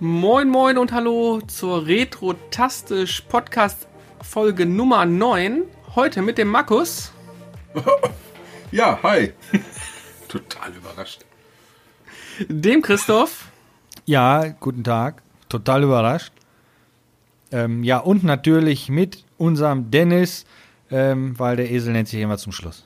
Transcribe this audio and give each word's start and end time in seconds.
Moin 0.00 0.48
Moin 0.48 0.78
und 0.78 0.92
Hallo 0.92 1.40
zur 1.46 1.86
Retro-Tastisch 1.86 3.22
Podcast 3.22 3.88
Folge 4.22 4.64
Nummer 4.64 5.06
9. 5.06 5.64
Heute 5.96 6.22
mit 6.22 6.38
dem 6.38 6.48
Markus. 6.48 7.12
Ja, 8.70 8.98
hi. 9.02 9.32
Total 10.28 10.70
überrascht. 10.74 11.24
Dem 12.48 12.82
Christoph. 12.82 13.50
Ja, 14.04 14.48
guten 14.60 14.84
Tag. 14.84 15.22
Total 15.48 15.82
überrascht. 15.82 16.34
Ähm, 17.50 17.82
ja, 17.82 17.96
und 17.96 18.24
natürlich 18.24 18.90
mit 18.90 19.24
unserem 19.38 19.90
Dennis, 19.90 20.44
ähm, 20.90 21.38
weil 21.38 21.56
der 21.56 21.70
Esel 21.70 21.92
nennt 21.92 22.08
sich 22.08 22.20
immer 22.20 22.38
zum 22.38 22.52
Schluss. 22.52 22.84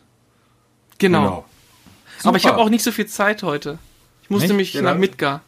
Genau. 0.98 1.20
Genau. 1.22 1.44
Aber 2.24 2.36
ich 2.36 2.46
habe 2.46 2.58
auch 2.58 2.68
nicht 2.68 2.84
so 2.84 2.92
viel 2.92 3.06
Zeit 3.06 3.42
heute. 3.42 3.78
Ich 4.22 4.30
musste 4.30 4.48
Nicht? 4.48 4.56
mich 4.56 4.72
Ja, 4.74 4.82
nach 4.82 4.90
dann- 4.92 5.00
Midgar. 5.00 5.40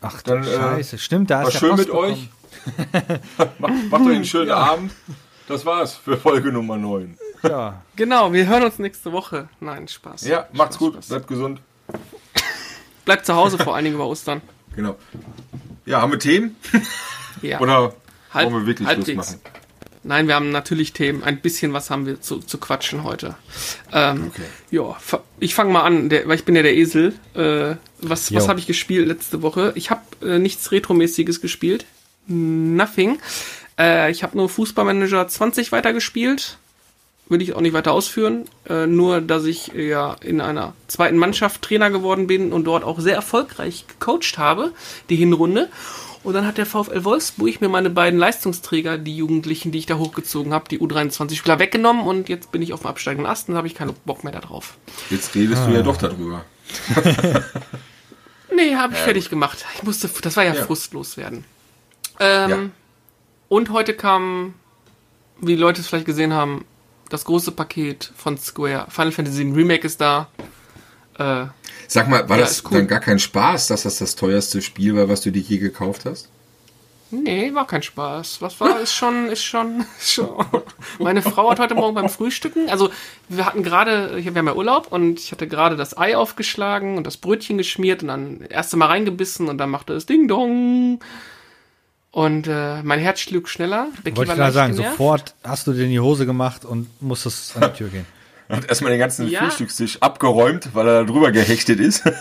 Ach 0.00 0.20
Dann, 0.22 0.42
du 0.42 0.48
äh, 0.50 0.54
Scheiße, 0.56 0.98
stimmt, 0.98 1.30
da 1.30 1.40
War 1.40 1.48
ist 1.48 1.54
ja 1.54 1.60
schön 1.60 1.70
Post 1.70 1.86
mit 1.86 1.90
euch. 1.90 2.28
macht, 3.58 3.90
macht 3.90 4.02
euch 4.06 4.14
einen 4.16 4.24
schönen 4.24 4.50
Abend. 4.52 4.92
Das 5.48 5.64
war's 5.66 5.94
für 5.94 6.16
Folge 6.18 6.52
Nummer 6.52 6.76
9. 6.76 7.16
bekommen. 7.42 7.60
Ja. 7.60 7.82
Genau, 7.96 8.32
wir 8.32 8.46
hören 8.46 8.62
uns 8.64 8.78
nächste 8.78 9.12
Woche. 9.12 9.48
Nein, 9.60 9.88
Spaß. 9.88 10.26
Ja, 10.26 10.46
macht's 10.52 10.76
Spaß, 10.76 10.78
gut, 10.78 10.92
Spaß. 10.94 11.08
bleibt 11.08 11.26
gesund. 11.26 11.60
Bleibt 13.04 13.26
zu 13.26 13.34
Hause 13.34 13.58
vor 13.62 13.74
allen 13.74 13.84
Dingen 13.84 13.96
über 13.96 14.06
Ostern. 14.06 14.40
Genau. 14.76 14.96
Ja, 15.86 16.00
haben 16.00 16.12
wir 16.12 16.18
Themen? 16.18 16.56
Ja. 17.42 17.60
Oder 17.60 17.94
Halb- 18.32 18.50
wollen 18.52 18.62
wir 18.62 18.66
wirklich 18.66 18.88
Schluss 18.88 18.96
halbwegs. 19.08 19.30
machen? 19.32 19.40
Nein, 20.04 20.28
wir 20.28 20.34
haben 20.34 20.50
natürlich 20.50 20.92
Themen. 20.92 21.24
Ein 21.24 21.40
bisschen 21.40 21.72
was 21.72 21.88
haben 21.88 22.04
wir 22.04 22.20
zu, 22.20 22.38
zu 22.38 22.58
quatschen 22.58 23.04
heute. 23.04 23.36
Ähm, 23.92 24.30
Okay. 24.34 24.42
Ja, 24.70 24.96
ich 25.40 25.54
fange 25.54 25.72
mal 25.72 25.82
an, 25.82 26.10
der, 26.10 26.28
weil 26.28 26.36
ich 26.36 26.44
bin 26.44 26.54
ja 26.54 26.62
der 26.62 26.76
Esel. 26.76 27.14
Äh, 27.34 27.76
was 27.98 28.32
was 28.34 28.48
habe 28.48 28.60
ich 28.60 28.66
gespielt 28.66 29.08
letzte 29.08 29.40
Woche? 29.40 29.72
Ich 29.76 29.90
habe 29.90 30.02
äh, 30.22 30.38
nichts 30.38 30.70
Retromäßiges 30.70 31.40
gespielt. 31.40 31.86
Nothing. 32.26 33.18
Äh, 33.78 34.10
ich 34.10 34.22
habe 34.22 34.36
nur 34.36 34.48
Fußballmanager 34.50 35.26
20 35.26 35.72
weitergespielt. 35.72 36.58
Würde 37.26 37.42
ich 37.42 37.54
auch 37.54 37.62
nicht 37.62 37.72
weiter 37.72 37.92
ausführen. 37.92 38.44
Äh, 38.68 38.86
nur, 38.86 39.22
dass 39.22 39.44
ich 39.46 39.74
äh, 39.74 39.88
ja 39.88 40.16
in 40.20 40.42
einer 40.42 40.74
zweiten 40.86 41.16
Mannschaft 41.16 41.62
Trainer 41.62 41.88
geworden 41.90 42.26
bin 42.26 42.52
und 42.52 42.64
dort 42.64 42.84
auch 42.84 43.00
sehr 43.00 43.14
erfolgreich 43.14 43.86
gecoacht 43.88 44.36
habe, 44.36 44.72
die 45.08 45.16
Hinrunde. 45.16 45.70
Und 46.24 46.32
dann 46.34 46.46
hat 46.46 46.56
der 46.58 46.66
VfL 46.66 47.04
Wolfsburg 47.04 47.60
mir 47.60 47.68
meine 47.68 47.90
beiden 47.90 48.18
Leistungsträger, 48.18 48.98
die 48.98 49.16
Jugendlichen, 49.16 49.70
die 49.72 49.78
ich 49.78 49.86
da 49.86 49.96
hochgezogen 49.98 50.52
habe, 50.54 50.68
die 50.68 50.80
U23-Spieler 50.80 51.58
weggenommen 51.58 52.02
und 52.06 52.28
jetzt 52.28 52.50
bin 52.50 52.62
ich 52.62 52.72
auf 52.72 52.80
dem 52.80 52.88
absteigenden 52.88 53.30
Ast 53.30 53.48
und 53.50 53.56
habe 53.56 53.66
ich 53.66 53.74
keinen 53.74 53.94
Bock 54.06 54.24
mehr 54.24 54.32
darauf. 54.32 54.76
Jetzt 55.10 55.34
redest 55.34 55.66
du 55.66 55.72
ja 55.72 55.82
doch 55.82 55.96
darüber. 55.98 56.44
Nee, 58.54 58.76
habe 58.76 58.94
ich 58.94 59.00
fertig 59.00 59.30
gemacht. 59.30 59.64
Ich 59.74 59.82
musste, 59.82 60.08
das 60.22 60.36
war 60.36 60.44
ja, 60.44 60.54
Ja. 60.54 60.62
frustlos 60.64 61.16
werden. 61.16 61.44
Ähm, 62.20 62.50
Ja. 62.50 62.58
Und 63.48 63.70
heute 63.70 63.94
kam, 63.94 64.54
wie 65.40 65.56
die 65.56 65.60
Leute 65.60 65.80
es 65.80 65.88
vielleicht 65.88 66.06
gesehen 66.06 66.32
haben, 66.32 66.64
das 67.08 67.24
große 67.24 67.52
Paket 67.52 68.12
von 68.16 68.38
Square. 68.38 68.86
Final 68.90 69.12
Fantasy 69.12 69.42
Remake 69.42 69.84
ist 69.86 70.00
da. 70.00 70.28
Äh, 71.18 71.46
Sag 71.88 72.08
mal, 72.08 72.28
war 72.28 72.38
Ja, 72.38 72.44
das 72.44 72.62
cool. 72.64 72.78
dann 72.78 72.86
gar 72.88 73.00
kein 73.00 73.18
Spaß, 73.18 73.68
dass 73.68 73.82
das 73.84 73.98
das 73.98 74.16
teuerste 74.16 74.62
Spiel 74.62 74.96
war, 74.96 75.08
was 75.08 75.20
du 75.22 75.30
dir 75.30 75.40
je 75.42 75.58
gekauft 75.58 76.04
hast? 76.04 76.28
nee, 77.10 77.54
war 77.54 77.64
kein 77.66 77.82
Spaß. 77.82 78.42
Was 78.42 78.58
war, 78.60 78.80
ist 78.80 78.92
schon, 78.92 79.28
ist 79.28 79.44
schon, 79.44 79.84
ist 80.00 80.14
schon. 80.14 80.44
Meine 80.98 81.22
Frau 81.22 81.48
hat 81.48 81.60
heute 81.60 81.76
Morgen 81.76 81.94
beim 81.94 82.08
Frühstücken, 82.08 82.68
also 82.70 82.90
wir 83.28 83.46
hatten 83.46 83.62
gerade, 83.62 84.16
wir 84.24 84.34
haben 84.34 84.46
ja 84.48 84.54
Urlaub 84.54 84.90
und 84.90 85.20
ich 85.20 85.30
hatte 85.30 85.46
gerade 85.46 85.76
das 85.76 85.96
Ei 85.96 86.16
aufgeschlagen 86.16 86.96
und 86.96 87.06
das 87.06 87.16
Brötchen 87.16 87.56
geschmiert 87.56 88.02
und 88.02 88.08
dann 88.08 88.40
das 88.40 88.48
erste 88.50 88.76
Mal 88.76 88.86
reingebissen 88.86 89.48
und 89.48 89.58
dann 89.58 89.70
machte 89.70 89.92
es 89.92 90.06
Ding 90.06 90.26
Dong. 90.26 90.98
Und 92.10 92.46
äh, 92.48 92.82
mein 92.82 92.98
Herz 93.00 93.20
schlug 93.20 93.48
schneller. 93.48 93.88
Becky 94.02 94.16
Wollte 94.16 94.32
ich 94.32 94.38
gerade 94.38 94.52
sagen, 94.52 94.74
genervt. 94.74 94.96
sofort 94.96 95.34
hast 95.44 95.66
du 95.68 95.72
dir 95.72 95.84
in 95.84 95.90
die 95.90 96.00
Hose 96.00 96.26
gemacht 96.26 96.64
und 96.64 96.88
musstest 97.00 97.56
an 97.56 97.70
die 97.72 97.78
Tür 97.78 97.88
gehen. 97.90 98.06
Hat 98.48 98.68
erstmal 98.68 98.90
den 98.90 99.00
ganzen 99.00 99.28
Ja. 99.28 99.40
Frühstückstisch 99.40 100.02
abgeräumt, 100.02 100.74
weil 100.74 100.86
er 100.86 101.00
da 101.00 101.04
drüber 101.10 101.32
gehechtet 101.32 101.80
ist. 101.80 102.02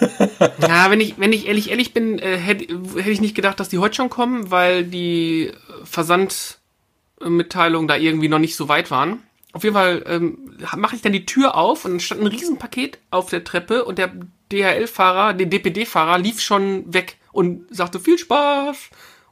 Ja, 0.59 0.89
wenn 0.89 1.01
ich, 1.01 1.15
wenn 1.17 1.33
ich 1.33 1.47
ehrlich, 1.47 1.69
ehrlich 1.69 1.93
bin, 1.93 2.19
äh, 2.19 2.37
hätte 2.37 2.65
hätte 2.95 3.11
ich 3.11 3.21
nicht 3.21 3.35
gedacht, 3.35 3.59
dass 3.59 3.69
die 3.69 3.79
heute 3.79 3.95
schon 3.95 4.09
kommen, 4.09 4.51
weil 4.51 4.83
die 4.83 5.51
Versandmitteilungen 5.83 7.87
da 7.87 7.95
irgendwie 7.95 8.29
noch 8.29 8.39
nicht 8.39 8.55
so 8.55 8.69
weit 8.69 8.91
waren. 8.91 9.19
Auf 9.53 9.63
jeden 9.63 9.75
Fall 9.75 10.03
ähm, 10.07 10.57
mache 10.75 10.95
ich 10.95 11.01
dann 11.01 11.13
die 11.13 11.25
Tür 11.25 11.55
auf 11.55 11.85
und 11.85 11.91
dann 11.91 11.99
stand 11.99 12.21
ein 12.21 12.27
Riesenpaket 12.27 12.97
auf 13.11 13.29
der 13.29 13.43
Treppe 13.43 13.85
und 13.85 13.97
der 13.99 14.11
DHL-Fahrer, 14.51 15.33
der 15.33 15.47
DPD-Fahrer 15.47 16.17
lief 16.17 16.41
schon 16.41 16.91
weg 16.93 17.17
und 17.31 17.65
sagte 17.75 17.99
viel 17.99 18.17
Spaß. 18.17 18.77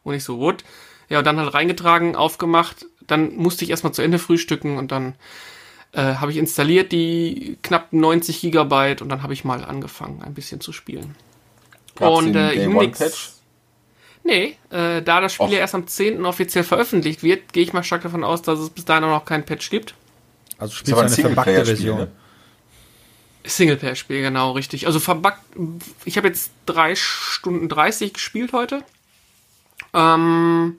Und 0.04 0.14
ich 0.14 0.24
so, 0.24 0.40
what? 0.40 0.64
Ja, 1.10 1.20
und 1.20 1.26
dann 1.26 1.40
halt 1.40 1.54
reingetragen, 1.54 2.16
aufgemacht. 2.16 2.86
Dann 3.06 3.36
musste 3.36 3.66
ich 3.66 3.72
erstmal 3.72 3.94
zu 3.94 4.02
Ende 4.02 4.20
frühstücken 4.20 4.78
und 4.78 4.92
dann 4.92 5.16
äh, 5.94 6.16
habe 6.16 6.32
ich 6.32 6.38
installiert 6.38 6.92
die 6.92 7.58
knapp 7.64 7.92
90 7.92 8.42
Gigabyte 8.42 9.02
und 9.02 9.10
dann 9.10 9.24
habe 9.24 9.34
ich 9.34 9.44
mal 9.44 9.64
angefangen, 9.64 10.22
ein 10.24 10.34
bisschen 10.34 10.62
zu 10.62 10.72
spielen. 10.72 11.16
Gab's 11.96 12.18
und 12.18 12.34
den 12.34 12.36
äh, 12.36 12.56
Day 12.56 12.68
Unix. 12.68 13.02
One 13.02 13.10
Patch? 13.10 13.30
Nee, 14.24 14.56
äh, 14.70 15.02
da 15.02 15.20
das 15.20 15.34
Spiel 15.34 15.48
Och. 15.48 15.52
ja 15.52 15.60
erst 15.60 15.76
am 15.76 15.88
10. 15.88 16.26
offiziell 16.26 16.64
veröffentlicht 16.64 17.24
wird, 17.24 17.54
gehe 17.54 17.64
ich 17.64 17.74
mal 17.74 17.84
stark 17.84 18.04
davon 18.04 18.24
aus, 18.24 18.42
dass 18.42 18.60
es 18.60 18.70
bis 18.70 18.86
dahin 18.86 19.04
auch 19.04 19.10
noch 19.10 19.26
keinen 19.26 19.46
Patch 19.46 19.70
gibt. 19.70 19.96
Also 20.58 20.76
spielst 20.76 20.92
du 20.92 20.98
ein 20.98 21.08
eine 21.08 21.16
verbackte 21.16 21.66
Version. 21.66 21.98
ne? 21.98 22.12
Singleplayer-Spiel, 23.44 24.22
genau, 24.22 24.52
richtig. 24.52 24.86
Also 24.86 25.00
verbuggt. 25.00 25.40
Ich 26.06 26.18
habe 26.18 26.28
jetzt 26.28 26.52
drei 26.68 26.96
Stunden 26.96 27.68
30 27.70 28.14
gespielt 28.14 28.54
heute. 28.54 28.84
Ähm, 29.94 30.78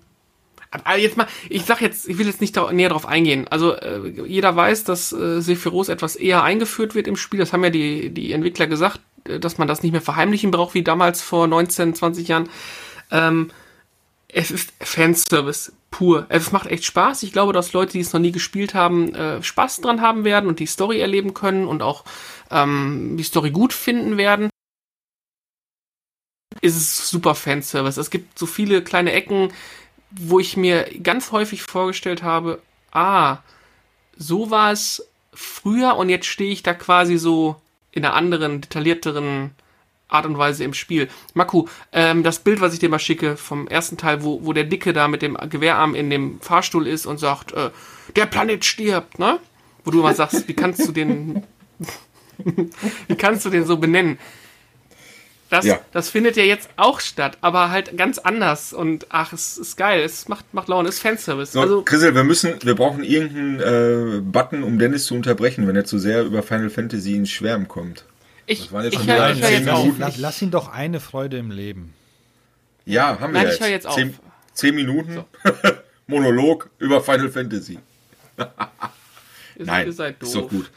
aber 0.73 0.97
jetzt 0.97 1.17
mal, 1.17 1.27
ich 1.51 1.65
sag 1.65 1.81
jetzt, 1.83 2.09
ich 2.09 2.19
will 2.19 2.27
jetzt 2.27 2.41
nicht 2.41 2.57
da 2.57 2.73
näher 2.73 2.89
drauf 2.89 3.07
eingehen. 3.07 3.47
Also 3.49 3.75
äh, 3.75 4.09
jeder 4.27 4.57
weiß, 4.57 4.85
dass 4.85 5.13
äh, 5.13 5.41
Sephiroth 5.41 5.91
etwas 5.91 6.17
eher 6.17 6.43
eingeführt 6.43 6.95
wird 6.95 7.07
im 7.07 7.17
Spiel. 7.17 7.41
Das 7.41 7.53
haben 7.53 7.63
ja 7.63 7.71
die, 7.71 8.11
die 8.11 8.33
Entwickler 8.33 8.67
gesagt, 8.67 9.01
äh, 9.25 9.39
dass 9.39 9.59
man 9.59 9.69
das 9.69 9.83
nicht 9.83 9.93
mehr 9.93 10.01
verheimlichen 10.01 10.51
braucht, 10.51 10.75
wie 10.75 10.83
damals 10.83 11.21
vor 11.21 11.47
19, 11.47 11.95
20 11.95 12.29
Jahren. 12.29 12.49
Ähm, 13.11 13.51
es 14.29 14.51
ist 14.51 14.73
Fanservice 14.81 15.73
pur. 15.91 16.25
Es 16.31 16.53
macht 16.53 16.67
echt 16.67 16.87
Spaß. 16.87 17.23
Ich 17.23 17.33
glaube, 17.33 17.53
dass 17.53 17.75
Leute, 17.75 17.93
die 17.93 18.01
es 18.01 18.15
noch 18.15 18.21
nie 18.21 18.33
gespielt 18.33 18.73
haben, 18.73 19.15
äh, 19.15 19.43
Spaß 19.43 19.83
dran 19.83 20.01
haben 20.01 20.25
werden 20.25 20.49
und 20.49 20.59
die 20.59 20.67
Story 20.67 21.01
erleben 21.01 21.35
können 21.35 21.67
und 21.67 21.83
auch 21.83 22.05
ähm, 22.51 23.17
die 23.19 23.25
Story 23.25 23.51
gut 23.51 23.75
finden 23.75 24.17
werden. 24.17 24.49
Ist 26.63 26.77
es 26.77 27.11
super 27.11 27.35
Fanservice. 27.35 28.01
Es 28.01 28.09
gibt 28.09 28.39
so 28.39 28.47
viele 28.47 28.83
kleine 28.83 29.13
Ecken, 29.13 29.53
wo 30.15 30.39
ich 30.39 30.57
mir 30.57 30.87
ganz 31.03 31.33
häufig 31.33 31.63
vorgestellt 31.63 32.23
habe, 32.23 32.61
ah, 32.93 33.39
so 34.17 34.51
war 34.51 34.73
es 34.73 35.09
früher 35.35 35.97
und 35.97 36.09
jetzt 36.09 36.27
stehe 36.27 36.53
ich 36.53 36.63
da 36.63 36.75
quasi 36.75 37.19
so 37.19 37.57
in 37.91 38.05
einer 38.05 38.15
anderen, 38.15 38.61
detaillierteren 38.61 39.53
Art 40.09 40.27
und 40.27 40.39
Weise 40.39 40.65
im 40.65 40.75
Spiel. 40.75 41.09
Maku, 41.35 41.67
ähm, 41.93 42.23
das 42.23 42.41
Bild, 42.41 42.61
was 42.61 42.75
ich 42.75 42.81
dir 42.81 42.89
mal 42.89 42.99
schicke 42.99 43.37
vom 43.37 43.67
ersten 43.67 43.97
Teil, 43.97 44.23
wo, 44.23 44.45
wo 44.45 44.53
der 44.53 44.65
Dicke 44.65 44.93
da 44.93 45.09
mit 45.09 45.23
dem 45.23 45.37
Gewehrarm 45.49 45.95
in 45.95 46.11
dem 46.11 46.41
Fahrstuhl 46.41 46.87
ist 46.87 47.07
und 47.07 47.19
sagt, 47.19 47.53
äh, 47.53 47.71
der 48.17 48.27
Planet 48.27 48.65
stirbt, 48.65 49.19
ne? 49.19 49.39
Wo 49.85 49.91
du 49.91 50.01
immer 50.01 50.15
sagst, 50.15 50.47
wie 50.47 50.55
kannst 50.55 50.87
du 50.87 50.93
den, 50.93 51.45
wie 53.09 53.17
kannst 53.17 53.45
du 53.45 53.51
den 53.51 53.65
so 53.65 53.79
benennen? 53.79 54.19
Das, 55.53 55.67
Ja. 55.67 55.81
das 55.93 56.09
findet 56.09 56.37
ja 56.39 56.45
jetzt 56.45 56.71
auch 56.79 56.99
statt, 57.01 57.37
aber 57.43 57.71
halt 57.71 57.95
ganz 57.99 58.17
anders 58.17 58.73
und 58.73 59.05
ach, 59.11 59.35
es 59.35 59.59
ist 59.59 59.77
geil, 59.77 60.01
es 60.01 60.27
macht, 60.27 60.55
macht 60.55 60.67
Laune, 60.69 60.89
es 60.89 60.95
ist 60.95 61.03
Fanservice. 61.03 61.53
So, 61.53 61.61
also, 61.61 61.83
Chrisel, 61.83 62.15
wir 62.15 62.25
müssen, 62.25 62.55
wir 62.63 62.75
brauchen 62.75 63.05
irgendeinen 63.05 63.61
äh, 63.61 64.21
Button, 64.23 64.63
um 64.63 64.79
Dennis 64.79 65.05
zu 65.05 65.15
unterbrechen, 65.15 65.69
wenn 65.69 65.77
er 65.77 65.85
zu 65.85 65.99
sehr 65.99 66.23
über 66.25 66.43
Final 66.43 66.71
Fantasy 66.71 67.17
ins 67.17 67.29
Schwärmen 67.31 67.69
kommt. 67.69 68.07
ich, 68.47 68.73
waren 68.73 68.85
jetzt 68.85 68.95
ich 68.95 69.01
schon 69.01 69.09
höre 69.09 69.17
wieder 69.17 69.33
ich 69.35 69.41
hör 69.43 69.49
zehn 69.49 69.59
jetzt 69.59 69.69
auf. 69.69 69.83
Minuten. 69.83 70.01
Lass, 70.01 70.17
lass 70.17 70.41
ihn 70.43 70.51
doch 70.51 70.73
eine 70.73 71.01
Freude 71.01 71.37
im 71.37 71.51
Leben. 71.51 71.93
Ja, 72.87 73.21
haben 73.21 73.35
wir 73.35 73.41
Nein, 73.41 73.49
ja 73.49 73.53
ich 73.55 73.61
hör 73.61 73.69
jetzt 73.69 73.87
auf. 73.87 73.95
Zehn, 73.95 74.15
zehn 74.55 74.75
Minuten 74.75 75.23
Monolog 76.07 76.71
über 76.79 77.03
Final 77.03 77.29
Fantasy. 77.29 77.79
Ihr, 78.39 78.47
Nein, 79.67 79.87
ihr 79.87 79.93
seid 79.93 80.23
doof. 80.23 80.29
ist 80.29 80.35
doch 80.35 80.49
gut. 80.49 80.71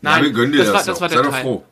Nein, 0.00 0.18
Ja, 0.20 0.24
wir 0.24 0.32
gönnen 0.32 0.52
dir 0.52 0.64
das 0.64 0.68
das, 0.68 0.74
war- 0.74 0.84
das 0.86 0.94
doch. 0.94 1.00
war 1.02 1.08
der 1.10 1.18
Sei 1.18 1.24
doch 1.24 1.30
Teil. 1.32 1.42
froh. 1.42 1.64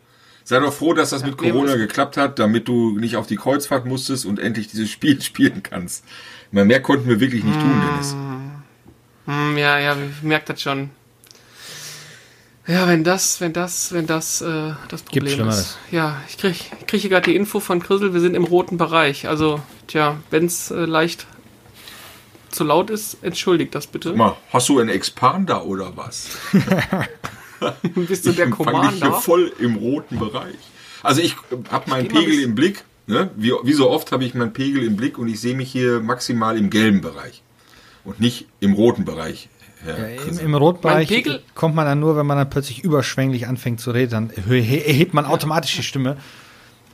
Sei 0.44 0.58
doch 0.58 0.72
froh, 0.72 0.92
dass 0.92 1.10
das 1.10 1.24
mit 1.24 1.36
Corona 1.36 1.76
geklappt 1.76 2.16
hat, 2.16 2.38
damit 2.38 2.68
du 2.68 2.98
nicht 2.98 3.16
auf 3.16 3.26
die 3.26 3.36
Kreuzfahrt 3.36 3.86
musstest 3.86 4.26
und 4.26 4.38
endlich 4.38 4.68
dieses 4.68 4.90
Spiel 4.90 5.20
spielen 5.22 5.62
kannst. 5.62 6.04
Mal 6.50 6.64
mehr 6.64 6.82
konnten 6.82 7.08
wir 7.08 7.20
wirklich 7.20 7.44
nicht 7.44 7.58
tun, 7.58 7.82
Dennis. 7.86 8.16
Hm, 9.26 9.56
ja, 9.56 9.78
ja, 9.78 9.96
ich 9.96 10.22
merkt 10.22 10.48
das 10.48 10.60
schon. 10.60 10.90
Ja, 12.66 12.86
wenn 12.86 13.02
das, 13.02 13.40
wenn 13.40 13.52
das, 13.52 13.92
wenn 13.92 14.06
das 14.06 14.40
äh, 14.40 14.72
das 14.88 15.02
Problem 15.02 15.34
Schlimmeres. 15.34 15.60
ist. 15.60 15.78
Ja, 15.90 16.20
ich 16.28 16.38
krieg, 16.38 16.70
ich 16.78 16.86
krieg 16.86 17.00
hier 17.00 17.10
gerade 17.10 17.30
die 17.30 17.36
Info 17.36 17.58
von 17.58 17.82
Chrisel, 17.82 18.14
wir 18.14 18.20
sind 18.20 18.34
im 18.34 18.44
roten 18.44 18.76
Bereich. 18.76 19.26
Also, 19.26 19.60
tja, 19.88 20.18
wenn 20.30 20.46
es 20.46 20.70
äh, 20.70 20.84
leicht 20.84 21.26
zu 22.50 22.62
laut 22.64 22.90
ist, 22.90 23.18
entschuldigt 23.22 23.74
das 23.74 23.88
bitte. 23.88 24.10
Guck 24.10 24.18
mal, 24.18 24.36
hast 24.52 24.68
du 24.68 24.78
einen 24.78 24.90
Expander 24.90 25.64
oder 25.66 25.96
was? 25.96 26.28
Bist 27.94 28.26
du 28.26 28.32
der 28.32 28.48
ich 28.48 28.54
befand 28.56 28.78
mich 28.82 28.90
hier 28.92 29.00
Commander? 29.00 29.20
voll 29.20 29.52
im 29.58 29.76
roten 29.76 30.18
Bereich. 30.18 30.54
Also 31.02 31.20
ich 31.20 31.36
habe 31.70 31.90
meinen 31.90 32.08
Pegel 32.08 32.40
im 32.42 32.54
Blick. 32.54 32.84
Ne? 33.06 33.30
Wie, 33.36 33.52
wie 33.64 33.72
so 33.72 33.90
oft 33.90 34.12
habe 34.12 34.24
ich 34.24 34.34
meinen 34.34 34.52
Pegel 34.52 34.84
im 34.84 34.96
Blick 34.96 35.18
und 35.18 35.28
ich 35.28 35.40
sehe 35.40 35.56
mich 35.56 35.70
hier 35.72 36.00
maximal 36.00 36.56
im 36.56 36.70
gelben 36.70 37.00
Bereich. 37.00 37.42
Und 38.04 38.20
nicht 38.20 38.46
im 38.60 38.72
roten 38.74 39.04
Bereich. 39.04 39.48
Herr 39.84 40.10
Ja, 40.14 40.22
Im. 40.22 40.38
Im 40.38 40.54
Rotbereich 40.54 40.94
Mein 41.10 41.22
Pegel- 41.22 41.42
kommt 41.56 41.74
man 41.74 41.84
dann 41.86 41.98
nur, 41.98 42.16
wenn 42.16 42.26
man 42.26 42.36
dann 42.36 42.48
plötzlich 42.50 42.84
überschwänglich 42.84 43.48
anfängt 43.48 43.80
zu 43.80 43.90
reden, 43.90 44.10
dann 44.10 44.30
erhe- 44.30 44.84
erhebt 44.84 45.12
man 45.14 45.24
automatisch 45.26 45.74
die 45.76 45.82
Stimme. 45.82 46.16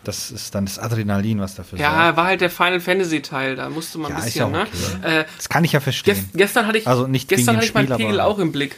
Das 0.05 0.31
ist 0.31 0.55
dann 0.55 0.65
das 0.65 0.79
Adrenalin, 0.79 1.39
was 1.41 1.55
dafür 1.55 1.77
sorgt. 1.79 1.93
Ja, 1.93 2.17
war 2.17 2.25
halt 2.27 2.41
der 2.41 2.49
Final 2.49 2.81
Fantasy 2.81 3.21
Teil, 3.21 3.57
da 3.57 3.69
musste 3.69 3.99
man 3.99 4.13
Ja, 4.13 4.17
ein 4.17 4.21
ist 4.21 4.33
bisschen, 4.35 4.53
ja 4.53 4.59
ne? 4.65 4.67
okay. 5.03 5.21
Äh, 5.21 5.25
Das 5.37 5.49
kann 5.51 5.65
ich 5.65 5.73
ja 5.73 5.81
verstehen. 5.81 6.15
gest, 6.15 6.29
gestern 6.33 6.67
hatte 6.67 6.79
ich, 6.79 6.87
Also 6.87 7.07
nicht 7.07 7.29
gestern 7.29 7.57
hatte 7.57 7.67
ich 7.67 7.75
meinen 7.75 7.89
Pegel 7.95 8.21
aber- 8.21 8.31
auch 8.31 8.39
im 8.39 8.53
Blick. 8.53 8.77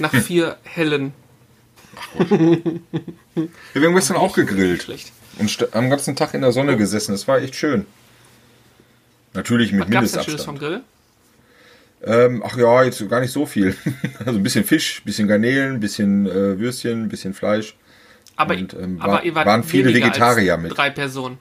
Nach 0.00 0.14
vier 0.14 0.56
hellen. 0.64 1.12
Wir 3.74 3.86
haben 3.86 3.94
gestern 3.94 4.16
auch 4.16 4.34
gegrillt. 4.34 4.82
Schlecht. 4.82 5.12
Und 5.38 5.74
am 5.74 5.90
ganzen 5.90 6.16
Tag 6.16 6.34
in 6.34 6.40
der 6.42 6.52
Sonne 6.52 6.76
gesessen. 6.76 7.12
Das 7.12 7.26
war 7.28 7.38
echt 7.40 7.54
schön. 7.54 7.86
Natürlich 9.32 9.72
mit 9.72 9.82
Was 9.82 9.90
gab's 9.90 10.12
denn 10.12 10.22
Schönes 10.24 10.44
vom 10.44 10.54
Mindestabstand. 10.54 10.84
Grill? 12.02 12.26
Ähm, 12.26 12.42
ach 12.44 12.56
ja, 12.56 12.82
jetzt 12.84 13.06
gar 13.08 13.20
nicht 13.20 13.32
so 13.32 13.46
viel. 13.46 13.76
Also 14.24 14.38
ein 14.38 14.42
bisschen 14.42 14.64
Fisch, 14.64 15.02
bisschen 15.04 15.28
Garnelen, 15.28 15.80
bisschen 15.80 16.26
äh, 16.26 16.58
Würstchen, 16.58 17.08
bisschen 17.08 17.34
Fleisch. 17.34 17.76
Aber, 18.36 18.54
Und, 18.54 18.72
ähm, 18.74 18.96
aber 19.00 19.12
war- 19.14 19.24
ihr 19.24 19.34
wart 19.34 19.46
waren 19.46 19.62
viele 19.64 19.92
Vegetarier 19.92 20.54
als 20.54 20.62
mit. 20.62 20.76
drei 20.76 20.90
Personen. 20.90 21.38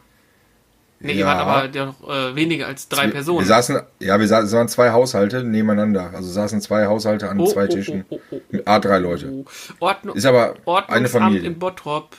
Nee, 1.01 1.13
ihr 1.13 1.19
Ja. 1.19 1.47
wart 1.47 1.75
aber 1.77 1.85
noch, 1.85 2.09
äh, 2.09 2.35
weniger 2.35 2.67
als 2.67 2.89
drei 2.89 3.05
Wir 3.05 3.11
Personen. 3.13 3.45
saßen, 3.47 3.79
ja, 3.99 4.19
wir 4.19 4.27
saßen, 4.27 4.47
es 4.47 4.53
waren 4.53 4.67
zwei 4.67 4.91
Haushalte 4.91 5.43
nebeneinander. 5.45 6.11
Also 6.13 6.29
saßen 6.29 6.59
zwei 6.61 6.87
Haushalte 6.87 7.29
an 7.29 7.39
Oh, 7.39 7.47
zwei 7.47 7.65
oh, 7.65 7.67
Tischen. 7.67 8.03
oh, 8.09 8.19
oh, 8.31 8.35
oh, 8.35 8.41
Mit 8.49 8.67
A 8.67 8.79
drei 8.79 8.99
Leute. 8.99 9.45
Ordnung, 9.79 10.15
Ist 10.17 10.25
aber 10.25 10.49
eine 10.55 10.59
Ordnungsamt 10.65 11.23
Familie. 11.23 11.47
in 11.47 11.57
Bottrop. 11.57 12.09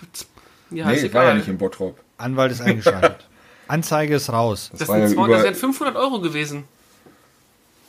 Ja, 0.71 0.87
nee, 0.87 0.95
ist 0.95 1.05
ich 1.05 1.13
war 1.15 1.25
ja 1.25 1.35
nicht 1.35 1.49
in 1.49 1.59
Bottrop. 1.59 1.99
Anwalt 2.17 2.53
ist 2.53 2.61
eingeschaltet. 2.63 3.27
Anzeige 3.69 4.15
ist 4.17 4.33
raus. 4.33 4.71
Das, 4.77 4.89
war 4.89 4.97
sind 4.97 5.09
ja 5.11 5.15
200, 5.15 5.27
über- 5.29 5.37
das 5.37 5.45
wären 5.45 5.55
500 5.55 5.97
Euro 5.97 6.21
gewesen. 6.21 6.65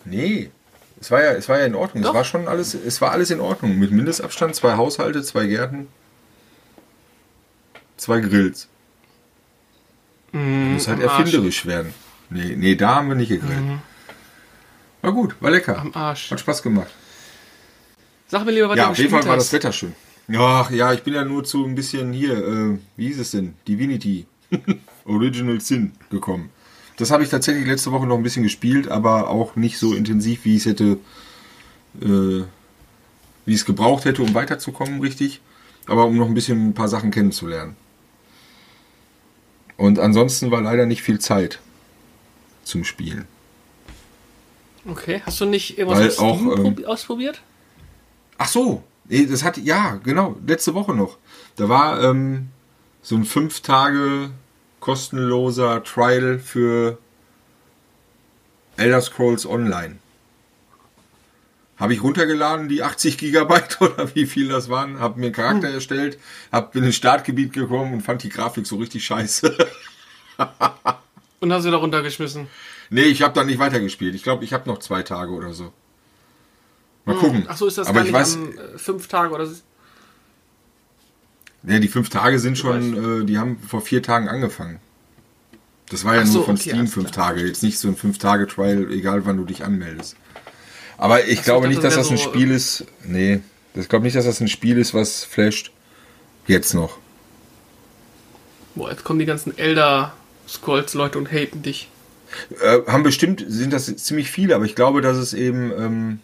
Nee. 0.03 0.51
Es 0.99 1.09
war 1.09 1.23
ja, 1.23 1.31
es 1.31 1.47
war 1.49 1.57
ja 1.59 1.65
in 1.65 1.73
Ordnung. 1.75 2.03
Doch. 2.03 2.09
Es 2.11 2.15
war 2.15 2.23
schon 2.25 2.47
alles, 2.47 2.73
es 2.75 2.99
war 3.01 3.11
alles 3.11 3.31
in 3.31 3.39
Ordnung. 3.39 3.79
Mit 3.79 3.91
Mindestabstand, 3.91 4.55
zwei 4.55 4.75
Haushalte, 4.75 5.23
zwei 5.23 5.47
Gärten, 5.47 5.87
zwei 7.97 8.19
Grills. 8.19 8.67
Muss 10.31 10.87
halt 10.87 11.01
erfinderisch 11.01 11.65
werden. 11.65 11.93
Nee, 12.29 12.55
nee, 12.55 12.75
da 12.75 12.95
haben 12.95 13.09
wir 13.09 13.15
nicht 13.15 13.29
gegrillt. 13.29 13.79
War 15.01 15.11
gut, 15.11 15.35
war 15.41 15.51
lecker. 15.51 15.79
Am 15.79 15.93
Arsch. 15.93 16.31
Hat 16.31 16.39
Spaß 16.39 16.61
gemacht. 16.63 16.87
Sag 18.27 18.45
mir 18.45 18.51
lieber, 18.51 18.69
was 18.69 18.77
Ja, 18.77 18.85
du 18.85 18.91
auf 18.91 18.97
jeden 18.97 19.09
Fall 19.09 19.25
war 19.25 19.35
das. 19.35 19.51
Wetter 19.51 19.73
schön. 19.73 19.93
Ach 20.33 20.71
ja, 20.71 20.93
ich 20.93 21.03
bin 21.03 21.13
ja 21.13 21.25
nur 21.25 21.43
zu 21.43 21.65
ein 21.65 21.75
bisschen 21.75 22.13
hier, 22.13 22.37
äh, 22.37 22.77
wie 22.95 23.07
hieß 23.07 23.19
es 23.19 23.31
denn? 23.31 23.55
Divinity. 23.67 24.25
Original 25.05 25.59
Sin 25.59 25.91
gekommen. 26.09 26.49
Das 26.97 27.11
habe 27.11 27.23
ich 27.23 27.29
tatsächlich 27.29 27.65
letzte 27.65 27.91
Woche 27.91 28.05
noch 28.05 28.15
ein 28.17 28.23
bisschen 28.23 28.43
gespielt, 28.43 28.87
aber 28.87 29.29
auch 29.29 29.55
nicht 29.55 29.77
so 29.79 29.93
intensiv, 29.93 30.45
wie 30.45 30.55
ich 30.55 30.61
es 30.61 30.65
hätte, 30.67 30.97
äh, 32.01 32.43
wie 33.45 33.53
es 33.53 33.65
gebraucht 33.65 34.05
hätte, 34.05 34.21
um 34.21 34.33
weiterzukommen, 34.33 35.01
richtig. 35.01 35.41
Aber 35.87 36.05
um 36.05 36.15
noch 36.15 36.27
ein 36.27 36.33
bisschen 36.35 36.69
ein 36.69 36.73
paar 36.73 36.87
Sachen 36.87 37.11
kennenzulernen. 37.11 37.75
Und 39.81 39.97
ansonsten 39.97 40.51
war 40.51 40.61
leider 40.61 40.85
nicht 40.85 41.01
viel 41.01 41.17
Zeit 41.17 41.59
zum 42.63 42.83
Spielen. 42.83 43.27
Okay, 44.87 45.23
hast 45.25 45.41
du 45.41 45.45
nicht 45.45 45.79
irgendwas 45.79 46.19
auch, 46.19 46.39
ähm, 46.39 46.47
probi- 46.49 46.85
ausprobiert? 46.85 47.41
Ach 48.37 48.47
so, 48.47 48.83
nee, 49.09 49.25
das 49.25 49.43
hat, 49.43 49.57
ja, 49.57 49.95
genau, 50.03 50.35
letzte 50.45 50.75
Woche 50.75 50.93
noch. 50.93 51.17
Da 51.55 51.67
war 51.67 52.03
ähm, 52.03 52.49
so 53.01 53.15
ein 53.15 53.25
fünf 53.25 53.61
Tage 53.61 54.29
kostenloser 54.81 55.83
Trial 55.83 56.37
für 56.37 56.99
Elder 58.77 59.01
Scrolls 59.01 59.47
Online. 59.47 59.97
Habe 61.81 61.95
ich 61.95 62.03
runtergeladen, 62.03 62.69
die 62.69 62.83
80 62.83 63.17
Gigabyte 63.17 63.81
oder 63.81 64.13
wie 64.15 64.27
viel 64.27 64.47
das 64.49 64.69
waren, 64.69 64.99
habe 64.99 65.19
mir 65.19 65.25
einen 65.25 65.35
Charakter 65.35 65.67
erstellt, 65.67 66.19
hab 66.51 66.75
in 66.75 66.83
ein 66.83 66.93
Startgebiet 66.93 67.53
gekommen 67.53 67.93
und 67.93 68.01
fand 68.01 68.21
die 68.21 68.29
Grafik 68.29 68.67
so 68.67 68.75
richtig 68.77 69.03
scheiße. 69.03 69.57
Und 71.39 71.51
hast 71.51 71.65
du 71.65 71.71
da 71.71 71.77
runtergeschmissen? 71.77 72.47
nee, 72.91 73.05
ich 73.05 73.23
habe 73.23 73.33
dann 73.33 73.47
nicht 73.47 73.57
weitergespielt. 73.57 74.13
Ich 74.13 74.21
glaube, 74.21 74.43
ich 74.43 74.53
habe 74.53 74.69
noch 74.69 74.77
zwei 74.77 75.01
Tage 75.01 75.31
oder 75.31 75.53
so. 75.53 75.73
Mal 77.05 77.15
gucken. 77.15 77.45
Ach 77.47 77.57
so, 77.57 77.65
ist 77.65 77.79
das 77.79 77.87
Aber 77.87 77.95
gar 77.95 78.05
ich 78.05 78.11
nicht 78.11 78.19
weiß, 78.19 78.35
am 78.35 78.51
äh, 78.51 78.77
fünf 78.77 79.07
Tage 79.07 79.33
oder 79.33 79.47
so? 79.47 79.55
Ja, 81.63 81.79
die 81.79 81.87
fünf 81.87 82.09
Tage 82.09 82.37
sind 82.37 82.59
schon, 82.59 83.21
äh, 83.21 83.25
die 83.25 83.39
haben 83.39 83.57
vor 83.57 83.81
vier 83.81 84.03
Tagen 84.03 84.29
angefangen. 84.29 84.79
Das 85.89 86.05
war 86.05 86.13
ja 86.13 86.21
Ach 86.21 86.25
nur 86.25 86.33
so, 86.33 86.43
von 86.43 86.55
okay, 86.55 86.69
Steam 86.69 86.87
fünf. 86.87 87.09
Tage, 87.09 87.41
jetzt 87.41 87.63
nicht 87.63 87.79
so 87.79 87.87
ein 87.87 87.95
fünf 87.95 88.19
Tage 88.19 88.45
Trial, 88.45 88.91
egal 88.91 89.25
wann 89.25 89.37
du 89.37 89.45
dich 89.45 89.63
anmeldest. 89.65 90.15
Aber 91.01 91.27
ich 91.27 91.39
so, 91.39 91.45
glaube 91.45 91.65
ich 91.65 91.71
nicht, 91.71 91.83
dass 91.83 91.95
das 91.95 92.11
ein 92.11 92.17
so, 92.17 92.23
Spiel 92.23 92.51
ist. 92.51 92.85
Nee, 93.03 93.39
ich 93.73 93.89
glaube 93.89 94.05
nicht, 94.05 94.15
dass 94.15 94.25
das 94.25 94.39
ein 94.39 94.47
Spiel 94.47 94.77
ist, 94.77 94.93
was 94.93 95.23
flasht. 95.23 95.71
Jetzt 96.45 96.75
noch. 96.75 96.99
Boah, 98.75 98.91
jetzt 98.91 99.03
kommen 99.03 99.17
die 99.17 99.25
ganzen 99.25 99.57
Elder 99.57 100.13
Scrolls 100.47 100.93
Leute 100.93 101.17
und 101.17 101.31
haten 101.31 101.63
dich. 101.63 101.89
Äh, 102.61 102.81
haben 102.85 103.01
bestimmt, 103.01 103.43
sind 103.47 103.73
das 103.73 103.93
ziemlich 103.97 104.29
viele, 104.29 104.53
aber 104.53 104.65
ich 104.65 104.75
glaube, 104.75 105.01
dass 105.01 105.17
es 105.17 105.33
eben, 105.33 105.71
ähm, 105.71 106.19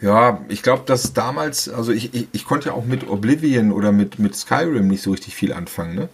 ja, 0.00 0.44
ich 0.48 0.62
glaube, 0.62 0.84
dass 0.86 1.12
damals, 1.12 1.68
also 1.68 1.90
ich, 1.90 2.14
ich, 2.14 2.28
ich 2.30 2.44
konnte 2.44 2.68
ja 2.68 2.74
auch 2.74 2.84
mit 2.84 3.08
Oblivion 3.08 3.72
oder 3.72 3.90
mit, 3.90 4.20
mit 4.20 4.36
Skyrim 4.36 4.86
nicht 4.86 5.02
so 5.02 5.10
richtig 5.10 5.34
viel 5.34 5.52
anfangen, 5.52 5.96
ne? 5.96 6.08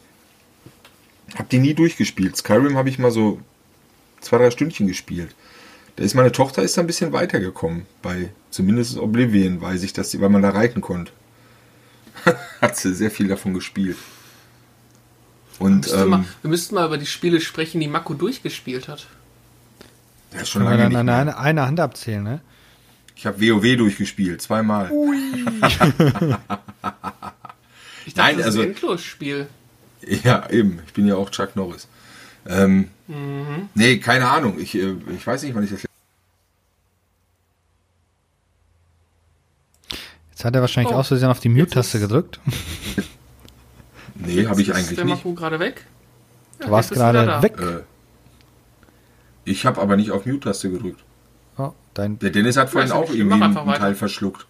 Hab 1.35 1.51
die 1.51 1.59
nie 1.59 1.75
durchgespielt. 1.75 2.35
Skyrim 2.35 2.79
habe 2.79 2.89
ich 2.89 2.99
mal 2.99 3.11
so 3.11 3.41
zwei, 4.23 4.39
drei 4.39 4.51
Stündchen 4.51 4.87
gespielt. 4.87 5.35
Da 5.97 6.05
ist 6.05 6.15
meine 6.15 6.33
Tochter 6.33 6.62
ist 6.62 6.77
da 6.77 6.81
ein 6.81 6.87
bisschen 6.87 7.12
weitergekommen. 7.12 7.87
Bei 8.00 8.31
zumindest 8.50 8.97
Oblivion 8.99 9.61
weiß 9.61 9.83
ich, 9.83 9.93
dass 9.93 10.11
sie, 10.11 10.21
weil 10.21 10.31
man 10.31 10.43
da 10.43 10.50
reiten 10.50 10.81
konnte. 10.81 11.12
Hat 12.61 12.77
sie 12.77 12.94
sehr 12.94 13.11
viel 13.11 13.29
davon 13.29 13.53
gespielt. 13.55 13.97
Und 15.59 15.83
Müsste 15.83 15.97
ähm, 16.03 16.09
mal, 16.11 16.25
wir 16.41 16.50
müssten 16.50 16.75
mal 16.75 16.87
über 16.87 16.99
die 16.99 17.06
Spiele 17.06 17.41
sprechen, 17.41 17.81
die 17.81 17.89
Mako 17.89 18.15
durchgespielt 18.15 18.89
hat. 18.89 19.06
ja, 20.33 20.41
ist 20.41 20.49
schon 20.49 20.62
Können 20.62 20.73
wir 20.73 20.79
lange 20.85 20.94
dann 20.94 21.06
nicht 21.06 21.12
an 21.15 21.29
eine, 21.29 21.39
eine 21.39 21.67
Hand 21.67 21.79
abzählen, 21.79 22.23
ne? 22.23 22.41
Ich 23.15 23.27
habe 23.27 23.41
WoW 23.41 23.77
durchgespielt, 23.77 24.41
zweimal. 24.43 24.91
Ich 28.05 28.14
dachte, 28.14 28.33
Nein, 28.33 28.38
das 28.38 28.47
ist 28.47 28.47
also- 28.47 28.62
ein 28.62 28.69
Endlosspiel. 28.71 29.47
Ja, 30.25 30.50
eben. 30.50 30.81
Ich 30.87 30.93
bin 30.93 31.07
ja 31.07 31.14
auch 31.14 31.31
Chuck 31.31 31.55
Norris. 31.55 31.87
Ähm, 32.49 32.88
Mhm. 33.07 33.69
Nee, 33.75 33.99
keine 33.99 34.28
Ahnung. 34.28 34.59
Ich, 34.59 34.75
äh, 34.75 34.95
ich 35.14 35.26
weiß 35.26 35.43
nicht, 35.43 35.55
wann 35.55 35.64
ich 35.64 35.71
das. 35.71 35.85
Jetzt 40.33 40.45
hat 40.45 40.55
er 40.55 40.61
wahrscheinlich 40.61 40.93
Oh. 40.93 40.99
aus 40.99 41.09
Versehen 41.09 41.29
auf 41.31 41.41
die 41.41 41.49
Mute-Taste 41.49 41.99
ist- 41.99 42.03
gedrückt. 42.03 42.41
Nee, 44.15 44.47
habe 44.47 44.61
ich 44.61 44.69
Ist 44.69 44.77
eigentlich 44.77 44.97
der 44.97 45.05
nicht. 45.07 45.25
Mako 45.25 45.35
gerade 45.35 45.59
weg? 45.59 45.85
Ja, 46.61 46.67
Du 46.67 46.71
warst 46.73 46.93
ist 46.93 46.99
er 46.99 47.12
gerade 47.12 47.43
weg. 47.43 47.55
Äh, 47.61 47.81
ich 49.45 49.67
habe 49.67 49.81
aber 49.81 49.97
nicht 49.97 50.11
auf 50.11 50.27
Mute-Taste 50.27 50.71
gedrückt. 50.71 51.01
Oh, 51.57 51.73
dein 51.95 52.19
Der 52.19 52.31
Dennis 52.31 52.57
hat 52.57 52.71
vorhin 52.71 52.89
ist 52.91 52.95
auch 52.95 53.11
irgendwie 53.12 53.33
einen, 53.43 53.43
einen 53.43 53.55
Teil 53.55 53.67
weiter. 53.67 53.95
verschluckt. 53.95 54.47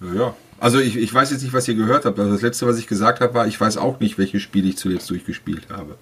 Ja, 0.00 0.12
ja. 0.14 0.34
Also 0.60 0.78
ich, 0.78 0.96
ich 0.96 1.12
weiß 1.12 1.30
jetzt 1.32 1.42
nicht, 1.42 1.52
was 1.52 1.66
ihr 1.66 1.74
gehört 1.74 2.04
habt. 2.04 2.18
Also 2.18 2.30
das 2.32 2.42
letzte, 2.42 2.66
was 2.66 2.78
ich 2.78 2.86
gesagt 2.86 3.20
habe, 3.20 3.34
war, 3.34 3.46
ich 3.46 3.60
weiß 3.60 3.78
auch 3.78 3.98
nicht, 4.00 4.18
welches 4.18 4.42
Spiel 4.42 4.68
ich 4.68 4.76
zuletzt 4.76 5.10
durchgespielt 5.10 5.66
habe. 5.70 5.96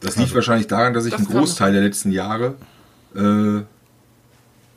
Das 0.00 0.16
liegt 0.16 0.34
wahrscheinlich 0.34 0.66
daran, 0.66 0.94
dass 0.94 1.04
ich 1.04 1.12
das 1.12 1.20
einen 1.20 1.30
Großteil 1.30 1.72
der 1.72 1.82
letzten 1.82 2.10
Jahre 2.10 2.54
äh, 3.14 3.62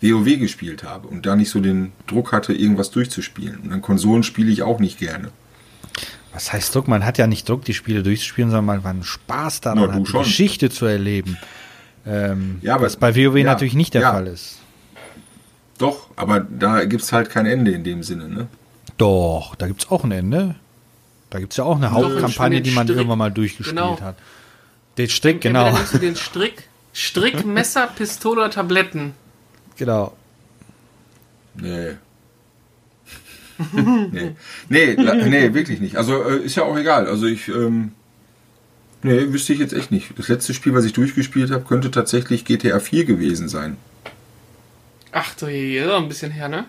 WoW 0.02 0.38
gespielt 0.40 0.84
habe 0.84 1.08
und 1.08 1.26
da 1.26 1.36
nicht 1.36 1.50
so 1.50 1.60
den 1.60 1.92
Druck 2.08 2.32
hatte, 2.32 2.54
irgendwas 2.54 2.92
durchzuspielen. 2.92 3.60
Und 3.62 3.72
an 3.72 3.82
Konsolen 3.82 4.24
spiele 4.24 4.52
ich 4.52 4.64
auch 4.64 4.80
nicht 4.80 4.98
gerne. 5.00 5.30
Was 6.34 6.52
heißt 6.54 6.74
Druck? 6.74 6.88
Man 6.88 7.06
hat 7.06 7.18
ja 7.18 7.28
nicht 7.28 7.48
Druck, 7.48 7.66
die 7.66 7.74
Spiele 7.74 8.04
durchzuspielen, 8.04 8.50
sondern 8.52 8.84
man 8.84 9.00
hat 9.00 9.06
Spaß 9.06 9.62
daran, 9.62 9.80
Na, 9.88 9.94
hat 9.94 10.08
die. 10.08 10.12
Geschichte 10.14 10.70
zu 10.70 10.86
erleben. 10.86 11.38
Ähm, 12.06 12.58
Ja, 12.62 12.76
aber- 12.76 12.86
was 12.86 12.96
bei 12.96 13.16
WoW 13.16 13.38
ja, 13.38 13.44
natürlich 13.46 13.74
nicht 13.76 13.94
der 13.94 14.02
ja. 14.02 14.12
Fall 14.14 14.28
ist. 14.28 14.58
Doch, 15.78 16.08
aber 16.16 16.40
da 16.40 16.86
gibt's 16.86 17.12
halt 17.12 17.30
kein 17.30 17.46
Ende 17.46 17.72
in 17.72 17.84
dem 17.84 18.04
Sinne, 18.04 18.30
ne? 18.30 18.48
Doch, 18.98 19.56
da 19.56 19.68
gibt 19.68 19.84
es 19.84 19.90
auch 19.92 20.04
ein 20.04 20.12
Ende. 20.12 20.56
Da 21.32 21.40
gibt 21.40 21.54
es 21.54 21.58
ja 21.58 21.64
auch 21.64 21.78
eine 21.78 21.92
Hauptkampagne, 21.92 22.62
die 22.62 22.72
man 22.72 22.86
Strick. 22.86 22.98
irgendwann 22.98 23.18
mal 23.18 23.32
durchgespielt 23.32 23.78
Genau. 23.78 24.00
hat. 24.00 24.16
Den 24.98 25.10
Strick, 25.10 25.42
genau. 25.42 25.76
den 26.02 26.16
Strick, 26.16 26.68
Strick, 26.94 27.46
Messer, 27.46 27.88
Pistole 27.88 28.42
oder 28.42 28.52
Tabletten. 28.52 29.14
Genau. 29.78 30.16
Nee. 31.56 31.96
nee. 34.12 34.36
Nee, 34.70 34.94
la- 34.94 35.16
nee, 35.16 35.54
wirklich 35.54 35.80
nicht. 35.80 35.96
Also 35.98 36.24
äh, 36.24 36.38
ist 36.38 36.56
ja 36.56 36.64
auch 36.64 36.78
egal. 36.78 37.08
Also 37.08 37.26
ich, 37.28 37.48
ähm, 37.50 37.92
nee, 39.04 39.32
wüsste 39.32 39.54
ich 39.54 39.60
jetzt 39.60 39.74
echt 39.74 39.92
nicht. 39.92 40.18
Das 40.18 40.28
letzte 40.30 40.54
Spiel, 40.54 40.74
was 40.74 40.86
ich 40.86 40.94
durchgespielt 40.94 41.52
habe, 41.52 41.66
könnte 41.66 41.92
tatsächlich 41.92 42.46
GTA 42.46 42.80
4 42.80 43.06
gewesen 43.06 43.50
sein. 43.50 43.78
Ach 45.12 45.34
du 45.36 45.48
je, 45.48 45.84
ein 45.84 46.08
bisschen 46.08 46.32
her, 46.32 46.48
ne? 46.48 46.66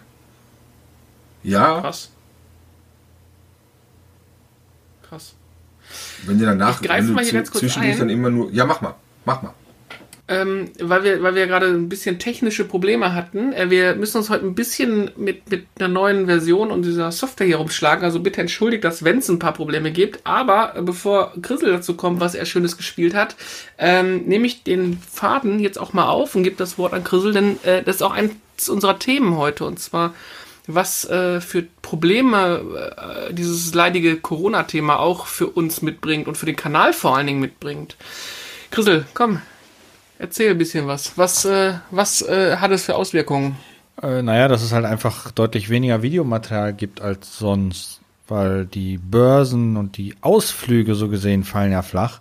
Ja, 1.45 1.81
Krass. 1.81 2.11
Krass. 5.09 5.35
wenn 6.27 6.39
dir 6.39 6.47
danach 6.47 6.81
Ich 6.81 6.87
greife 6.87 7.03
wenn 7.03 7.07
du 7.09 7.13
mal 7.15 7.25
hier 7.25 7.33
ganz 7.35 7.51
kurz 7.51 7.61
zwischendurch 7.61 7.95
ein. 7.95 7.99
dann 8.01 8.11
immer 8.11 8.31
nur. 8.31 8.51
Ja, 8.51 8.65
mach 8.65 8.81
mal. 8.81 8.95
Mach 9.25 9.43
mal. 9.43 9.55
Ähm, 10.29 10.71
weil 10.79 11.03
wir, 11.03 11.23
weil 11.25 11.35
wir 11.35 11.49
gerade 11.49 11.67
ein 11.67 11.89
bisschen 11.89 12.21
technische 12.21 12.65
Probleme 12.65 13.13
hatten. 13.13 13.53
Äh, 13.53 13.71
wir 13.71 13.97
müssen 13.97 14.19
uns 14.19 14.31
heute 14.31 14.47
ein 14.47 14.55
bisschen 14.55 15.11
mit, 15.17 15.51
mit 15.51 15.67
einer 15.79 15.89
neuen 15.89 16.27
Version 16.27 16.71
und 16.71 16.85
dieser 16.85 17.11
Software 17.11 17.47
hier 17.47 17.57
rumschlagen. 17.57 18.05
Also 18.05 18.21
bitte 18.21 18.41
entschuldigt 18.41 18.85
das, 18.85 19.03
wenn 19.05 19.19
es 19.19 19.29
ein 19.29 19.41
paar 19.41 19.53
Probleme 19.53 19.91
gibt. 19.91 20.21
Aber 20.25 20.77
äh, 20.77 20.83
bevor 20.83 21.33
Grissel 21.43 21.73
dazu 21.73 21.95
kommt, 21.95 22.21
was 22.21 22.37
er 22.37 22.47
Schönes 22.47 22.77
gespielt 22.77 23.15
hat, 23.15 23.35
ähm, 23.79 24.23
nehme 24.27 24.47
ich 24.47 24.63
den 24.63 24.97
Faden 24.99 25.59
jetzt 25.59 25.79
auch 25.79 25.93
mal 25.93 26.07
auf 26.07 26.37
und 26.37 26.45
gebe 26.45 26.57
das 26.57 26.79
Wort 26.79 26.95
an 26.95 27.03
Grissel, 27.03 27.33
denn 27.33 27.59
äh, 27.65 27.83
das 27.83 27.97
ist 27.97 28.03
auch 28.03 28.13
eins 28.13 28.69
unserer 28.69 29.01
Themen 29.01 29.37
heute. 29.37 29.65
Und 29.65 29.81
zwar, 29.81 30.15
was 30.69 31.05
äh, 31.11 31.41
für 31.41 31.65
Probleme 31.83 33.27
äh, 33.29 33.35
dieses 33.35 33.75
leidige 33.75 34.19
Corona-Thema 34.19 35.01
auch 35.01 35.27
für 35.27 35.49
uns 35.49 35.83
mitbringt 35.83 36.29
und 36.29 36.37
für 36.37 36.47
den 36.47 36.57
Kanal 36.57 36.93
vor 36.93 37.17
allen 37.17 37.27
Dingen 37.27 37.41
mitbringt. 37.41 37.97
Grissel, 38.71 39.05
komm, 39.15 39.43
Erzähl 40.23 40.53
ein 40.53 40.59
bisschen 40.59 40.87
was. 40.87 41.19
Was, 41.19 41.45
äh, 41.45 41.75
was 41.91 42.23
äh, 42.23 42.57
hat 42.59 42.71
es 42.71 42.85
für 42.85 42.95
Auswirkungen? 42.95 43.57
Äh, 44.01 44.23
naja, 44.23 44.47
dass 44.47 44.63
es 44.63 44.71
halt 44.73 44.85
einfach 44.85 45.33
deutlich 45.33 45.69
weniger 45.69 46.03
Videomaterial 46.03 46.75
gibt 46.75 47.01
als 47.01 47.37
sonst, 47.37 48.01
weil 48.29 48.65
die 48.65 48.99
Börsen 48.99 49.77
und 49.77 49.97
die 49.97 50.15
Ausflüge 50.21 50.95
so 50.95 51.09
gesehen 51.09 51.43
fallen 51.43 51.73
ja 51.73 51.83
flach 51.83 52.21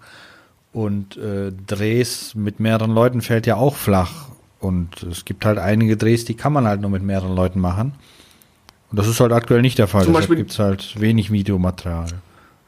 und 0.74 1.16
äh, 1.18 1.52
Drehs 1.68 2.34
mit 2.34 2.60
mehreren 2.60 2.90
Leuten 2.90 3.22
fällt 3.22 3.46
ja 3.46 3.58
auch 3.58 3.76
flach 3.76 4.30
und 4.60 5.04
es 5.04 5.24
gibt 5.24 5.46
halt 5.46 5.60
einige 5.60 5.96
Drehs, 5.96 6.26
die 6.26 6.34
kann 6.34 6.54
man 6.54 6.66
halt 6.66 6.82
nur 6.82 6.90
mit 6.90 7.04
mehreren 7.04 7.36
Leuten 7.36 7.60
machen 7.60 7.94
und 8.90 8.98
das 8.98 9.08
ist 9.08 9.20
halt 9.20 9.32
aktuell 9.32 9.62
nicht 9.62 9.78
der 9.78 9.88
Fall. 9.88 10.06
Zum 10.06 10.16
Deshalb 10.16 10.38
gibt 10.38 10.52
es 10.52 10.58
halt 10.58 11.00
wenig 11.00 11.32
Videomaterial, 11.32 12.08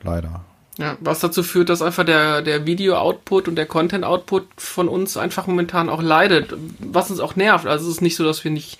leider. 0.03 0.41
Ja, 0.79 0.97
was 1.01 1.19
dazu 1.19 1.43
führt, 1.43 1.69
dass 1.69 1.83
einfach 1.83 2.03
der, 2.03 2.41
der 2.41 2.65
Video-Output 2.65 3.47
und 3.47 3.55
der 3.55 3.67
Content-Output 3.67 4.47
von 4.57 4.87
uns 4.87 5.17
einfach 5.17 5.45
momentan 5.45 5.87
auch 5.87 6.01
leidet, 6.01 6.55
was 6.79 7.11
uns 7.11 7.19
auch 7.19 7.35
nervt. 7.35 7.67
Also 7.67 7.85
es 7.85 7.95
ist 7.95 8.01
nicht 8.01 8.15
so, 8.15 8.23
dass 8.23 8.43
wir 8.43 8.49
nicht, 8.49 8.79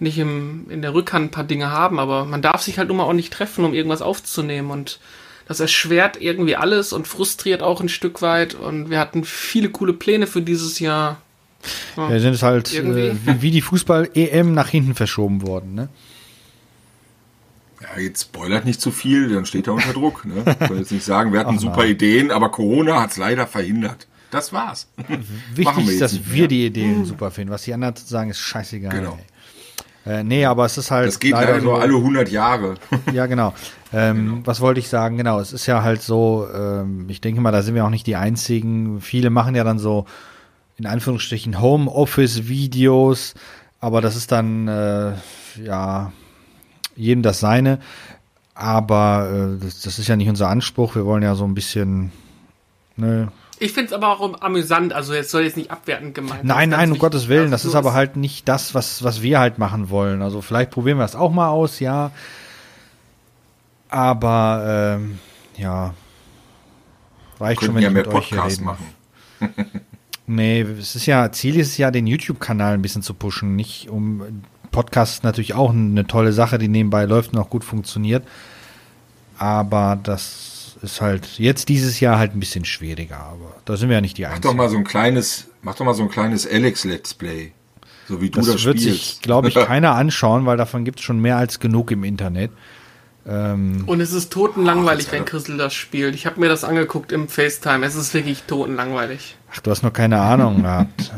nicht 0.00 0.18
im, 0.18 0.66
in 0.70 0.82
der 0.82 0.92
Rückhand 0.92 1.26
ein 1.26 1.30
paar 1.30 1.44
Dinge 1.44 1.70
haben, 1.70 2.00
aber 2.00 2.24
man 2.24 2.42
darf 2.42 2.62
sich 2.62 2.78
halt 2.78 2.88
nun 2.88 2.96
mal 2.96 3.04
auch 3.04 3.12
nicht 3.12 3.32
treffen, 3.32 3.64
um 3.64 3.74
irgendwas 3.74 4.02
aufzunehmen 4.02 4.72
und 4.72 4.98
das 5.46 5.60
erschwert 5.60 6.20
irgendwie 6.20 6.56
alles 6.56 6.92
und 6.92 7.06
frustriert 7.06 7.62
auch 7.62 7.80
ein 7.80 7.88
Stück 7.88 8.22
weit 8.22 8.54
und 8.54 8.90
wir 8.90 8.98
hatten 8.98 9.24
viele 9.24 9.68
coole 9.68 9.92
Pläne 9.92 10.26
für 10.26 10.42
dieses 10.42 10.80
Jahr. 10.80 11.20
Ja, 11.96 12.18
sind 12.18 12.34
es 12.34 12.42
halt 12.42 12.72
äh, 12.72 13.14
wie, 13.24 13.42
wie 13.42 13.50
die 13.50 13.60
Fußball-EM 13.60 14.52
nach 14.52 14.68
hinten 14.68 14.94
verschoben 14.94 15.46
worden, 15.46 15.74
ne? 15.74 15.88
Ja, 17.80 18.00
jetzt 18.00 18.22
spoilert 18.22 18.64
nicht 18.66 18.80
zu 18.80 18.90
viel, 18.90 19.32
dann 19.32 19.46
steht 19.46 19.66
er 19.66 19.72
unter 19.72 19.92
Druck. 19.92 20.24
Ne? 20.24 20.56
Ich 20.60 20.70
will 20.70 20.78
jetzt 20.78 20.92
nicht 20.92 21.04
sagen, 21.04 21.32
wir 21.32 21.40
hatten 21.40 21.54
Ach, 21.56 21.60
super. 21.60 21.86
Ideen, 21.86 22.30
aber 22.30 22.50
Corona 22.50 23.00
hat 23.00 23.12
es 23.12 23.16
leider 23.16 23.46
verhindert. 23.46 24.06
Das 24.30 24.52
war's. 24.52 24.88
Wichtig 25.54 25.88
ist, 25.88 26.00
dass 26.00 26.30
wir 26.30 26.40
mehr. 26.40 26.48
die 26.48 26.66
Ideen 26.66 27.04
super 27.04 27.30
finden. 27.30 27.52
Was 27.52 27.62
die 27.62 27.74
anderen 27.74 27.96
sagen, 27.96 28.30
ist 28.30 28.38
scheißegal. 28.38 28.92
Genau. 28.92 29.18
Äh, 30.06 30.22
nee, 30.22 30.44
aber 30.46 30.64
es 30.64 30.78
ist 30.78 30.90
halt. 30.90 31.08
Das 31.08 31.18
geht 31.18 31.32
leider 31.32 31.60
nur 31.60 31.80
alle 31.80 31.94
100 31.94 32.30
Jahre. 32.30 32.74
Ja, 33.12 33.26
genau. 33.26 33.54
Ähm, 33.92 34.42
Was 34.44 34.60
wollte 34.60 34.80
ich 34.80 34.88
sagen? 34.88 35.16
Genau, 35.16 35.40
es 35.40 35.52
ist 35.52 35.66
ja 35.66 35.82
halt 35.82 36.00
so, 36.00 36.46
ähm, 36.54 37.06
ich 37.08 37.20
denke 37.20 37.40
mal, 37.40 37.50
da 37.50 37.62
sind 37.62 37.74
wir 37.74 37.84
auch 37.84 37.90
nicht 37.90 38.06
die 38.06 38.16
Einzigen. 38.16 39.00
Viele 39.00 39.30
machen 39.30 39.54
ja 39.54 39.64
dann 39.64 39.78
so, 39.78 40.06
in 40.76 40.86
Anführungsstrichen, 40.86 41.60
Homeoffice-Videos, 41.60 43.34
aber 43.80 44.00
das 44.00 44.16
ist 44.16 44.32
dann, 44.32 44.68
äh, 44.68 45.12
ja, 45.62 46.12
jedem 47.00 47.22
das 47.22 47.40
seine. 47.40 47.78
Aber 48.54 49.56
äh, 49.58 49.64
das, 49.64 49.80
das 49.80 49.98
ist 49.98 50.08
ja 50.08 50.16
nicht 50.16 50.28
unser 50.28 50.48
Anspruch. 50.48 50.94
Wir 50.94 51.06
wollen 51.06 51.22
ja 51.22 51.34
so 51.34 51.44
ein 51.44 51.54
bisschen, 51.54 52.12
ne, 52.96 53.28
Ich 53.58 53.72
finde 53.72 53.88
es 53.88 53.92
aber 53.92 54.08
auch 54.08 54.42
amüsant, 54.42 54.92
also 54.92 55.14
jetzt 55.14 55.30
soll 55.30 55.42
jetzt 55.42 55.56
nicht 55.56 55.70
abwertend 55.70 56.14
gemeint 56.14 56.44
Nein, 56.44 56.68
nein, 56.68 56.92
um 56.92 56.98
Gottes. 56.98 57.28
Willen, 57.28 57.50
das 57.50 57.62
so 57.62 57.68
ist 57.70 57.74
aber 57.74 57.94
halt 57.94 58.16
nicht 58.16 58.48
das, 58.48 58.74
was, 58.74 59.02
was 59.02 59.22
wir 59.22 59.38
halt 59.40 59.58
machen 59.58 59.88
wollen. 59.90 60.20
Also 60.20 60.42
vielleicht 60.42 60.70
probieren 60.70 60.98
wir 60.98 61.04
das 61.04 61.16
auch 61.16 61.32
mal 61.32 61.48
aus, 61.48 61.80
ja. 61.80 62.10
Aber 63.88 64.98
ähm, 64.98 65.18
ja, 65.56 65.94
reicht 67.40 67.62
schon, 67.62 67.74
Könnten 67.74 67.76
wenn 67.76 67.82
ja 67.82 67.88
ich 67.88 67.94
mehr 67.94 68.04
mit 68.04 68.14
euch 68.14 68.26
hier 68.28 68.38
Podcasts 68.38 68.58
reden. 68.58 68.64
machen. 68.66 68.86
Nee, 70.32 70.60
es 70.60 70.94
ist 70.94 71.06
ja, 71.06 71.32
Ziel 71.32 71.58
ist 71.58 71.70
es 71.70 71.76
ja, 71.76 71.90
den 71.90 72.06
YouTube-Kanal 72.06 72.74
ein 72.74 72.82
bisschen 72.82 73.02
zu 73.02 73.14
pushen, 73.14 73.56
nicht 73.56 73.90
um 73.90 74.44
Podcast 74.70 75.14
ist 75.14 75.24
natürlich 75.24 75.54
auch 75.54 75.70
eine 75.70 76.06
tolle 76.06 76.32
Sache, 76.32 76.58
die 76.58 76.68
nebenbei 76.68 77.04
läuft 77.04 77.32
und 77.32 77.38
auch 77.38 77.50
gut 77.50 77.64
funktioniert. 77.64 78.24
Aber 79.38 79.98
das 80.02 80.76
ist 80.82 81.00
halt 81.00 81.38
jetzt 81.38 81.68
dieses 81.68 82.00
Jahr 82.00 82.18
halt 82.18 82.34
ein 82.34 82.40
bisschen 82.40 82.64
schwieriger, 82.64 83.18
aber 83.18 83.54
da 83.64 83.76
sind 83.76 83.88
wir 83.88 83.96
ja 83.96 84.00
nicht 84.00 84.16
die 84.18 84.22
Mach 84.22 84.30
Einzigen. 84.30 84.48
doch 84.48 84.54
mal 84.54 84.68
so 84.68 84.76
ein 84.76 84.84
kleines, 84.84 85.48
mach 85.62 85.74
doch 85.74 85.84
mal 85.84 85.94
so 85.94 86.02
ein 86.02 86.08
kleines 86.10 86.46
Alex 86.50 86.84
Let's 86.84 87.14
Play. 87.14 87.52
So 88.08 88.20
wie 88.20 88.30
du 88.30 88.38
das, 88.40 88.46
Das 88.46 88.64
wird 88.64 88.80
spielst. 88.80 88.98
sich, 89.16 89.20
glaube 89.22 89.48
ich, 89.48 89.54
keiner 89.66 89.94
anschauen, 89.94 90.46
weil 90.46 90.56
davon 90.56 90.84
gibt 90.84 90.98
es 91.00 91.04
schon 91.04 91.20
mehr 91.20 91.36
als 91.36 91.60
genug 91.60 91.90
im 91.90 92.04
Internet. 92.04 92.50
Ähm, 93.26 93.84
Und 93.86 94.00
es 94.00 94.12
ist 94.12 94.32
totenlangweilig, 94.32 95.06
Ach, 95.08 95.12
wenn 95.12 95.24
Christel 95.26 95.58
das 95.58 95.74
spielt. 95.74 96.14
Ich 96.14 96.24
habe 96.26 96.40
mir 96.40 96.48
das 96.48 96.64
angeguckt 96.64 97.12
im 97.12 97.28
FaceTime. 97.28 97.84
Es 97.84 97.94
ist 97.94 98.12
wirklich 98.14 98.42
totenlangweilig. 98.44 99.36
ach, 99.52 99.60
du 99.60 99.70
hast 99.70 99.82
noch 99.82 99.92
keine 99.92 100.20
Ahnung 100.20 100.62
gehabt. 100.62 101.12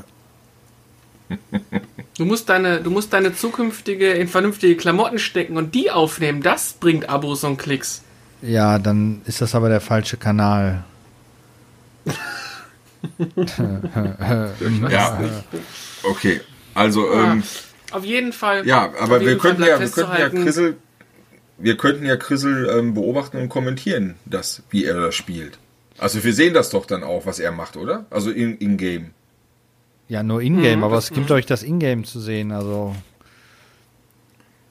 Du 2.18 2.24
musst 2.24 2.48
deine, 2.48 2.80
du 2.80 2.90
musst 2.90 3.12
deine 3.12 3.34
zukünftige 3.34 4.12
in 4.12 4.28
vernünftige 4.28 4.76
Klamotten 4.76 5.18
stecken 5.18 5.56
und 5.56 5.74
die 5.74 5.90
aufnehmen. 5.90 6.42
Das 6.42 6.74
bringt 6.74 7.08
Abos 7.08 7.42
und 7.44 7.56
Klicks. 7.56 8.02
Ja, 8.42 8.78
dann 8.78 9.22
ist 9.24 9.40
das 9.40 9.54
aber 9.54 9.68
der 9.68 9.80
falsche 9.80 10.16
Kanal. 10.16 10.84
Ja, 14.90 15.20
okay. 16.04 16.40
Also, 16.74 17.12
ähm, 17.12 17.42
Auf 17.90 18.04
jeden 18.04 18.32
Fall. 18.32 18.66
ja, 18.66 18.92
aber 19.00 19.20
wir 19.20 19.38
könnten 19.38 19.62
ja, 19.62 19.80
wir 19.80 19.88
könnten 19.88 20.16
ja 20.16 20.28
Chrisel, 20.28 20.76
wir 21.58 21.76
könnten 21.76 22.06
ja 22.06 22.16
Chrisel 22.16 22.68
ähm, 22.70 22.94
beobachten 22.94 23.38
und 23.38 23.48
kommentieren, 23.48 24.14
das, 24.24 24.62
wie 24.70 24.84
er 24.84 24.94
das 24.94 25.14
spielt. 25.14 25.58
Also 25.98 26.22
wir 26.24 26.32
sehen 26.32 26.54
das 26.54 26.70
doch 26.70 26.86
dann 26.86 27.02
auch, 27.02 27.26
was 27.26 27.38
er 27.38 27.52
macht, 27.52 27.76
oder? 27.76 28.06
Also 28.10 28.30
in, 28.30 28.56
in 28.58 28.76
Game. 28.76 29.10
Ja, 30.12 30.22
nur 30.22 30.42
Ingame, 30.42 30.76
Mhm, 30.76 30.84
aber 30.84 30.98
es 30.98 31.10
gibt 31.10 31.30
euch 31.30 31.46
das 31.46 31.62
Ingame 31.62 32.02
zu 32.02 32.20
sehen, 32.20 32.52
also. 32.52 32.94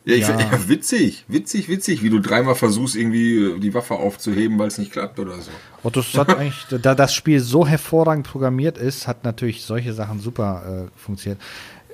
Ja, 0.06 0.14
ich, 0.14 0.28
Ja. 0.28 0.40
ja. 0.40 0.52
witzig, 0.68 1.26
witzig, 1.28 1.68
witzig, 1.68 2.04
wie 2.04 2.12
du 2.12 2.20
dreimal 2.20 2.54
versuchst, 2.54 2.96
irgendwie 2.96 3.38
äh, 3.38 3.60
die 3.60 3.74
Waffe 3.74 3.96
aufzuheben, 3.96 4.60
weil 4.60 4.68
es 4.68 4.78
nicht 4.78 4.92
klappt 4.92 5.18
oder 5.18 5.42
so. 5.42 5.50
Oh, 5.82 5.90
das 5.90 6.14
hat 6.14 6.30
eigentlich, 6.38 6.68
da 6.70 6.94
das 6.94 7.16
Spiel 7.16 7.40
so 7.40 7.66
hervorragend 7.66 8.28
programmiert 8.28 8.78
ist, 8.78 9.08
hat 9.08 9.24
natürlich 9.24 9.64
solche 9.64 9.94
Sachen 9.94 10.20
super 10.20 10.86
äh, 10.86 11.00
funktioniert. 11.00 11.42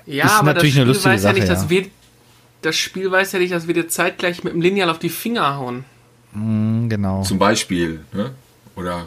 Ja, 0.05 0.25
ist 0.25 0.31
aber 0.33 0.53
natürlich 0.53 0.75
das 0.75 0.81
eine 0.81 0.93
Spiel 0.93 0.93
lustige 0.93 1.15
weiß 1.15 1.23
ja 1.23 1.31
nicht, 1.31 1.47
Sache, 1.47 1.53
dass 1.53 1.63
ja. 1.63 1.69
wir. 1.69 1.85
Das 2.63 2.75
Spiel 2.75 3.09
weiß 3.09 3.31
ja 3.31 3.39
nicht, 3.39 3.53
dass 3.53 3.67
wir 3.67 3.73
dir 3.75 3.87
zeitgleich 3.87 4.43
mit 4.43 4.51
dem 4.51 4.61
Lineal 4.61 4.89
auf 4.89 4.99
die 4.99 5.09
Finger 5.09 5.55
hauen. 5.55 5.85
Hm, 6.33 6.89
genau. 6.89 7.21
Zum 7.21 7.39
Beispiel, 7.39 8.01
ne? 8.11 8.31
Oder 8.75 9.05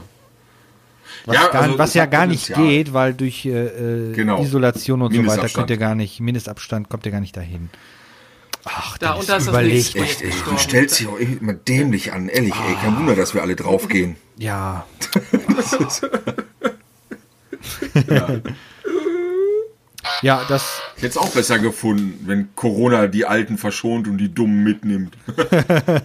Was, 1.26 1.36
Ja, 1.36 1.48
gar, 1.48 1.62
also 1.62 1.78
was 1.78 1.94
ja 1.94 2.06
gar 2.06 2.26
nicht 2.26 2.54
geht, 2.54 2.92
weil 2.92 3.14
durch 3.14 3.46
äh, 3.46 4.10
äh, 4.10 4.12
Genau. 4.14 4.42
Isolation 4.42 5.02
und 5.02 5.14
so 5.14 5.26
weiter 5.26 5.48
könnt 5.48 5.70
ihr 5.70 5.76
gar 5.76 5.94
nicht, 5.94 6.20
Mindestabstand 6.20 6.88
kommt 6.88 7.06
ihr 7.06 7.12
gar 7.12 7.20
nicht 7.20 7.36
dahin. 7.36 7.70
Ach, 8.64 8.98
Da, 8.98 9.14
und 9.14 9.28
das 9.28 9.46
überleg 9.46 9.72
nächste 9.72 9.98
mal. 9.98 10.04
Projekt 10.04 10.22
echt, 10.22 10.24
ey, 10.24 10.30
du 10.30 10.34
gestorben. 10.36 10.58
stellst 10.58 11.00
dich 11.00 11.06
auch 11.08 11.16
immer 11.18 11.54
dämlich 11.54 12.12
an, 12.12 12.28
ehrlich, 12.28 12.54
ey, 12.54 12.74
kein 12.74 12.96
Wunder, 12.96 13.16
dass 13.16 13.34
wir 13.34 13.42
alle 13.42 13.56
draufgehen. 13.56 14.16
Ja. 14.38 14.86
ja, 20.22 20.42
das, 20.48 20.80
Ich 20.96 21.02
hätte 21.02 21.12
es 21.12 21.16
auch 21.18 21.30
besser 21.30 21.58
gefunden, 21.58 22.20
wenn 22.26 22.54
Corona 22.54 23.06
die 23.06 23.26
Alten 23.26 23.58
verschont 23.58 24.08
und 24.08 24.18
die 24.18 24.32
Dummen 24.32 24.62
mitnimmt. 24.62 25.16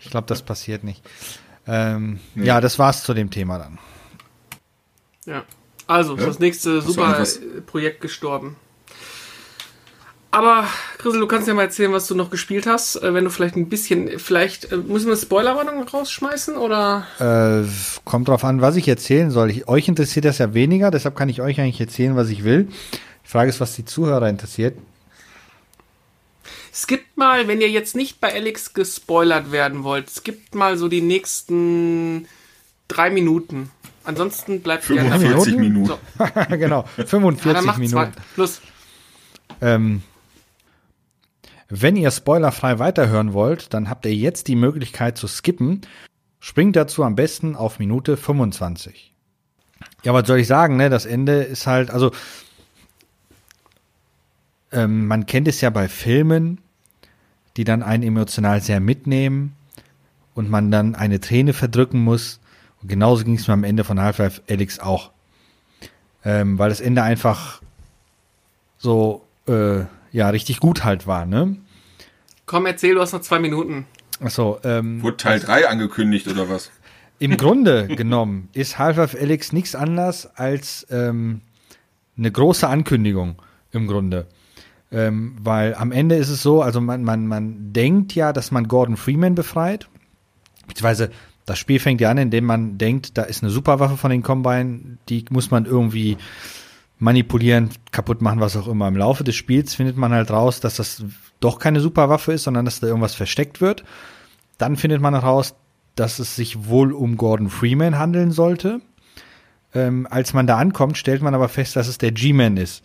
ich 0.00 0.10
glaube, 0.10 0.26
das 0.26 0.42
passiert 0.42 0.84
nicht. 0.84 1.02
Ähm, 1.66 2.20
Ja, 2.34 2.60
das 2.60 2.78
war's 2.78 3.02
zu 3.04 3.14
dem 3.14 3.30
Thema 3.30 3.58
dann. 3.58 3.78
Ja. 5.26 5.44
Also, 5.86 6.16
Ja? 6.16 6.26
das 6.26 6.38
nächste 6.38 6.76
Hast 6.78 6.86
du 6.88 6.92
super 6.92 7.08
irgendwas- 7.08 7.36
äh, 7.36 7.60
Projekt 7.60 8.00
gestorben. 8.00 8.56
Aber, 10.30 10.66
Chrisel, 10.98 11.20
du 11.20 11.28
kannst 11.28 11.46
ja 11.46 11.54
mal 11.54 11.62
erzählen, 11.62 11.92
was 11.92 12.08
du 12.08 12.16
noch 12.16 12.28
gespielt 12.28 12.66
hast. 12.66 12.96
Äh, 12.96 13.14
wenn 13.14 13.22
du 13.24 13.30
vielleicht 13.30 13.54
ein 13.54 13.68
bisschen, 13.68 14.18
vielleicht, 14.18 14.72
äh, 14.72 14.78
müssen 14.78 15.06
wir 15.06 15.12
eine 15.12 15.20
Spoilerwarnung 15.22 15.84
rausschmeißen 15.86 16.56
oder? 16.56 17.06
Äh, 17.20 17.68
kommt 18.04 18.26
drauf 18.28 18.42
an, 18.44 18.60
was 18.60 18.74
ich 18.74 18.88
erzählen 18.88 19.30
soll. 19.30 19.50
Ich, 19.50 19.68
euch 19.68 19.86
interessiert 19.86 20.24
das 20.24 20.38
ja 20.38 20.52
weniger, 20.52 20.90
deshalb 20.90 21.14
kann 21.14 21.28
ich 21.28 21.40
euch 21.40 21.60
eigentlich 21.60 21.80
erzählen, 21.80 22.16
was 22.16 22.30
ich 22.30 22.42
will. 22.42 22.64
Die 23.24 23.28
Frage 23.28 23.48
ist, 23.48 23.60
was 23.60 23.76
die 23.76 23.84
Zuhörer 23.84 24.28
interessiert. 24.28 24.76
Skippt 26.72 27.16
mal, 27.16 27.46
wenn 27.46 27.60
ihr 27.60 27.70
jetzt 27.70 27.94
nicht 27.94 28.20
bei 28.20 28.34
Alex 28.34 28.74
gespoilert 28.74 29.52
werden 29.52 29.84
wollt, 29.84 30.10
skippt 30.10 30.56
mal 30.56 30.76
so 30.76 30.88
die 30.88 31.00
nächsten 31.02 32.26
drei 32.88 33.10
Minuten. 33.10 33.70
Ansonsten 34.04 34.60
bleibt 34.60 34.86
gerne 34.86 35.08
dabei. 35.10 35.20
45 35.20 35.56
Minuten? 35.56 35.72
Minuten. 35.74 35.98
So, 36.18 36.56
genau, 36.56 36.84
ja, 36.96 37.06
45 37.06 37.52
dann 37.52 37.64
macht's 37.64 37.92
mal. 37.92 38.06
Minuten. 38.06 38.22
Plus. 38.34 38.60
Ähm, 39.60 40.02
Wenn 41.68 41.96
ihr 41.96 42.10
spoilerfrei 42.10 42.78
weiterhören 42.78 43.32
wollt, 43.32 43.72
dann 43.72 43.88
habt 43.88 44.04
ihr 44.04 44.14
jetzt 44.14 44.48
die 44.48 44.56
Möglichkeit 44.56 45.16
zu 45.16 45.26
skippen. 45.26 45.82
Springt 46.40 46.76
dazu 46.76 47.02
am 47.02 47.16
besten 47.16 47.56
auf 47.56 47.78
Minute 47.78 48.16
25. 48.16 49.12
Ja, 50.02 50.12
was 50.12 50.26
soll 50.26 50.38
ich 50.38 50.46
sagen, 50.46 50.76
ne? 50.76 50.90
Das 50.90 51.06
Ende 51.06 51.42
ist 51.42 51.66
halt, 51.66 51.90
also 51.90 52.12
ähm, 54.72 55.06
man 55.06 55.24
kennt 55.24 55.48
es 55.48 55.60
ja 55.60 55.70
bei 55.70 55.88
Filmen, 55.88 56.60
die 57.56 57.64
dann 57.64 57.82
einen 57.82 58.02
emotional 58.02 58.60
sehr 58.60 58.80
mitnehmen 58.80 59.54
und 60.34 60.50
man 60.50 60.70
dann 60.70 60.94
eine 60.94 61.20
Träne 61.20 61.52
verdrücken 61.52 62.02
muss. 62.02 62.40
Und 62.84 62.88
genauso 62.88 63.24
ging 63.24 63.36
es 63.36 63.48
mir 63.48 63.54
am 63.54 63.64
Ende 63.64 63.82
von 63.82 63.98
Half-Life 63.98 64.42
Alyx 64.46 64.78
auch. 64.78 65.10
Ähm, 66.22 66.58
weil 66.58 66.68
das 66.68 66.82
Ende 66.82 67.02
einfach 67.02 67.62
so, 68.76 69.24
äh, 69.48 69.84
ja, 70.12 70.28
richtig 70.28 70.60
gut 70.60 70.84
halt 70.84 71.06
war, 71.06 71.24
ne? 71.24 71.56
Komm, 72.44 72.66
erzähl, 72.66 72.94
du 72.94 73.00
hast 73.00 73.12
noch 73.14 73.22
zwei 73.22 73.38
Minuten. 73.38 73.86
Achso, 74.20 74.58
ähm. 74.64 75.02
Wurde 75.02 75.16
Teil 75.16 75.40
3 75.40 75.66
angekündigt 75.66 76.28
oder 76.28 76.50
was? 76.50 76.70
Im 77.18 77.38
Grunde 77.38 77.86
genommen 77.88 78.50
ist 78.52 78.78
Half-Life 78.78 79.18
Alyx 79.18 79.52
nichts 79.52 79.74
anderes 79.74 80.26
als 80.36 80.86
ähm, 80.90 81.40
eine 82.18 82.30
große 82.30 82.68
Ankündigung 82.68 83.40
im 83.72 83.86
Grunde. 83.86 84.26
Ähm, 84.92 85.36
weil 85.40 85.74
am 85.74 85.90
Ende 85.90 86.16
ist 86.16 86.28
es 86.28 86.42
so, 86.42 86.60
also 86.60 86.82
man, 86.82 87.02
man, 87.02 87.26
man 87.26 87.72
denkt 87.72 88.14
ja, 88.14 88.34
dass 88.34 88.50
man 88.50 88.68
Gordon 88.68 88.98
Freeman 88.98 89.34
befreit. 89.34 89.88
Beziehungsweise 90.66 91.10
das 91.46 91.58
Spiel 91.58 91.78
fängt 91.78 92.00
ja 92.00 92.10
an, 92.10 92.18
indem 92.18 92.44
man 92.44 92.78
denkt, 92.78 93.18
da 93.18 93.22
ist 93.22 93.42
eine 93.42 93.50
Superwaffe 93.50 93.96
von 93.96 94.10
den 94.10 94.22
Combine, 94.22 94.98
die 95.08 95.24
muss 95.30 95.50
man 95.50 95.66
irgendwie 95.66 96.16
manipulieren, 96.98 97.70
kaputt 97.90 98.22
machen, 98.22 98.40
was 98.40 98.56
auch 98.56 98.68
immer. 98.68 98.88
Im 98.88 98.96
Laufe 98.96 99.24
des 99.24 99.34
Spiels 99.34 99.74
findet 99.74 99.96
man 99.96 100.12
halt 100.12 100.30
raus, 100.30 100.60
dass 100.60 100.76
das 100.76 101.04
doch 101.40 101.58
keine 101.58 101.80
Superwaffe 101.80 102.32
ist, 102.32 102.44
sondern 102.44 102.64
dass 102.64 102.80
da 102.80 102.86
irgendwas 102.86 103.14
versteckt 103.14 103.60
wird. 103.60 103.84
Dann 104.58 104.76
findet 104.76 105.00
man 105.02 105.14
heraus, 105.14 105.54
dass 105.96 106.18
es 106.18 106.34
sich 106.36 106.66
wohl 106.66 106.92
um 106.92 107.16
Gordon 107.16 107.50
Freeman 107.50 107.98
handeln 107.98 108.30
sollte. 108.30 108.80
Ähm, 109.74 110.06
als 110.10 110.32
man 110.32 110.46
da 110.46 110.56
ankommt, 110.56 110.96
stellt 110.96 111.20
man 111.22 111.34
aber 111.34 111.48
fest, 111.48 111.76
dass 111.76 111.88
es 111.88 111.98
der 111.98 112.12
G-Man 112.12 112.56
ist. 112.56 112.84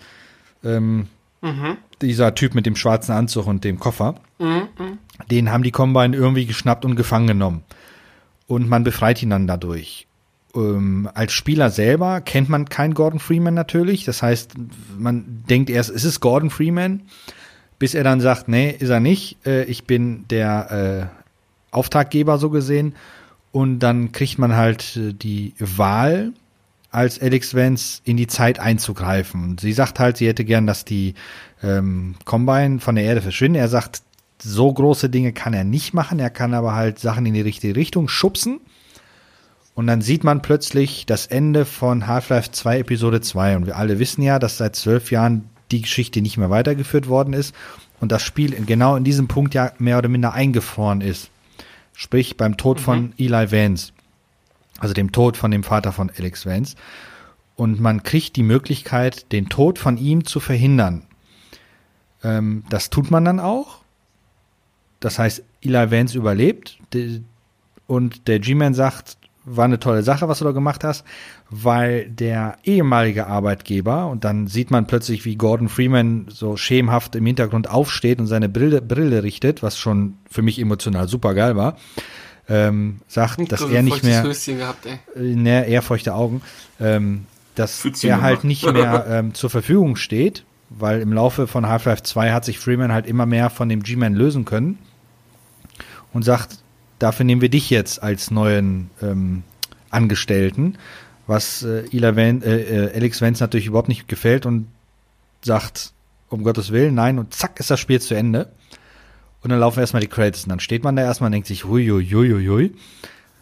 Ähm, 0.64 1.08
mhm. 1.42 1.78
Dieser 2.02 2.36
Typ 2.36 2.56
mit 2.56 2.66
dem 2.66 2.76
schwarzen 2.76 3.14
Anzug 3.14 3.48
und 3.48 3.64
dem 3.64 3.80
Koffer. 3.80 4.16
Mhm. 4.40 4.68
Den 5.30 5.52
haben 5.52 5.64
die 5.64 5.72
Combine 5.72 6.16
irgendwie 6.16 6.46
geschnappt 6.46 6.86
und 6.86 6.96
gefangen 6.96 7.28
genommen. 7.28 7.64
Und 8.50 8.68
man 8.68 8.84
befreit 8.84 9.24
ihn 9.24 9.30
dann 9.30 9.48
dadurch. 9.48 10.08
Ähm, 10.56 11.08
als 11.14 11.34
Spieler 11.34 11.70
selber 11.70 12.20
kennt 12.20 12.50
man 12.50 12.68
keinen 12.68 12.96
Gordon 12.96 13.20
Freeman 13.20 13.54
natürlich. 13.54 14.04
Das 14.04 14.22
heißt, 14.24 14.56
man 14.98 15.44
denkt 15.50 15.70
erst, 15.70 15.92
ist 15.92 16.04
es 16.04 16.20
Gordon 16.20 16.50
Freeman? 16.50 17.04
Bis 17.78 17.94
er 17.94 18.04
dann 18.04 18.20
sagt, 18.20 18.48
nee, 18.50 18.76
ist 18.78 18.90
er 18.90 19.00
nicht. 19.00 19.38
Äh, 19.46 19.66
ich 19.66 19.86
bin 19.86 20.26
der 20.30 21.12
äh, 21.14 21.76
Auftraggeber 21.76 22.40
so 22.40 22.50
gesehen. 22.50 22.96
Und 23.52 23.80
dann 23.80 24.12
kriegt 24.12 24.40
man 24.40 24.56
halt 24.56 24.98
äh, 24.98 25.14
die 25.14 25.54
Wahl, 25.60 26.34
als 26.92 27.22
Alex 27.22 27.54
Vance 27.54 28.02
in 28.04 28.18
die 28.18 28.26
Zeit 28.26 28.60
einzugreifen. 28.60 29.44
Und 29.44 29.62
sie 29.62 29.74
sagt 29.74 30.00
halt, 30.00 30.18
sie 30.18 30.28
hätte 30.28 30.44
gern, 30.44 30.66
dass 30.66 30.86
die 30.86 31.14
ähm, 31.62 32.16
Combine 32.26 32.80
von 32.80 32.96
der 32.96 33.04
Erde 33.04 33.22
verschwinden. 33.22 33.60
Er 33.60 33.68
sagt, 33.68 34.02
so 34.42 34.72
große 34.72 35.10
Dinge 35.10 35.34
kann 35.34 35.54
er 35.54 35.64
nicht 35.64 35.94
machen. 35.94 36.20
Er 36.20 36.30
kann 36.30 36.54
aber 36.54 36.74
halt 36.74 37.00
Sachen 37.00 37.26
in 37.26 37.34
die 37.34 37.42
richtige 37.42 37.76
Richtung 37.76 38.08
schubsen. 38.08 38.60
Und 39.76 39.88
dann 39.88 40.02
sieht 40.02 40.24
man 40.24 40.42
plötzlich 40.42 41.06
das 41.06 41.28
Ende 41.28 41.66
von 41.66 42.08
Half-Life 42.08 42.52
2 42.52 42.80
Episode 42.80 43.22
2. 43.22 43.58
Und 43.58 43.66
wir 43.66 43.78
alle 43.78 44.00
wissen 44.00 44.22
ja, 44.22 44.40
dass 44.40 44.58
seit 44.58 44.76
zwölf 44.76 45.12
Jahren 45.12 45.50
die 45.72 45.82
Geschichte 45.82 46.22
nicht 46.22 46.38
mehr 46.38 46.50
weitergeführt 46.50 47.08
worden 47.08 47.34
ist 47.34 47.54
und 48.00 48.12
das 48.12 48.24
Spiel 48.24 48.52
genau 48.66 48.96
in 48.96 49.04
diesem 49.04 49.28
Punkt 49.28 49.54
ja 49.54 49.72
mehr 49.78 49.98
oder 49.98 50.10
minder 50.10 50.34
eingefroren 50.34 51.02
ist. 51.02 51.30
Sprich 51.94 52.38
beim 52.38 52.58
Tod 52.58 52.80
mhm. 52.80 52.84
von 52.84 53.14
Eli 53.18 53.52
Vance. 53.52 53.92
Also 54.80 54.94
dem 54.94 55.12
Tod 55.12 55.38
von 55.38 55.52
dem 55.52 55.64
Vater 55.64 55.92
von 55.92 56.10
Alex 56.18 56.46
Vance. 56.46 56.76
Und 57.56 57.82
man 57.82 58.04
kriegt 58.04 58.38
die 58.38 58.44
Möglichkeit, 58.44 59.32
den 59.34 59.50
Tod 59.50 59.80
von 59.80 59.98
ihm 59.98 60.26
zu 60.26 60.40
verhindern. 60.40 61.04
Ähm, 62.24 62.64
das 62.70 62.90
tut 62.90 63.12
man 63.12 63.26
dann 63.26 63.40
auch. 63.40 63.79
Das 65.00 65.20
heißt, 65.20 65.44
Eli 65.62 65.92
Vance 65.92 66.18
überlebt. 66.18 66.78
Und 67.88 68.28
der 68.28 68.40
G-Man 68.40 68.74
sagt, 68.74 69.18
war 69.46 69.66
eine 69.66 69.80
tolle 69.80 70.04
Sache, 70.04 70.28
was 70.28 70.40
du 70.40 70.46
da 70.46 70.52
gemacht 70.52 70.84
hast, 70.84 71.04
weil 71.50 72.10
der 72.10 72.58
ehemalige 72.64 73.28
Arbeitgeber, 73.28 74.08
und 74.08 74.24
dann 74.24 74.48
sieht 74.48 74.72
man 74.72 74.86
plötzlich, 74.86 75.26
wie 75.26 75.36
Gordon 75.36 75.70
Freeman 75.70 76.28
so 76.30 76.58
schemenhaft 76.58 77.16
im 77.16 77.26
Hintergrund 77.26 77.70
aufsteht 77.70 78.20
und 78.20 78.28
seine 78.28 78.50
Brille, 78.50 78.82
Brille 78.82 79.24
richtet, 79.24 79.64
was 79.64 79.78
schon 79.78 80.16
für 80.30 80.42
mich 80.42 80.60
emotional 80.60 81.08
super 81.08 81.34
geil 81.34 81.56
war, 81.56 81.78
ähm, 82.48 83.00
sagt, 83.08 83.52
dass 83.52 83.62
er 83.62 83.82
nicht 83.82 84.04
mehr, 84.04 84.24
gehabt. 84.24 84.86
Äh, 84.86 85.20
ne, 85.20 85.68
eher 85.68 85.82
feuchte 85.82 86.14
Augen, 86.14 86.42
ähm, 86.80 87.26
dass 87.56 87.84
er 88.04 88.22
halt 88.22 88.44
nicht 88.44 88.72
mehr 88.72 89.06
ähm, 89.10 89.34
zur 89.34 89.50
Verfügung 89.50 89.96
steht, 89.96 90.44
weil 90.70 91.02
im 91.02 91.14
Laufe 91.14 91.48
von 91.48 91.68
Half-Life 91.68 92.04
2 92.04 92.32
hat 92.32 92.46
sich 92.46 92.60
Freeman 92.60 92.92
halt 92.92 93.08
immer 93.08 93.26
mehr 93.26 93.50
von 93.50 93.70
dem 93.70 93.82
G-Man 93.82 94.14
lösen 94.14 94.46
können 94.46 94.78
und 96.14 96.24
sagt, 96.24 96.60
dafür 97.00 97.26
nehmen 97.26 97.42
wir 97.42 97.50
dich 97.50 97.70
jetzt 97.70 98.02
als 98.02 98.32
neuen 98.32 98.90
ähm, 99.02 99.44
Angestellten, 99.90 100.78
was 101.28 101.64
äh, 101.64 101.84
Van, 101.92 102.42
äh, 102.42 102.62
äh, 102.62 102.96
Alex 102.96 103.22
Vance 103.22 103.44
natürlich 103.44 103.68
überhaupt 103.68 103.90
nicht 103.90 104.08
gefällt 104.08 104.46
und 104.46 104.68
sagt, 105.42 105.94
um 106.30 106.44
Gottes 106.44 106.72
Willen, 106.72 106.96
nein, 106.96 107.20
und 107.20 107.34
zack 107.34 107.60
ist 107.60 107.72
das 107.72 107.80
Spiel 107.80 108.02
zu 108.02 108.16
Ende. 108.16 108.52
Und 109.42 109.52
dann 109.52 109.60
laufen 109.60 109.80
erstmal 109.80 110.02
die 110.02 110.08
Credits 110.08 110.44
und 110.44 110.50
dann 110.50 110.60
steht 110.60 110.84
man 110.84 110.96
da 110.96 111.04
erstmal 111.04 111.28
und 111.30 111.32
denkt 111.34 111.48
sich, 111.48 111.66
hui, 111.66 111.88
hui, 111.88 112.06
hui, 112.06 112.46
hui, 112.46 112.74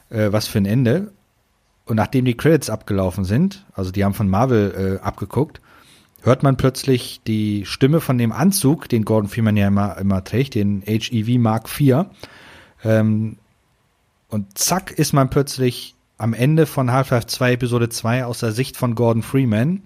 äh, 0.09 0.31
was 0.31 0.47
für 0.47 0.59
ein 0.59 0.65
Ende. 0.65 1.11
Und 1.85 1.95
nachdem 1.95 2.25
die 2.25 2.35
Credits 2.35 2.69
abgelaufen 2.69 3.23
sind, 3.23 3.65
also 3.73 3.91
die 3.91 4.03
haben 4.03 4.13
von 4.13 4.29
Marvel 4.29 4.99
äh, 5.01 5.03
abgeguckt, 5.03 5.61
hört 6.21 6.43
man 6.43 6.57
plötzlich 6.57 7.21
die 7.25 7.65
Stimme 7.65 8.01
von 8.01 8.17
dem 8.17 8.31
Anzug, 8.31 8.89
den 8.89 9.05
Gordon 9.05 9.29
Freeman 9.29 9.57
ja 9.57 9.67
immer, 9.67 9.97
immer 9.97 10.23
trägt, 10.23 10.55
den 10.55 10.83
HEV 10.85 11.39
Mark 11.39 11.67
IV. 11.79 12.05
Ähm, 12.83 13.37
und 14.29 14.57
zack 14.57 14.91
ist 14.91 15.13
man 15.13 15.29
plötzlich 15.29 15.95
am 16.17 16.33
Ende 16.33 16.65
von 16.65 16.91
Half-Life 16.91 17.27
2 17.27 17.53
Episode 17.53 17.89
2 17.89 18.25
aus 18.25 18.39
der 18.39 18.51
Sicht 18.51 18.77
von 18.77 18.95
Gordon 18.95 19.23
Freeman. 19.23 19.83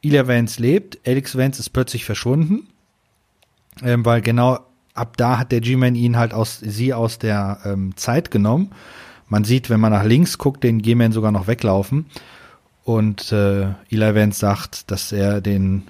Ilya 0.00 0.26
Vance 0.26 0.60
lebt, 0.60 0.98
Alex 1.06 1.36
Vance 1.36 1.60
ist 1.60 1.70
plötzlich 1.70 2.04
verschwunden, 2.04 2.68
ähm, 3.82 4.04
weil 4.04 4.20
genau 4.22 4.60
ab 4.94 5.16
da 5.16 5.38
hat 5.38 5.52
der 5.52 5.60
G-Man 5.60 5.94
ihn 5.94 6.16
halt 6.16 6.32
aus, 6.32 6.58
sie 6.60 6.94
aus 6.94 7.18
der 7.18 7.60
ähm, 7.64 7.96
Zeit 7.96 8.30
genommen. 8.30 8.70
Man 9.28 9.44
sieht, 9.44 9.68
wenn 9.68 9.80
man 9.80 9.92
nach 9.92 10.04
links 10.04 10.38
guckt, 10.38 10.64
den 10.64 10.80
G-Man 10.80 11.12
sogar 11.12 11.32
noch 11.32 11.46
weglaufen. 11.46 12.06
Und 12.84 13.32
äh, 13.32 13.70
Eli 13.90 14.14
Vance 14.14 14.38
sagt, 14.38 14.90
dass 14.90 15.12
er 15.12 15.40
den 15.40 15.82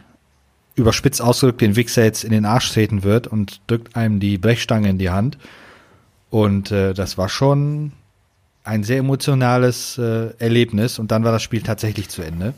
überspitzt 0.74 1.22
ausgedrückt 1.22 1.61
den 1.61 1.76
Wichser 1.76 2.04
jetzt 2.04 2.24
in 2.24 2.32
den 2.32 2.44
Arsch 2.44 2.72
treten 2.72 3.02
wird 3.02 3.26
und 3.26 3.61
drückt 3.66 3.96
einem 3.96 4.20
die 4.20 4.38
Brechstange 4.38 4.88
in 4.88 4.98
die 4.98 5.11
Hand. 5.11 5.38
Und 6.37 6.70
äh, 6.70 6.92
das 6.92 7.16
war 7.16 7.31
schon 7.31 7.92
ein 8.62 8.85
sehr 8.85 8.99
emotionales 8.99 9.96
äh, 9.96 10.35
Erlebnis 10.38 10.99
und 10.99 11.11
dann 11.11 11.25
war 11.25 11.33
das 11.33 11.42
Spiel 11.42 11.62
tatsächlich 11.62 12.11
zu 12.11 12.20
Ende. 12.20 12.53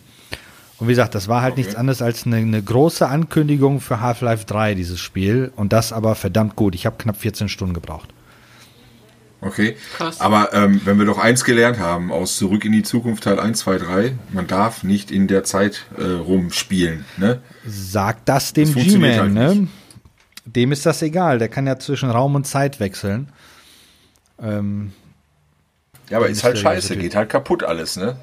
Und 0.79 0.89
wie 0.89 0.93
gesagt, 0.93 1.15
das 1.15 1.29
war 1.29 1.43
halt 1.43 1.53
okay. 1.53 1.61
nichts 1.61 1.77
anderes 1.77 2.03
als 2.03 2.27
eine, 2.27 2.39
eine 2.39 2.61
große 2.61 3.07
Ankündigung 3.07 3.81
für 3.81 4.01
Half-Life 4.01 4.47
3, 4.47 4.75
dieses 4.75 4.99
Spiel. 4.99 5.53
Und 5.55 5.73
das 5.73 5.93
aber 5.93 6.17
verdammt 6.17 6.57
gut. 6.57 6.75
Ich 6.75 6.87
habe 6.87 6.97
knapp 6.99 7.19
14 7.19 7.49
Stunden 7.49 7.73
gebraucht. 7.73 8.09
Okay. 9.43 9.77
Krass. 9.97 10.21
Aber 10.21 10.53
ähm, 10.55 10.81
wenn 10.85 10.99
wir 10.99 11.07
doch 11.07 11.19
eins 11.19 11.45
gelernt 11.45 11.79
haben 11.79 12.11
aus 12.11 12.37
Zurück 12.37 12.65
in 12.65 12.73
die 12.73 12.83
Zukunft 12.83 13.23
Teil 13.23 13.39
1, 13.39 13.61
2, 13.61 13.79
3, 13.79 14.19
man 14.33 14.49
darf 14.49 14.83
nicht 14.83 15.13
in 15.13 15.29
der 15.29 15.45
Zeit 15.45 15.87
äh, 15.97 16.03
rumspielen. 16.03 17.05
Ne? 17.17 17.43
Sagt 17.65 18.29
das 18.29 18.53
dem 18.53 18.75
G-Man, 18.75 19.21
halt 19.21 19.33
ne? 19.33 19.69
Dem 20.47 20.73
ist 20.73 20.85
das 20.85 21.01
egal. 21.01 21.39
Der 21.39 21.49
kann 21.49 21.69
ja 21.69 21.79
zwischen 21.79 22.11
Raum 22.11 22.35
und 22.35 22.45
Zeit 22.45 22.81
wechseln. 22.81 23.29
Ähm, 24.41 24.93
ja, 26.11 26.19
aber 26.19 26.29
ist 26.29 26.45
halt 26.45 26.59
scheiße, 26.59 26.97
geht 26.97 27.15
halt 27.15 27.29
kaputt 27.29 27.65
alles, 27.65 27.97
ne? 27.97 28.17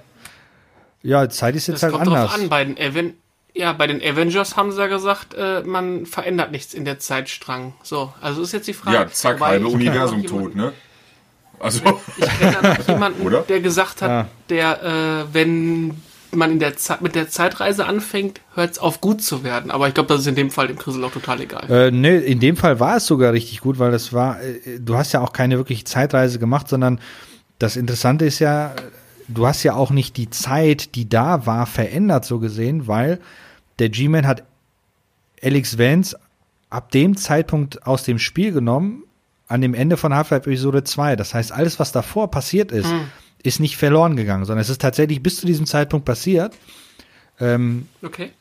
Ja, 1.04 1.30
Zeit 1.30 1.56
ist 1.56 1.68
jetzt 1.68 1.84
das 1.84 1.84
halt 1.84 1.94
kommt 1.94 2.08
anders. 2.08 2.32
Drauf 2.32 2.42
an. 2.42 2.50
Bei 2.50 2.66
den, 2.66 2.78
Aven 2.80 3.14
ja, 3.56 3.72
bei 3.72 3.88
den 3.88 4.02
Avengers 4.02 4.58
haben 4.58 4.72
sie 4.72 4.80
ja 4.80 4.88
gesagt, 4.88 5.34
äh, 5.34 5.62
man 5.62 6.06
verändert 6.06 6.52
nichts 6.52 6.74
in 6.74 6.84
der 6.84 7.00
Zeitstrang. 7.00 7.74
So, 7.84 8.14
also 8.22 8.42
ist 8.42 8.52
jetzt 8.52 8.68
die 8.68 8.74
Frage. 8.74 8.98
Ja, 8.98 9.08
zack, 9.08 9.40
halbe 9.40 9.68
Universum 9.68 10.26
tot, 10.26 10.56
ne? 10.56 10.74
Also. 11.60 11.82
Ich 12.18 12.26
kenne 12.40 12.58
da 12.62 12.74
noch 12.74 12.88
jemanden, 12.88 13.36
der 13.48 13.62
gesagt 13.62 14.02
hat, 14.02 14.10
ja. 14.10 14.28
der, 14.50 14.84
äh, 14.84 15.34
wenn 15.34 16.02
man 16.36 16.52
in 16.52 16.60
der 16.60 16.78
Zeit, 16.78 17.02
mit 17.02 17.16
der 17.16 17.30
Zeitreise 17.30 17.86
anfängt, 17.86 18.42
hört 18.54 18.72
es 18.72 18.80
auf 18.80 19.02
gut 19.02 19.22
zu 19.22 19.44
werden. 19.44 19.72
Aber 19.72 19.88
ich 19.88 19.94
glaube, 19.94 20.08
das 20.08 20.22
ist 20.22 20.28
in 20.28 20.36
dem 20.36 20.52
Fall 20.52 20.68
dem 20.68 20.78
Chrisel 20.78 21.04
auch 21.04 21.12
total 21.12 21.42
egal. 21.42 21.70
Äh, 21.70 21.92
ne, 21.92 22.18
in 22.18 22.40
dem 22.40 22.58
Fall 22.58 22.80
war 22.80 22.98
es 22.98 23.06
sogar 23.06 23.34
richtig 23.34 23.62
gut, 23.62 23.80
weil 23.80 23.92
das 23.92 24.14
war, 24.14 24.42
äh, 24.42 24.80
du 24.80 24.96
hast 24.96 25.12
ja 25.14 25.22
auch 25.22 25.34
keine 25.34 25.58
wirkliche 25.58 25.84
Zeitreise 25.84 26.40
gemacht, 26.40 26.68
sondern 26.68 27.00
das 27.60 27.78
Interessante 27.78 28.26
ist 28.26 28.40
ja, 28.40 28.74
du 29.28 29.48
hast 29.48 29.64
ja 29.64 29.74
auch 29.74 29.92
nicht 29.92 30.18
die 30.18 30.30
Zeit, 30.30 30.96
die 30.96 31.08
da 31.08 31.46
war, 31.46 31.66
verändert 31.66 32.26
so 32.26 32.40
gesehen, 32.40 32.88
weil 32.88 33.20
der 33.80 33.90
G-Man 33.90 34.28
hat 34.28 34.44
Alex 35.42 35.78
Vance 35.78 36.18
ab 36.70 36.92
dem 36.92 37.16
Zeitpunkt 37.18 37.86
aus 37.86 38.04
dem 38.04 38.20
Spiel 38.20 38.52
genommen, 38.52 39.04
an 39.48 39.62
dem 39.62 39.74
Ende 39.74 39.96
von 39.96 40.14
Half-Life 40.14 40.50
Episode 40.50 40.84
2. 40.84 41.16
Das 41.16 41.34
heißt, 41.34 41.52
alles, 41.52 41.80
was 41.80 41.92
davor 41.92 42.32
passiert 42.32 42.72
ist, 42.72 42.90
Hm. 42.90 43.02
Ist 43.44 43.60
nicht 43.60 43.78
verloren 43.78 44.16
gegangen, 44.16 44.46
sondern 44.46 44.62
es 44.62 44.70
ist 44.70 44.82
tatsächlich 44.82 45.22
bis 45.22 45.38
zu 45.38 45.46
diesem 45.46 45.66
Zeitpunkt 45.66 46.06
passiert. 46.06 46.54
Ähm, 47.40 47.88
Okay. 48.02 48.32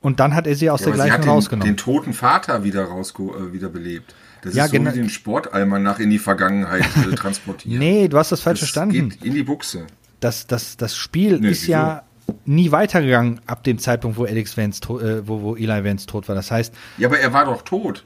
und 0.00 0.20
dann 0.20 0.34
hat 0.34 0.46
er 0.46 0.54
sie 0.54 0.70
aus 0.70 0.84
Ja, 0.84 0.92
der 0.92 1.12
hat 1.12 1.24
den, 1.24 1.30
rausgenommen. 1.30 1.72
den 1.74 1.76
toten 1.76 2.12
Vater 2.12 2.62
wieder 2.64 2.84
rausge 2.84 3.22
äh, 3.24 3.52
wieder 3.52 3.68
belebt. 3.68 4.14
Das 4.42 4.54
Ja, 4.54 4.64
ist 4.66 4.70
so 4.72 4.76
genau. 4.76 4.92
wie 4.92 4.98
den 4.98 5.08
Sportalmanach 5.10 5.98
in 5.98 6.10
die 6.10 6.18
Vergangenheit 6.18 6.84
äh, 7.10 7.14
transportieren. 7.16 7.78
nee, 7.78 8.08
du 8.08 8.18
hast 8.18 8.30
das 8.32 8.40
falsch 8.42 8.60
das 8.60 8.70
verstanden. 8.70 9.08
geht 9.10 9.24
in 9.24 9.34
die 9.34 9.42
Buchse. 9.42 9.86
Das, 10.20 10.46
das, 10.46 10.76
das 10.76 10.96
Spiel 10.96 11.40
Nee, 11.40 11.50
ist 11.50 11.66
ja 11.66 12.02
nie 12.46 12.70
weitergegangen 12.70 13.40
ab 13.46 13.64
dem 13.64 13.78
Zeitpunkt, 13.78 14.16
wo 14.16 14.24
Alex 14.24 14.56
Vance, 14.56 14.80
äh, 14.84 15.26
wo, 15.26 15.42
wo 15.42 15.56
Eli 15.56 15.84
Vance 15.84 16.06
tot 16.06 16.28
war. 16.28 16.34
Das 16.34 16.50
heißt, 16.50 16.72
Ja, 16.96 17.08
aber 17.08 17.18
er 17.18 17.32
war 17.32 17.44
doch 17.46 17.62
tot. 17.62 18.04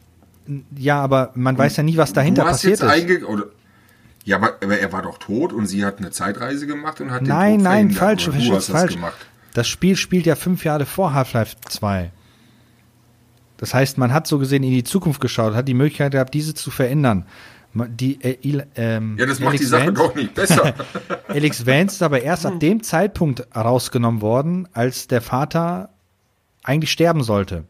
ja, 0.76 1.00
aber 1.00 1.30
man 1.34 1.58
weiß 1.58 1.76
ja 1.76 1.82
nie, 1.82 1.96
was 1.96 2.12
dahinter 2.12 2.42
du 2.42 2.48
hast 2.48 2.62
passiert 2.62 2.80
jetzt 2.80 3.10
ist. 3.20 3.24
oder 3.24 3.44
ja, 4.28 4.36
aber, 4.36 4.56
aber 4.62 4.78
er 4.78 4.92
war 4.92 5.02
doch 5.02 5.16
tot 5.18 5.54
und 5.54 5.66
sie 5.66 5.84
hat 5.86 5.98
eine 5.98 6.10
Zeitreise 6.10 6.66
gemacht 6.66 7.00
und 7.00 7.10
hat 7.10 7.22
den 7.22 7.28
Nein, 7.28 7.54
Tod 7.54 7.62
nein, 7.64 7.90
verhindert. 7.90 8.22
falsch, 8.22 8.46
du 8.48 8.54
hast 8.54 8.68
das 8.68 8.76
falsch. 8.76 8.94
gemacht. 8.94 9.16
Das 9.54 9.66
Spiel 9.66 9.96
spielt 9.96 10.26
ja 10.26 10.36
fünf 10.36 10.64
Jahre 10.64 10.84
vor 10.84 11.14
Half-Life 11.14 11.56
2. 11.66 12.12
Das 13.56 13.72
heißt, 13.72 13.96
man 13.96 14.12
hat 14.12 14.26
so 14.26 14.38
gesehen 14.38 14.62
in 14.62 14.70
die 14.70 14.84
Zukunft 14.84 15.20
geschaut, 15.22 15.54
hat 15.54 15.66
die 15.66 15.74
Möglichkeit 15.74 16.12
gehabt, 16.12 16.34
diese 16.34 16.52
zu 16.54 16.70
verändern. 16.70 17.24
Die, 17.74 18.22
äh, 18.22 18.64
ähm, 18.76 19.16
Ja, 19.18 19.24
das 19.26 19.40
macht 19.40 19.48
Alex 19.50 19.60
die 19.62 19.66
Sache 19.66 19.86
Vance, 19.86 20.02
doch 20.02 20.14
nicht 20.14 20.34
besser. 20.34 20.74
Alex 21.28 21.66
Vance 21.66 21.96
ist 21.96 22.02
aber 22.02 22.20
erst 22.22 22.44
ab 22.44 22.60
dem 22.60 22.82
Zeitpunkt 22.82 23.46
rausgenommen 23.56 24.20
worden, 24.20 24.68
als 24.74 25.06
der 25.08 25.22
Vater 25.22 25.88
eigentlich 26.62 26.90
sterben 26.92 27.22
sollte. 27.22 27.64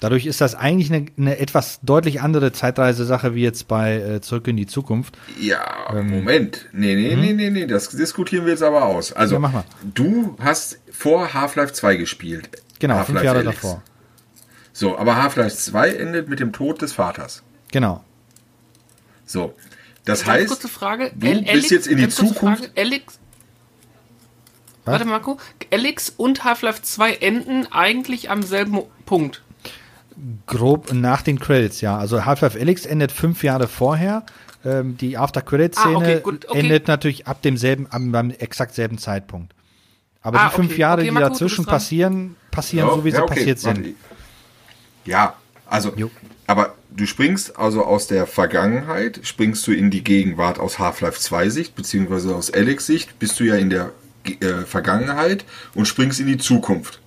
Dadurch 0.00 0.24
ist 0.24 0.40
das 0.40 0.54
eigentlich 0.54 0.90
eine, 0.90 1.06
eine 1.18 1.38
etwas 1.38 1.78
deutlich 1.82 2.22
andere 2.22 2.52
Zeitreisesache 2.52 3.34
wie 3.34 3.42
jetzt 3.42 3.68
bei 3.68 3.96
äh, 3.96 4.20
Zurück 4.22 4.48
in 4.48 4.56
die 4.56 4.66
Zukunft. 4.66 5.16
ja, 5.38 5.62
Ähm, 5.94 6.08
Moment. 6.08 6.66
Nee, 6.72 6.94
nee, 6.94 7.14
nee, 7.16 7.32
nee, 7.34 7.50
nee, 7.50 7.66
das 7.66 7.90
diskutieren 7.90 8.46
wir 8.46 8.52
jetzt 8.52 8.62
aber 8.62 8.86
aus. 8.86 9.12
Also. 9.12 9.34
Ja, 9.34 9.38
mach 9.40 9.52
mal. 9.52 9.64
du 9.94 10.36
hast 10.40 10.78
vor 10.90 11.34
Half-Life 11.34 11.74
2 11.74 11.96
gespielt. 11.96 12.48
Genau, 12.78 12.94
fünf 12.94 13.08
Half-Life 13.08 13.24
Jahre 13.26 13.38
Alyx. 13.40 13.60
davor. 13.60 13.82
So, 14.72 14.96
aber 14.96 15.22
Half-Life 15.22 15.54
2 15.56 15.90
endet 15.94 16.28
mit 16.30 16.40
dem 16.40 16.52
Tod 16.52 16.80
des 16.80 16.92
Vaters. 16.94 17.42
Genau. 17.70 18.02
So. 19.26 19.54
Das 20.06 20.20
Ganz 20.24 20.30
heißt, 20.32 20.48
kurze 20.48 20.68
Frage. 20.68 21.12
du 21.14 21.26
Al- 21.28 21.42
bist 21.42 21.70
jetzt 21.70 21.86
in 21.86 21.98
die 21.98 22.08
Zukunft- 22.08 22.64
Frage. 22.64 22.70
Alex. 22.74 23.18
Was? 24.86 24.92
Warte, 24.92 25.04
Marco. 25.04 25.38
Alex 25.70 26.10
und 26.16 26.42
Half-Life 26.44 26.80
2 26.82 27.16
enden 27.16 27.66
eigentlich 27.70 28.30
am 28.30 28.42
selben 28.42 28.78
Punkt. 29.04 29.42
Grob 30.46 30.92
nach 30.92 31.22
den 31.22 31.38
Credits, 31.38 31.80
ja. 31.80 31.96
Also 31.96 32.24
Half-Life 32.24 32.58
Alyx 32.58 32.86
endet 32.86 33.12
fünf 33.12 33.42
Jahre 33.44 33.68
vorher. 33.68 34.24
Ähm, 34.64 34.96
die 34.98 35.16
After-Credit-Szene 35.16 35.94
Ah, 35.94 35.98
okay, 35.98 36.20
okay. 36.22 36.58
endet 36.58 36.86
natürlich 36.86 37.26
ab 37.26 37.40
demselben, 37.42 37.86
am, 37.90 38.14
am 38.14 38.30
exakt 38.30 38.74
selben 38.74 38.98
Zeitpunkt. 38.98 39.54
Aber 40.22 40.38
Ah, 40.40 40.48
die 40.50 40.56
fünf 40.56 40.72
okay. 40.72 40.80
Jahre, 40.80 41.00
Okay, 41.00 41.04
die 41.08 41.10
Marco, 41.12 41.28
dazwischen 41.30 41.64
passieren, 41.64 42.36
passieren 42.50 42.88
Ja, 42.88 42.94
so, 42.94 43.04
wie 43.04 43.10
sie 43.10 43.16
ja, 43.16 43.22
okay, 43.22 43.34
passiert 43.34 43.64
warte. 43.64 43.82
sind. 43.82 43.96
Ja, 45.06 45.34
also, 45.66 45.92
Jo. 45.96 46.10
aber 46.46 46.74
du 46.90 47.06
springst 47.06 47.58
also 47.58 47.84
aus 47.84 48.06
der 48.06 48.26
Vergangenheit, 48.26 49.20
springst 49.22 49.66
du 49.66 49.72
in 49.72 49.90
die 49.90 50.04
Gegenwart 50.04 50.58
aus 50.58 50.78
Half-Life 50.78 51.18
2 51.18 51.48
Sicht, 51.48 51.74
beziehungsweise 51.74 52.34
aus 52.34 52.52
Alex 52.52 52.84
Sicht, 52.86 53.18
bist 53.18 53.40
du 53.40 53.44
ja 53.44 53.54
in 53.54 53.70
der 53.70 53.92
äh, 54.24 54.66
Vergangenheit 54.66 55.46
und 55.74 55.86
springst 55.88 56.20
in 56.20 56.26
die 56.26 56.36
Zukunft. 56.38 57.00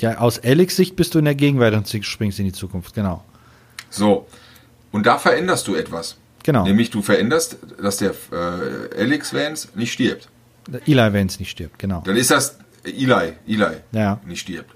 Ja, 0.00 0.18
aus 0.18 0.38
Alex 0.42 0.76
Sicht 0.76 0.96
bist 0.96 1.14
du 1.14 1.18
in 1.18 1.24
der 1.26 1.34
Gegenwart 1.34 1.74
und 1.74 2.04
springst 2.04 2.38
in 2.38 2.46
die 2.46 2.52
Zukunft, 2.52 2.94
genau. 2.94 3.24
So. 3.90 4.26
Und 4.92 5.06
da 5.06 5.18
veränderst 5.18 5.68
du 5.68 5.74
etwas. 5.74 6.16
Genau. 6.42 6.64
Nämlich 6.64 6.90
du 6.90 7.02
veränderst, 7.02 7.58
dass 7.80 7.98
der 7.98 8.12
äh, 8.32 8.98
Alex 9.02 9.34
Vance 9.34 9.68
nicht 9.74 9.92
stirbt. 9.92 10.28
Eli 10.86 11.12
Vance 11.12 11.38
nicht 11.38 11.50
stirbt, 11.50 11.78
genau. 11.78 12.02
Dann 12.04 12.16
ist 12.16 12.30
das 12.30 12.58
Eli, 12.84 13.34
Eli 13.46 13.76
Ja. 13.92 14.20
nicht 14.24 14.40
stirbt. 14.40 14.74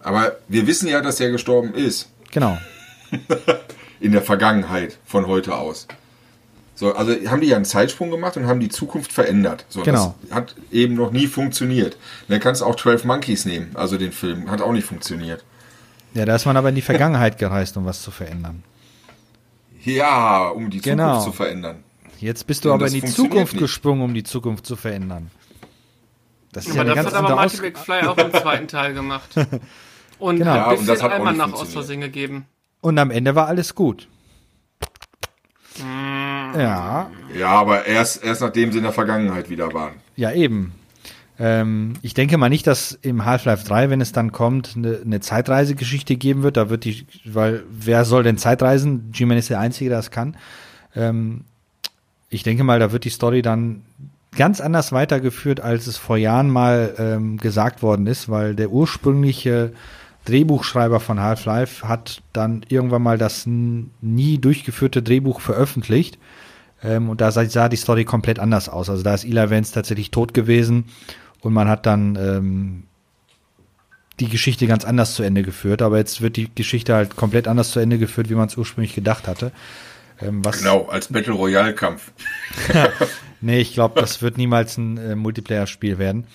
Aber 0.00 0.36
wir 0.48 0.66
wissen 0.66 0.88
ja, 0.88 1.00
dass 1.00 1.20
er 1.20 1.30
gestorben 1.30 1.74
ist. 1.74 2.08
Genau. 2.30 2.58
in 4.00 4.12
der 4.12 4.22
Vergangenheit 4.22 4.98
von 5.04 5.26
heute 5.26 5.54
aus. 5.56 5.86
So, 6.78 6.94
also 6.94 7.12
haben 7.26 7.40
die 7.40 7.48
ja 7.48 7.56
einen 7.56 7.64
Zeitsprung 7.64 8.08
gemacht 8.12 8.36
und 8.36 8.46
haben 8.46 8.60
die 8.60 8.68
Zukunft 8.68 9.12
verändert. 9.12 9.64
So, 9.68 9.82
Genau. 9.82 10.14
Das 10.22 10.30
hat 10.30 10.54
eben 10.70 10.94
noch 10.94 11.10
nie 11.10 11.26
funktioniert. 11.26 11.96
Dann 12.28 12.38
kannst 12.38 12.60
du 12.60 12.66
auch 12.66 12.76
12 12.76 13.04
Monkeys 13.04 13.46
nehmen, 13.46 13.72
also 13.74 13.98
den 13.98 14.12
Film. 14.12 14.48
Hat 14.48 14.60
auch 14.62 14.70
nicht 14.70 14.86
funktioniert. 14.86 15.44
Ja, 16.14 16.24
da 16.24 16.36
ist 16.36 16.46
man 16.46 16.56
aber 16.56 16.68
in 16.68 16.76
die 16.76 16.82
Vergangenheit 16.82 17.36
gereist, 17.36 17.76
um 17.76 17.84
was 17.84 18.00
zu 18.02 18.12
verändern. 18.12 18.62
Ja, 19.82 20.48
um 20.50 20.70
die 20.70 20.80
Genau. 20.80 21.14
Zukunft 21.18 21.24
zu 21.24 21.32
verändern. 21.32 21.82
Jetzt 22.20 22.46
bist 22.46 22.64
du 22.64 22.68
Und 22.68 22.74
aber 22.76 22.86
in 22.86 22.94
die 22.94 23.04
Zukunft 23.04 23.54
nicht. 23.54 23.60
gesprungen, 23.62 24.02
um 24.02 24.14
die 24.14 24.22
Zukunft 24.22 24.64
zu 24.64 24.76
verändern. 24.76 25.32
Das 26.52 26.64
ist 26.66 26.78
Aber 26.78 26.88
ja 26.88 26.94
das 26.94 27.06
hat 27.06 27.14
aber 27.14 27.34
Martin 27.34 27.60
McFly 27.60 28.00
auch 28.06 28.18
im 28.18 28.30
zweiten 28.32 28.68
Teil 28.68 28.94
gemacht. 28.94 29.30
Und 30.20 30.36
Genau. 30.38 30.50
hat 30.52 30.56
Ja, 30.56 30.64
ein 30.64 30.70
und 30.70 30.78
bisschen 30.78 30.94
das 30.94 31.02
hat 31.02 31.12
einmal 31.12 31.34
nach 31.34 31.56
Versehen 31.66 32.00
gegeben. 32.00 32.46
Und 32.80 32.98
am 32.98 33.10
Ende 33.10 33.34
war 33.34 33.46
alles 33.48 33.74
gut. 33.74 34.06
Ja, 36.56 37.10
Ja, 37.36 37.48
aber 37.48 37.86
erst, 37.86 38.24
erst 38.24 38.40
nachdem 38.40 38.72
sie 38.72 38.78
in 38.78 38.84
der 38.84 38.92
Vergangenheit 38.92 39.50
wieder 39.50 39.72
waren. 39.72 39.94
ja 40.16 40.32
eben. 40.32 40.72
Ähm, 41.40 41.94
ich 42.02 42.14
denke 42.14 42.36
mal 42.36 42.48
nicht, 42.48 42.66
dass 42.66 42.98
im 43.02 43.24
Half-Life 43.24 43.64
3, 43.66 43.90
wenn 43.90 44.00
es 44.00 44.12
dann 44.12 44.32
kommt, 44.32 44.74
eine, 44.76 45.00
eine 45.04 45.20
Zeitreisegeschichte 45.20 46.16
geben 46.16 46.42
wird. 46.42 46.56
Da 46.56 46.68
wird 46.68 46.84
die, 46.84 47.06
weil 47.24 47.62
wer 47.70 48.04
soll 48.04 48.24
denn 48.24 48.38
Zeitreisen? 48.38 49.12
G-Man 49.12 49.38
ist 49.38 49.50
der 49.50 49.60
Einzige, 49.60 49.90
der 49.90 49.98
das 49.98 50.10
kann. 50.10 50.36
Ähm, 50.96 51.44
ich 52.28 52.42
denke 52.42 52.64
mal, 52.64 52.80
da 52.80 52.90
wird 52.90 53.04
die 53.04 53.10
Story 53.10 53.42
dann 53.42 53.82
ganz 54.36 54.60
anders 54.60 54.92
weitergeführt, 54.92 55.60
als 55.60 55.86
es 55.86 55.96
vor 55.96 56.16
Jahren 56.16 56.50
mal 56.50 56.94
ähm, 56.98 57.38
gesagt 57.38 57.82
worden 57.82 58.06
ist, 58.06 58.28
weil 58.28 58.54
der 58.54 58.70
ursprüngliche 58.70 59.72
Drehbuchschreiber 60.28 61.00
von 61.00 61.20
Half-Life 61.20 61.88
hat 61.88 62.22
dann 62.32 62.64
irgendwann 62.68 63.02
mal 63.02 63.18
das 63.18 63.44
nie 63.46 64.38
durchgeführte 64.38 65.02
Drehbuch 65.02 65.40
veröffentlicht. 65.40 66.18
Ähm, 66.82 67.08
und 67.08 67.20
da 67.20 67.32
sah, 67.32 67.68
die 67.68 67.76
Story 67.76 68.04
komplett 68.04 68.38
anders 68.38 68.68
aus. 68.68 68.90
Also 68.90 69.02
da 69.02 69.14
ist 69.14 69.24
Eli 69.24 69.50
Vance 69.50 69.72
tatsächlich 69.72 70.10
tot 70.10 70.34
gewesen 70.34 70.84
und 71.40 71.52
man 71.52 71.68
hat 71.68 71.86
dann 71.86 72.16
ähm, 72.16 72.84
die 74.20 74.28
Geschichte 74.28 74.66
ganz 74.66 74.84
anders 74.84 75.14
zu 75.14 75.22
Ende 75.22 75.42
geführt. 75.42 75.82
Aber 75.82 75.98
jetzt 75.98 76.20
wird 76.20 76.36
die 76.36 76.50
Geschichte 76.54 76.94
halt 76.94 77.16
komplett 77.16 77.48
anders 77.48 77.70
zu 77.70 77.80
Ende 77.80 77.98
geführt, 77.98 78.28
wie 78.28 78.34
man 78.34 78.48
es 78.48 78.56
ursprünglich 78.56 78.94
gedacht 78.94 79.26
hatte. 79.26 79.52
Ähm, 80.20 80.44
was, 80.44 80.58
Genau, 80.58 80.86
als 80.86 81.08
Battle 81.08 81.34
Royale 81.34 81.74
Kampf. 81.74 82.12
Nee, 83.40 83.60
ich 83.60 83.72
glaube, 83.72 84.00
das 84.00 84.20
wird 84.20 84.36
niemals 84.36 84.76
ein 84.78 84.98
äh, 84.98 85.14
Multiplayer-Spiel 85.14 85.98
werden. 85.98 86.26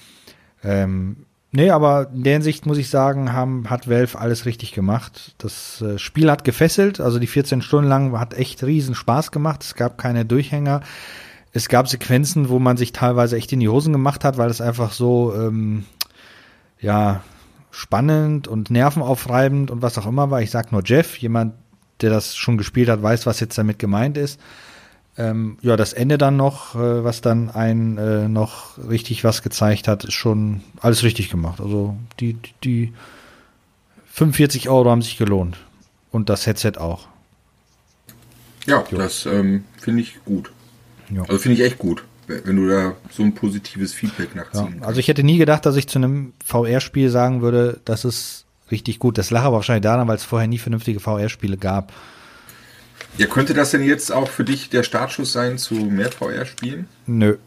Ähm, 0.63 1.25
nee, 1.53 1.69
aber 1.69 2.09
in 2.13 2.23
der 2.23 2.33
Hinsicht 2.33 2.65
muss 2.65 2.77
ich 2.77 2.89
sagen, 2.89 3.31
haben, 3.31 3.69
hat 3.69 3.89
Valve 3.89 4.19
alles 4.19 4.45
richtig 4.45 4.73
gemacht. 4.73 5.35
Das 5.37 5.81
äh, 5.81 5.97
Spiel 5.97 6.29
hat 6.29 6.43
gefesselt, 6.43 6.99
also 6.99 7.19
die 7.19 7.27
14 7.27 7.61
Stunden 7.61 7.89
lang 7.89 8.19
hat 8.19 8.33
echt 8.33 8.63
riesen 8.63 8.95
Spaß 8.95 9.31
gemacht. 9.31 9.63
Es 9.63 9.75
gab 9.75 9.97
keine 9.97 10.25
Durchhänger. 10.25 10.81
Es 11.53 11.69
gab 11.69 11.87
Sequenzen, 11.87 12.49
wo 12.49 12.59
man 12.59 12.77
sich 12.77 12.91
teilweise 12.91 13.37
echt 13.37 13.53
in 13.53 13.59
die 13.59 13.69
Hosen 13.69 13.93
gemacht 13.93 14.25
hat, 14.25 14.37
weil 14.37 14.49
es 14.49 14.59
einfach 14.59 14.91
so, 14.91 15.33
ähm, 15.35 15.85
ja, 16.79 17.23
spannend 17.71 18.47
und 18.47 18.69
nervenaufreibend 18.69 19.71
und 19.71 19.81
was 19.81 19.97
auch 19.97 20.05
immer 20.05 20.29
war. 20.29 20.41
Ich 20.41 20.51
sag 20.51 20.71
nur 20.71 20.83
Jeff, 20.85 21.17
jemand, 21.17 21.55
der 22.01 22.11
das 22.11 22.35
schon 22.35 22.57
gespielt 22.57 22.89
hat, 22.89 23.01
weiß, 23.01 23.25
was 23.25 23.39
jetzt 23.39 23.57
damit 23.57 23.79
gemeint 23.79 24.17
ist. 24.17 24.39
Ähm, 25.15 25.57
ja, 25.61 25.77
das 25.77 25.93
Ende 25.93 26.17
dann 26.17 26.37
noch, 26.37 26.75
äh, 26.75 27.03
was 27.03 27.21
dann 27.21 27.49
ein 27.51 27.97
äh, 27.97 28.27
noch 28.27 28.77
richtig 28.89 29.23
was 29.23 29.43
gezeigt 29.43 29.87
hat, 29.87 30.03
ist 30.05 30.13
schon 30.13 30.61
alles 30.81 31.03
richtig 31.03 31.29
gemacht. 31.29 31.61
Also 31.61 31.95
die, 32.19 32.35
die 32.63 32.93
45 34.11 34.69
Euro 34.69 34.89
haben 34.89 35.01
sich 35.01 35.17
gelohnt. 35.17 35.57
Und 36.11 36.29
das 36.29 36.45
Headset 36.45 36.73
auch. 36.77 37.07
Ja, 38.65 38.83
das 38.91 39.25
ähm, 39.25 39.65
finde 39.77 40.01
ich 40.01 40.23
gut. 40.25 40.51
Ja. 41.09 41.23
Also 41.23 41.37
finde 41.37 41.59
ich 41.59 41.65
echt 41.65 41.79
gut, 41.79 42.03
wenn 42.27 42.55
du 42.55 42.67
da 42.67 42.95
so 43.11 43.23
ein 43.23 43.33
positives 43.35 43.93
Feedback 43.93 44.29
Ja. 44.35 44.41
nachziehen 44.43 44.69
kannst. 44.73 44.85
Also 44.85 44.99
ich 44.99 45.07
hätte 45.07 45.23
nie 45.23 45.37
gedacht, 45.37 45.65
dass 45.65 45.75
ich 45.75 45.87
zu 45.87 45.99
einem 45.99 46.33
VR-Spiel 46.45 47.09
sagen 47.09 47.41
würde, 47.41 47.79
das 47.85 48.05
ist 48.05 48.45
richtig 48.71 48.99
gut. 48.99 49.17
Das 49.17 49.31
lag 49.31 49.43
aber 49.43 49.57
wahrscheinlich 49.57 49.83
daran, 49.83 50.07
weil 50.07 50.15
es 50.15 50.23
vorher 50.23 50.47
nie 50.47 50.57
vernünftige 50.59 50.99
VR-Spiele 50.99 51.57
gab. 51.57 51.91
Ja, 53.17 53.27
könnte 53.27 53.53
das 53.53 53.71
denn 53.71 53.83
jetzt 53.83 54.11
auch 54.11 54.27
für 54.27 54.43
dich 54.43 54.69
der 54.69 54.83
Startschuss 54.83 55.33
sein 55.33 55.57
zu 55.57 55.75
mehr 55.75 56.11
VR-Spielen? 56.11 56.87
Nö. 57.05 57.37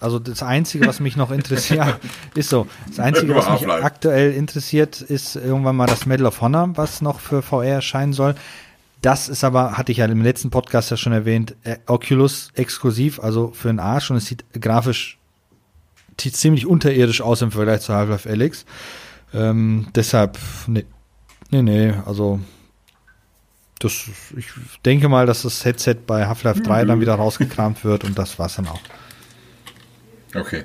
Also 0.00 0.18
das 0.18 0.42
Einzige, 0.42 0.86
was 0.86 1.00
mich 1.00 1.16
noch 1.16 1.30
interessiert, 1.30 1.98
ist 2.34 2.50
so. 2.50 2.66
Das 2.88 2.98
Einzige, 2.98 3.34
was 3.34 3.48
mich 3.48 3.68
aktuell 3.68 4.32
interessiert, 4.32 5.00
ist 5.00 5.36
irgendwann 5.36 5.76
mal 5.76 5.86
das 5.86 6.06
Medal 6.06 6.26
of 6.26 6.40
Honor, 6.40 6.70
was 6.74 7.00
noch 7.00 7.20
für 7.20 7.42
VR 7.42 7.66
erscheinen 7.66 8.12
soll. 8.12 8.34
Das 9.02 9.28
ist 9.28 9.44
aber, 9.44 9.76
hatte 9.76 9.92
ich 9.92 9.98
ja 9.98 10.06
im 10.06 10.22
letzten 10.22 10.50
Podcast 10.50 10.90
ja 10.90 10.96
schon 10.96 11.12
erwähnt, 11.12 11.54
äh, 11.62 11.76
Oculus 11.86 12.50
exklusiv, 12.54 13.20
also 13.20 13.52
für 13.54 13.68
den 13.68 13.78
Arsch 13.78 14.10
und 14.10 14.16
es 14.16 14.26
sieht 14.26 14.44
grafisch 14.60 15.18
ziemlich 16.18 16.66
unterirdisch 16.66 17.20
aus 17.20 17.42
im 17.42 17.52
Vergleich 17.52 17.82
zu 17.82 17.94
Half-Life 17.94 18.28
Alyx. 18.28 18.64
Ähm, 19.34 19.86
deshalb, 19.94 20.38
nee. 20.66 20.86
Nee, 21.50 21.62
nee, 21.62 21.94
also 22.04 22.40
das, 23.78 24.08
ich 24.36 24.46
denke 24.84 25.08
mal, 25.08 25.26
dass 25.26 25.42
das 25.42 25.64
Headset 25.64 25.96
bei 26.06 26.26
Half-Life 26.26 26.60
3 26.60 26.84
dann 26.86 27.00
wieder 27.00 27.14
rausgekramt 27.14 27.84
wird 27.84 28.04
und 28.04 28.18
das 28.18 28.38
war's 28.38 28.56
dann 28.56 28.68
auch. 28.68 28.80
Okay. 30.34 30.64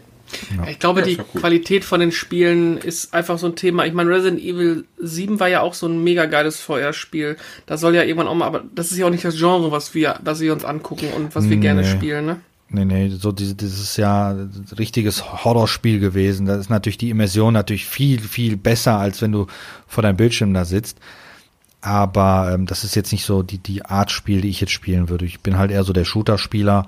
Ja. 0.56 0.68
Ich 0.70 0.80
glaube, 0.80 1.02
die 1.02 1.18
Qualität 1.18 1.84
von 1.84 2.00
den 2.00 2.12
Spielen 2.12 2.78
ist 2.78 3.14
einfach 3.14 3.38
so 3.38 3.48
ein 3.48 3.56
Thema. 3.56 3.86
Ich 3.86 3.94
meine, 3.94 4.10
Resident 4.10 4.42
Evil 4.42 4.86
7 4.98 5.40
war 5.40 5.50
ja 5.50 5.62
auch 5.62 5.74
so 5.74 5.88
ein 5.88 6.04
mega 6.04 6.26
geiles 6.26 6.60
VR-Spiel. 6.62 7.38
Da 7.66 7.78
soll 7.78 7.96
ja 7.96 8.04
irgendwann 8.04 8.28
auch 8.28 8.36
mal, 8.36 8.46
aber 8.46 8.64
das 8.74 8.92
ist 8.92 8.98
ja 8.98 9.06
auch 9.06 9.12
nicht 9.12 9.26
das 9.26 9.38
Genre, 9.38 9.72
was 9.72 9.94
wir, 9.94 10.20
was 10.24 10.40
wir 10.40 10.54
uns 10.54 10.64
angucken 10.64 11.08
und 11.16 11.36
was 11.36 11.50
wir 11.50 11.58
nee. 11.58 11.62
gerne 11.62 11.84
spielen, 11.84 12.26
ne? 12.26 12.40
Nee, 12.74 12.86
nee, 12.86 13.10
so 13.10 13.34
diese, 13.34 13.54
dieses 13.54 13.98
ja 13.98 14.34
richtiges 14.78 15.44
Horrorspiel 15.44 16.00
gewesen. 16.00 16.46
Da 16.46 16.56
ist 16.56 16.70
natürlich 16.70 16.98
die 16.98 17.10
Immersion 17.10 17.54
natürlich 17.54 17.86
viel, 17.86 18.22
viel 18.22 18.56
besser, 18.56 18.98
als 18.98 19.22
wenn 19.22 19.34
du 19.34 19.48
vor 19.88 20.04
deinem 20.04 20.16
Bildschirm 20.16 20.54
da 20.54 20.64
sitzt. 20.64 20.98
Aber 21.82 22.52
ähm, 22.54 22.68
das 22.68 22.84
ist 22.84 22.96
jetzt 22.96 23.12
nicht 23.12 23.26
so 23.26 23.42
die, 23.42 23.58
die 23.58 23.84
Art 23.84 24.12
Spiel, 24.12 24.42
die 24.42 24.50
ich 24.50 24.62
jetzt 24.62 24.72
spielen 24.72 25.10
würde. 25.10 25.26
Ich 25.26 25.42
bin 25.42 25.58
halt 25.58 25.72
eher 25.72 25.84
so 25.84 25.94
der 25.94 26.06
Shooter-Spieler. 26.06 26.86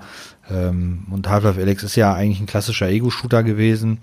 Ähm, 0.48 1.06
und 1.10 1.28
Half-Life 1.28 1.60
Alex 1.60 1.82
ist 1.82 1.96
ja 1.96 2.14
eigentlich 2.14 2.40
ein 2.40 2.46
klassischer 2.46 2.88
Ego-Shooter 2.88 3.42
gewesen. 3.42 3.98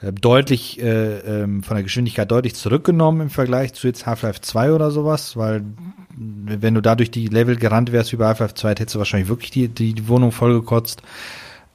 Äh, 0.00 0.12
deutlich, 0.12 0.80
äh, 0.80 1.18
ähm, 1.18 1.64
von 1.64 1.76
der 1.76 1.82
Geschwindigkeit 1.82 2.30
deutlich 2.30 2.54
zurückgenommen 2.54 3.22
im 3.22 3.30
Vergleich 3.30 3.74
zu 3.74 3.88
jetzt 3.88 4.06
Half-Life 4.06 4.40
2 4.40 4.72
oder 4.72 4.92
sowas, 4.92 5.36
weil 5.36 5.64
wenn 6.16 6.74
du 6.74 6.80
da 6.80 6.94
durch 6.94 7.10
die 7.10 7.26
Level 7.26 7.56
gerannt 7.56 7.90
wärst 7.90 8.12
wie 8.12 8.16
bei 8.16 8.26
Half-Life 8.26 8.54
2, 8.54 8.70
hättest 8.70 8.94
du 8.94 8.98
wahrscheinlich 9.00 9.28
wirklich 9.28 9.50
die, 9.50 9.66
die, 9.66 9.94
die 9.94 10.08
Wohnung 10.08 10.30
vollgekotzt. 10.30 11.02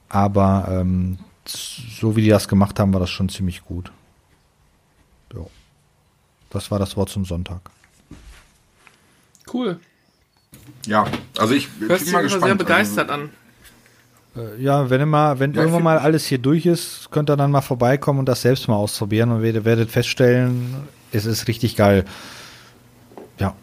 Aber 0.08 0.68
ähm, 0.70 1.18
so 1.44 2.16
wie 2.16 2.22
die 2.22 2.28
das 2.28 2.48
gemacht 2.48 2.80
haben, 2.80 2.92
war 2.94 3.00
das 3.00 3.10
schon 3.10 3.28
ziemlich 3.28 3.64
gut. 3.64 3.92
Jo. 5.34 5.50
Das 6.50 6.70
war 6.70 6.78
das 6.78 6.96
Wort 6.96 7.10
zum 7.10 7.24
Sonntag. 7.24 7.70
Cool. 9.52 9.78
Ja, 10.86 11.06
also 11.38 11.54
ich 11.54 11.68
Hörst 11.80 12.04
bin 12.04 12.12
mal 12.12 12.22
gespannt. 12.22 12.44
sehr 12.44 12.54
begeistert 12.54 13.10
also, 13.10 13.24
an. 13.24 13.30
Äh, 14.36 14.62
ja, 14.62 14.90
wenn 14.90 15.08
mal, 15.08 15.38
wenn 15.38 15.52
ja, 15.54 15.60
irgendwann 15.60 15.82
mal 15.82 15.98
alles 15.98 16.26
hier 16.26 16.38
durch 16.38 16.66
ist, 16.66 17.10
könnt 17.10 17.30
ihr 17.30 17.36
dann 17.36 17.50
mal 17.50 17.60
vorbeikommen 17.60 18.20
und 18.20 18.26
das 18.26 18.42
selbst 18.42 18.68
mal 18.68 18.76
ausprobieren 18.76 19.30
und 19.30 19.42
werdet, 19.42 19.64
werdet 19.64 19.90
feststellen, 19.90 20.74
es 21.12 21.24
ist 21.24 21.48
richtig 21.48 21.76
geil. 21.76 22.04
Ja. 23.38 23.54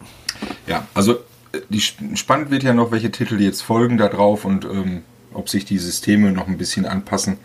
Ja, 0.66 0.86
also 0.94 1.14
äh, 1.52 1.60
die, 1.68 1.80
spannend 1.80 2.50
wird 2.50 2.62
ja 2.62 2.74
noch, 2.74 2.90
welche 2.90 3.10
Titel 3.10 3.40
jetzt 3.40 3.62
folgen 3.62 3.98
da 3.98 4.08
drauf 4.08 4.44
und 4.44 4.64
ähm, 4.64 5.02
ob 5.32 5.48
sich 5.48 5.64
die 5.64 5.78
Systeme 5.78 6.32
noch 6.32 6.46
ein 6.46 6.58
bisschen 6.58 6.86
anpassen. 6.86 7.38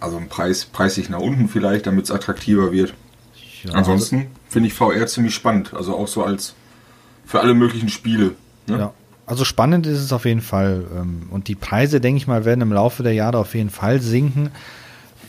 Also 0.00 0.16
ein 0.18 0.28
Preis, 0.28 0.64
preisig 0.64 1.08
nach 1.08 1.20
unten 1.20 1.48
vielleicht, 1.48 1.86
damit 1.86 2.04
es 2.04 2.10
attraktiver 2.10 2.72
wird. 2.72 2.94
Ja, 3.62 3.72
Ansonsten 3.72 4.28
finde 4.48 4.68
ich 4.68 4.74
VR 4.74 5.06
ziemlich 5.06 5.34
spannend. 5.34 5.74
Also 5.74 5.96
auch 5.96 6.08
so 6.08 6.24
als 6.24 6.54
für 7.28 7.40
alle 7.40 7.52
möglichen 7.52 7.90
Spiele. 7.90 8.32
Ne? 8.66 8.78
Ja. 8.78 8.92
Also 9.26 9.44
spannend 9.44 9.86
ist 9.86 9.98
es 9.98 10.12
auf 10.14 10.24
jeden 10.24 10.40
Fall. 10.40 10.86
Ähm, 10.96 11.28
und 11.30 11.48
die 11.48 11.54
Preise, 11.54 12.00
denke 12.00 12.16
ich 12.16 12.26
mal, 12.26 12.46
werden 12.46 12.62
im 12.62 12.72
Laufe 12.72 13.02
der 13.02 13.12
Jahre 13.12 13.36
auf 13.36 13.54
jeden 13.54 13.68
Fall 13.68 14.00
sinken. 14.00 14.50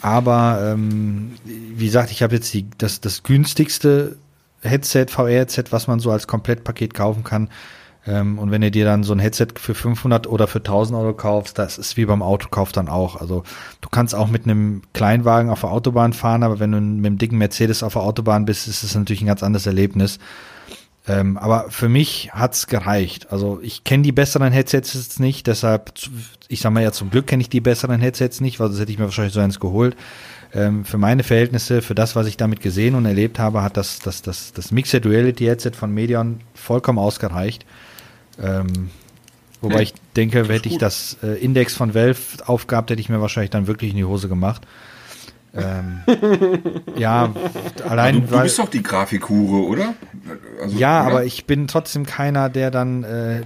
Aber 0.02 0.62
ähm, 0.64 1.34
wie 1.44 1.86
gesagt, 1.86 2.10
ich 2.10 2.24
habe 2.24 2.36
jetzt 2.36 2.54
die, 2.54 2.66
das, 2.78 3.02
das 3.02 3.24
günstigste 3.24 4.16
Headset, 4.62 5.08
VR-Headset, 5.10 5.66
was 5.72 5.88
man 5.88 6.00
so 6.00 6.10
als 6.10 6.26
Komplettpaket 6.26 6.94
kaufen 6.94 7.26
kann. 7.26 7.50
Ähm, 8.08 8.40
und 8.40 8.50
wenn 8.50 8.62
du 8.62 8.72
dir 8.72 8.86
dann 8.86 9.04
so 9.04 9.12
ein 9.12 9.20
Headset 9.20 9.48
für 9.58 9.76
500 9.76 10.26
oder 10.26 10.48
für 10.48 10.60
1000 10.60 10.98
Euro 10.98 11.14
kaufst, 11.14 11.60
das 11.60 11.78
ist 11.78 11.98
wie 11.98 12.06
beim 12.06 12.22
Autokauf 12.22 12.72
dann 12.72 12.88
auch. 12.88 13.20
Also 13.20 13.44
du 13.82 13.90
kannst 13.90 14.16
auch 14.16 14.30
mit 14.30 14.46
einem 14.46 14.84
Kleinwagen 14.94 15.52
auf 15.52 15.60
der 15.60 15.72
Autobahn 15.72 16.14
fahren, 16.14 16.44
aber 16.44 16.62
wenn 16.62 16.72
du 16.72 16.80
mit 16.80 17.06
einem 17.06 17.18
dicken 17.18 17.38
Mercedes 17.38 17.84
auf 17.84 17.94
der 17.94 18.04
Autobahn 18.04 18.46
bist, 18.46 18.70
ist 18.70 18.84
es 18.84 18.96
natürlich 18.96 19.22
ein 19.22 19.28
ganz 19.28 19.44
anderes 19.44 19.66
Erlebnis. 19.66 20.20
Ähm, 21.10 21.38
aber 21.40 21.72
für 21.72 21.90
mich 21.90 22.30
hat's 22.34 22.68
gereicht. 22.68 23.32
Also 23.32 23.60
ich 23.64 23.84
kenne 23.84 24.04
die 24.04 24.12
besseren 24.12 24.54
Headsets 24.54 24.94
jetzt 24.94 25.20
nicht, 25.20 25.48
deshalb, 25.48 25.92
ich 26.48 26.62
sag 26.62 26.72
mal 26.72 26.84
ja, 26.84 26.92
zum 26.92 27.10
Glück 27.10 27.26
kenne 27.26 27.42
ich 27.42 27.50
die 27.50 27.62
besseren 27.62 28.00
Headsets 28.00 28.42
nicht, 28.42 28.60
weil 28.60 28.68
sonst 28.68 28.80
hätte 28.80 28.92
ich 28.92 29.00
mir 29.00 29.06
wahrscheinlich 29.06 29.34
so 29.34 29.40
eins 29.40 29.60
geholt. 29.60 29.98
Ähm, 30.54 30.86
für 30.86 31.00
meine 31.00 31.24
Verhältnisse, 31.24 31.82
für 31.82 31.96
das, 31.96 32.16
was 32.16 32.28
ich 32.28 32.38
damit 32.38 32.62
gesehen 32.62 32.94
und 32.94 33.08
erlebt 33.08 33.40
habe, 33.40 33.64
hat 33.64 33.76
das, 33.76 34.00
das, 34.00 34.22
das, 34.22 34.54
das 34.54 34.72
Mixed 34.72 35.04
Reality 35.04 35.46
Headset 35.46 35.72
von 35.72 35.92
Medion 35.92 36.42
vollkommen 36.54 37.00
ausgereicht. 37.00 37.66
Ähm, 38.40 38.92
wobei 39.62 39.78
ja, 39.78 39.82
ich 39.82 39.94
denke, 40.16 40.48
hätte 40.48 40.70
ich 40.70 40.78
das 40.78 41.18
äh, 41.24 41.44
Index 41.44 41.74
von 41.74 41.96
Valve 41.96 42.20
aufgehabt, 42.46 42.92
hätte 42.92 43.02
ich 43.02 43.10
mir 43.10 43.20
wahrscheinlich 43.20 43.50
dann 43.50 43.66
wirklich 43.66 43.92
in 43.92 43.98
die 43.98 44.06
Hose 44.06 44.30
gemacht. 44.30 44.62
Ähm, 45.54 46.02
ja, 46.98 47.34
allein. 47.88 48.28
Du, 48.28 48.36
du 48.36 48.42
bist 48.42 48.60
doch 48.60 48.70
die 48.70 48.84
Grafikhure, 48.84 49.68
oder? 49.68 49.96
Also, 50.62 50.78
ja, 50.78 51.02
oder? 51.02 51.12
aber 51.12 51.26
ich 51.26 51.46
bin 51.46 51.68
trotzdem 51.68 52.06
keiner, 52.06 52.50
der 52.50 52.72
dann 52.72 53.04
äh, 53.04 53.42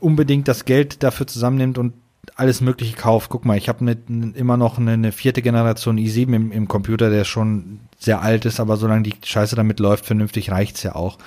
unbedingt 0.00 0.48
das 0.48 0.64
Geld 0.64 1.02
dafür 1.02 1.26
zusammennimmt 1.26 1.78
und 1.78 1.94
alles 2.34 2.60
Mögliche 2.60 2.96
kauft. 2.96 3.30
Guck 3.30 3.44
mal, 3.44 3.56
ich 3.56 3.68
habe 3.68 3.96
immer 4.34 4.56
noch 4.56 4.78
eine, 4.78 4.92
eine, 4.92 5.12
vierte 5.12 5.42
Generation 5.42 5.96
i7 5.96 6.34
im, 6.34 6.52
im, 6.52 6.68
Computer, 6.68 7.08
der 7.08 7.24
schon 7.24 7.80
sehr 7.98 8.20
alt 8.20 8.44
ist, 8.44 8.60
aber 8.60 8.76
solange 8.76 9.04
die 9.04 9.14
Scheiße 9.24 9.56
damit 9.56 9.80
läuft, 9.80 10.06
vernünftig 10.06 10.50
reicht's 10.50 10.82
ja 10.82 10.94
auch. 10.94 11.18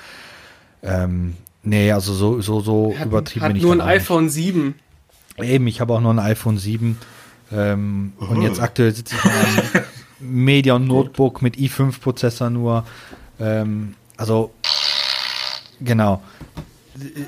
Ähm, 0.84 1.36
nee, 1.64 1.92
also 1.92 2.14
so, 2.14 2.42
so, 2.42 2.60
so 2.60 2.94
hat, 2.98 3.08
übertrieben 3.08 3.44
hat 3.44 3.50
bin 3.50 3.58
ich 3.58 3.64
nur 3.64 3.74
ein 3.74 3.82
iPhone 3.82 4.30
7. 4.30 4.76
Eben, 5.42 5.68
ich 5.68 5.82
habe 5.82 5.94
auch 5.94 6.02
nur 6.02 6.14
ein 6.14 6.20
iPhone 6.20 6.58
7. 6.58 6.98
Ähm, 7.52 8.14
und 8.18 8.42
jetzt 8.42 8.60
aktuell 8.60 8.94
sitze 8.94 9.16
ich 9.16 9.26
in 9.26 9.32
einem 9.32 9.86
Medion 10.20 10.88
Notebook 10.88 11.42
mit 11.42 11.56
i5-Prozessor 11.58 12.50
nur. 12.50 12.86
Ähm, 13.40 13.96
also, 14.18 14.54
genau. 15.80 16.22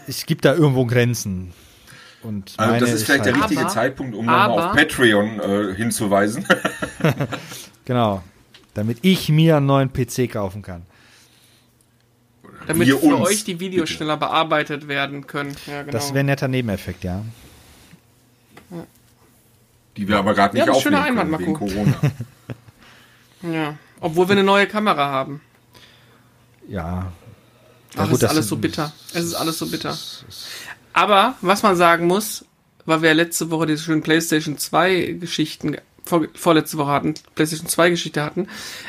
Es 0.08 0.26
gibt 0.26 0.46
da 0.46 0.54
irgendwo 0.54 0.86
Grenzen. 0.86 1.54
Und 2.24 2.54
also 2.58 2.86
das 2.86 2.94
ist 2.94 3.04
vielleicht 3.04 3.26
halt 3.26 3.36
der 3.36 3.42
richtige 3.42 3.62
aber, 3.62 3.70
Zeitpunkt, 3.70 4.16
um 4.16 4.26
nochmal 4.26 4.50
auf 4.50 4.76
Patreon 4.76 5.40
äh, 5.40 5.76
hinzuweisen. 5.76 6.46
genau. 7.86 8.22
Damit 8.74 9.00
ich 9.02 9.30
mir 9.30 9.58
einen 9.58 9.66
neuen 9.66 9.92
PC 9.92 10.32
kaufen 10.32 10.62
kann. 10.62 10.84
Damit 12.68 12.88
Wir 12.88 12.98
für 12.98 13.16
uns, 13.16 13.28
euch 13.28 13.44
die 13.44 13.60
Videos 13.60 13.88
bitte. 13.88 13.98
schneller 13.98 14.18
bearbeitet 14.18 14.88
werden 14.88 15.26
können. 15.26 15.56
Ja, 15.66 15.82
genau. 15.82 15.92
Das 15.92 16.10
wäre 16.10 16.20
ein 16.20 16.28
netter 16.28 16.48
Nebeneffekt, 16.48 17.04
ja. 17.04 17.24
Die 19.98 20.08
wir 20.08 20.18
aber 20.18 20.34
gerade 20.34 20.56
nicht 20.56 20.66
ja, 20.66 20.72
aufnehmen 20.72 21.04
Einwand, 21.04 21.32
können 21.32 21.40
wegen 21.40 21.54
Corona. 21.54 21.96
ja, 23.54 23.76
obwohl 24.00 24.28
wir 24.28 24.34
eine 24.34 24.44
neue 24.44 24.68
Kamera 24.68 25.08
haben. 25.08 25.42
Ja. 26.68 27.12
Ach, 27.98 28.06
gut, 28.06 28.18
es 28.18 28.24
ist 28.24 28.30
alles 28.30 28.48
so 28.48 28.56
bitter. 28.56 28.94
Es 29.14 29.26
ist 29.26 29.36
alles 29.36 29.60
so 29.60 29.68
bitter. 29.68 29.98
Aber, 30.94 31.36
was 31.42 31.64
man 31.64 31.76
sagen 31.76 32.08
muss, 32.08 32.46
weil 32.86 33.02
wir 33.02 33.10
ja 33.10 33.16
letzte 33.16 33.52
Woche 33.52 33.68
diese 33.68 33.84
schönen 33.84 34.02
PlayStation 34.02 34.58
2 34.58 35.18
Geschichten 35.20 35.76
vor, 36.04 36.26
vorletzte 36.34 36.78
Woche 36.78 36.92
hatten, 36.92 37.14
PlayStation 37.36 37.68
2 37.68 37.92
Geschichte 37.92 38.24
hatten. 38.24 38.48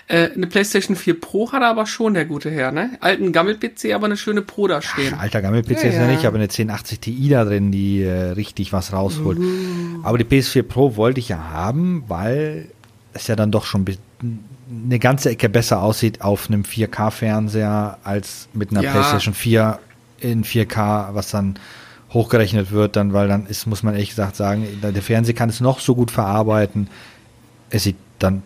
Äh, 0.09 0.31
eine 0.31 0.47
PlayStation 0.47 0.97
4 0.97 1.21
Pro 1.21 1.53
hat 1.53 1.63
er 1.63 1.69
aber 1.69 1.87
schon, 1.87 2.15
der 2.15 2.25
gute 2.25 2.51
Herr, 2.51 2.73
ne? 2.73 2.91
Alten 3.01 3.33
Gammel-PC, 3.33 3.93
aber 3.95 4.07
eine 4.07 4.17
schöne 4.17 4.43
Pro 4.43 4.67
da 4.67 4.83
stehen. 4.83 5.15
Ach, 5.17 5.23
alter 5.23 5.43
Gammel-PC 5.43 5.71
ja, 5.71 5.89
ist 5.89 5.95
ja, 5.97 6.07
nicht, 6.07 6.25
aber 6.25 6.37
eine 6.37 6.45
1080 6.45 7.01
Ti 7.01 7.29
da 7.29 7.45
drin, 7.45 7.71
die 7.71 8.03
äh, 8.03 8.31
richtig 8.33 8.73
was 8.73 8.93
rausholt. 8.93 9.39
Uh. 9.39 10.01
Aber 10.03 10.19
die 10.19 10.25
PS4 10.25 10.63
Pro 10.63 10.97
wollte 10.97 11.21
ich 11.21 11.29
ja 11.29 11.51
haben, 11.51 12.05
weil 12.09 12.69
es 13.13 13.27
ja 13.27 13.37
dann 13.37 13.51
doch 13.51 13.65
schon 13.65 13.85
eine 14.71 14.99
ganze 14.99 15.31
Ecke 15.31 15.49
besser 15.49 15.83
aussieht 15.83 16.23
auf 16.23 16.49
einem 16.49 16.63
4K-Fernseher 16.63 17.99
als 18.05 18.49
mit 18.55 18.71
einer 18.71 18.83
ja. 18.83 18.93
PlayStation 18.93 19.35
4 19.35 19.79
in 20.21 20.45
4K, 20.45 21.15
was 21.15 21.31
dann 21.31 21.59
hochgerechnet 22.13 22.71
wird, 22.71 22.97
dann, 22.97 23.13
weil 23.13 23.29
dann 23.29 23.47
ist, 23.47 23.67
muss 23.67 23.83
man 23.83 23.95
ehrlich 23.95 24.11
gesagt 24.11 24.37
sagen, 24.37 24.67
der 24.83 25.03
Fernseher 25.03 25.35
kann 25.35 25.49
es 25.49 25.61
noch 25.61 25.81
so 25.81 25.95
gut 25.95 26.11
verarbeiten. 26.11 26.89
Es 27.71 27.85
sieht 27.85 27.97
dann 28.19 28.43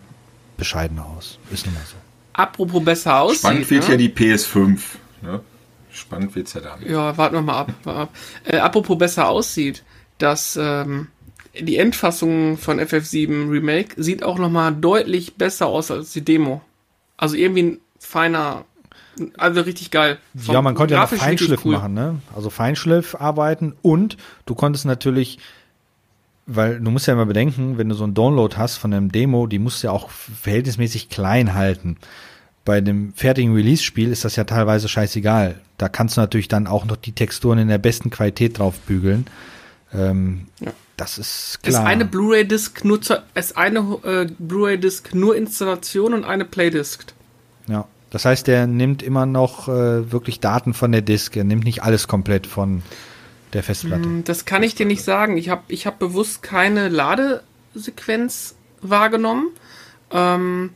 bescheiden 0.55 0.99
aus. 0.99 1.37
Ist 1.51 1.65
nun 1.65 1.75
mal 1.75 1.83
so. 1.85 1.95
Apropos 2.33 2.83
besser 2.83 3.21
aussieht. 3.21 3.39
Spannend 3.39 3.69
wird 3.69 3.83
ne? 3.85 3.91
ja 3.91 3.97
die 3.97 4.09
PS5. 4.09 4.79
Ne? 5.21 5.41
Spannend 5.91 6.35
wird's 6.35 6.53
ja 6.53 6.61
damit. 6.61 6.87
Ja, 6.89 7.17
warten 7.17 7.35
wir 7.35 7.41
mal 7.41 7.59
ab. 7.59 7.73
ab. 7.85 8.09
Äh, 8.43 8.57
apropos 8.57 8.97
besser 8.97 9.27
aussieht, 9.27 9.83
dass 10.19 10.57
ähm, 10.61 11.07
die 11.59 11.77
Endfassung 11.77 12.57
von 12.57 12.79
FF7 12.79 13.49
Remake 13.49 14.01
sieht 14.01 14.23
auch 14.23 14.37
noch 14.37 14.49
mal 14.49 14.71
deutlich 14.71 15.35
besser 15.35 15.67
aus 15.67 15.91
als 15.91 16.13
die 16.13 16.23
Demo. 16.23 16.61
Also 17.17 17.35
irgendwie 17.35 17.63
ein 17.63 17.81
feiner 17.99 18.65
also 19.37 19.61
richtig 19.61 19.91
geil. 19.91 20.17
Vom 20.35 20.53
ja, 20.53 20.61
man 20.61 20.75
konnte 20.75 20.95
ja 20.95 21.01
noch 21.01 21.09
Feinschliff 21.09 21.65
cool. 21.65 21.73
machen, 21.73 21.93
ne? 21.93 22.19
Also 22.35 22.49
Feinschliff 22.49 23.15
arbeiten 23.15 23.73
und 23.81 24.17
du 24.45 24.55
konntest 24.55 24.85
natürlich, 24.85 25.39
weil 26.45 26.79
du 26.79 26.91
musst 26.91 27.07
ja 27.07 27.13
immer 27.13 27.25
bedenken, 27.25 27.77
wenn 27.77 27.89
du 27.89 27.95
so 27.95 28.03
einen 28.03 28.13
Download 28.13 28.55
hast 28.57 28.77
von 28.77 28.93
einem 28.93 29.11
Demo, 29.11 29.47
die 29.47 29.59
musst 29.59 29.83
du 29.83 29.87
ja 29.87 29.93
auch 29.93 30.09
verhältnismäßig 30.09 31.09
klein 31.09 31.53
halten. 31.53 31.97
Bei 32.65 32.81
dem 32.81 33.13
fertigen 33.13 33.53
Release-Spiel 33.53 34.11
ist 34.11 34.25
das 34.25 34.35
ja 34.35 34.43
teilweise 34.43 34.89
scheißegal. 34.89 35.61
Da 35.77 35.87
kannst 35.87 36.17
du 36.17 36.21
natürlich 36.21 36.49
dann 36.49 36.67
auch 36.67 36.85
noch 36.85 36.97
die 36.97 37.13
Texturen 37.13 37.59
in 37.59 37.69
der 37.69 37.77
besten 37.77 38.09
Qualität 38.09 38.59
drauf 38.59 38.77
bügeln. 38.79 39.27
Ähm, 39.93 40.47
ja. 40.59 40.73
Das 40.97 41.19
ist 41.19 41.59
klar. 41.61 41.83
Ist 41.83 41.87
eine 41.87 42.05
Blu-ray-Disc 42.05 42.83
nur, 42.83 42.99
ist 43.35 43.55
eine 43.55 43.79
äh, 44.03 44.27
Blu-ray-Disc 44.37 45.13
nur 45.13 45.35
Installation 45.35 46.13
und 46.13 46.25
eine 46.25 46.43
Playdisc. 46.43 47.13
Ja. 47.67 47.87
Das 48.09 48.25
heißt, 48.25 48.47
der 48.47 48.67
nimmt 48.67 49.03
immer 49.03 49.25
noch 49.25 49.67
äh, 49.67 50.11
wirklich 50.11 50.39
Daten 50.39 50.73
von 50.73 50.91
der 50.91 51.01
Disk. 51.01 51.35
Er 51.35 51.43
nimmt 51.43 51.65
nicht 51.65 51.83
alles 51.83 52.07
komplett 52.07 52.47
von 52.47 52.81
der 53.53 53.63
Festplatte. 53.63 54.03
Hm, 54.03 54.23
Das 54.23 54.45
kann 54.45 54.63
ich 54.63 54.75
dir 54.75 54.85
nicht 54.85 55.03
sagen. 55.03 55.37
Ich 55.37 55.49
habe 55.49 55.63
ich 55.67 55.85
hab 55.85 55.99
bewusst 55.99 56.41
keine 56.41 56.89
Ladesequenz 56.89 58.55
wahrgenommen. 58.81 59.47
Ähm, 60.11 60.71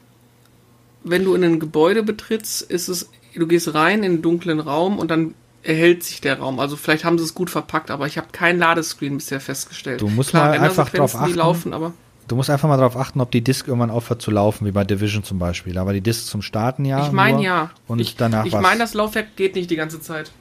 wenn 1.03 1.23
du 1.23 1.33
in 1.33 1.43
ein 1.43 1.59
Gebäude 1.59 2.03
betrittst, 2.03 2.61
ist 2.63 2.87
es, 2.89 3.09
du 3.33 3.47
gehst 3.47 3.73
rein 3.73 3.99
in 3.99 4.11
einen 4.13 4.21
dunklen 4.21 4.59
Raum 4.59 4.99
und 4.99 5.09
dann 5.09 5.33
erhält 5.63 6.03
sich 6.03 6.21
der 6.21 6.39
Raum. 6.39 6.59
Also 6.59 6.75
vielleicht 6.75 7.05
haben 7.05 7.17
sie 7.17 7.23
es 7.23 7.33
gut 7.33 7.49
verpackt, 7.49 7.91
aber 7.91 8.07
ich 8.07 8.17
habe 8.17 8.27
kein 8.31 8.57
Ladescreen 8.59 9.17
bisher 9.17 9.39
festgestellt. 9.39 10.01
Du 10.01 10.09
musst 10.09 10.33
mal 10.33 10.51
einfach 10.51 10.89
drauf 10.89 11.13
Rendersequenzen, 11.15 11.19
die 11.19 11.23
achten. 11.25 11.37
laufen, 11.37 11.73
aber 11.73 11.93
Du 12.31 12.37
musst 12.37 12.49
einfach 12.49 12.69
mal 12.69 12.77
darauf 12.77 12.95
achten, 12.95 13.19
ob 13.19 13.29
die 13.29 13.41
Disk 13.41 13.67
irgendwann 13.67 13.89
aufhört 13.89 14.21
zu 14.21 14.31
laufen, 14.31 14.65
wie 14.65 14.71
bei 14.71 14.85
Division 14.85 15.21
zum 15.21 15.37
Beispiel. 15.37 15.77
Aber 15.77 15.91
die 15.91 15.99
Disk 15.99 16.27
zum 16.27 16.41
Starten 16.41 16.85
ja. 16.85 17.05
ich 17.05 17.11
meine 17.11 17.43
ja. 17.43 17.71
Und 17.89 17.99
ich 17.99 18.15
danach 18.15 18.45
ich 18.45 18.53
meine, 18.53 18.79
das 18.79 18.93
Laufwerk 18.93 19.35
geht 19.35 19.55
nicht 19.55 19.69
die 19.69 19.75
ganze 19.75 19.99
Zeit. 19.99 20.31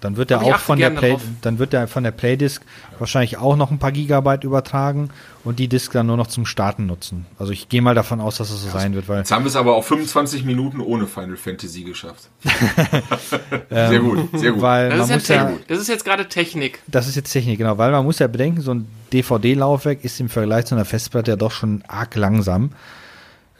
Dann 0.00 0.16
wird 0.16 0.30
ich 0.30 0.36
auch 0.36 0.58
von 0.58 0.78
der 0.78 0.90
Play, 0.90 1.10
drauf. 1.12 1.22
dann 1.42 1.58
wird 1.58 1.72
der 1.72 1.88
von 1.88 2.04
der 2.04 2.10
Playdisk 2.10 2.62
wahrscheinlich 2.98 3.38
auch 3.38 3.56
noch 3.56 3.70
ein 3.70 3.78
paar 3.78 3.92
Gigabyte 3.92 4.44
übertragen 4.44 5.10
und 5.44 5.58
die 5.58 5.68
Disk 5.68 5.92
dann 5.92 6.06
nur 6.06 6.16
noch 6.16 6.26
zum 6.26 6.46
Starten 6.46 6.86
nutzen. 6.86 7.26
Also 7.38 7.52
ich 7.52 7.68
gehe 7.68 7.82
mal 7.82 7.94
davon 7.94 8.20
aus, 8.20 8.36
dass 8.38 8.50
es 8.50 8.62
so 8.62 8.70
sein 8.70 8.94
wird, 8.94 9.08
weil 9.08 9.18
Jetzt 9.18 9.32
haben 9.32 9.44
wir 9.44 9.48
es 9.48 9.56
aber 9.56 9.74
auch 9.74 9.84
25 9.84 10.44
Minuten 10.44 10.80
ohne 10.80 11.06
Final 11.06 11.36
Fantasy 11.36 11.82
geschafft. 11.82 12.28
sehr 13.70 13.98
gut, 14.00 14.28
sehr 14.34 14.52
gut. 14.52 14.62
weil 14.62 14.90
Das 14.90 15.08
man 15.08 15.18
ist, 15.18 15.28
ja 15.28 15.36
muss 15.36 15.42
ja, 15.42 15.44
Technik. 15.48 15.68
das 15.68 15.78
ist 15.78 15.88
jetzt 15.88 16.04
gerade 16.04 16.28
Technik. 16.28 16.82
das 16.86 17.08
ist 17.08 17.16
jetzt 17.16 17.32
Technik, 17.32 17.58
genau, 17.58 17.78
weil 17.78 17.90
man 17.90 18.04
muss 18.04 18.18
ja 18.18 18.26
bedenken, 18.26 18.60
so 18.60 18.74
ein 18.74 18.86
DVD-Laufwerk 19.12 20.04
ist 20.04 20.20
im 20.20 20.28
Vergleich 20.28 20.66
zu 20.66 20.74
einer 20.74 20.84
Festplatte 20.84 21.32
ja 21.32 21.36
doch 21.36 21.50
schon 21.52 21.82
arg 21.88 22.14
langsam. 22.14 22.70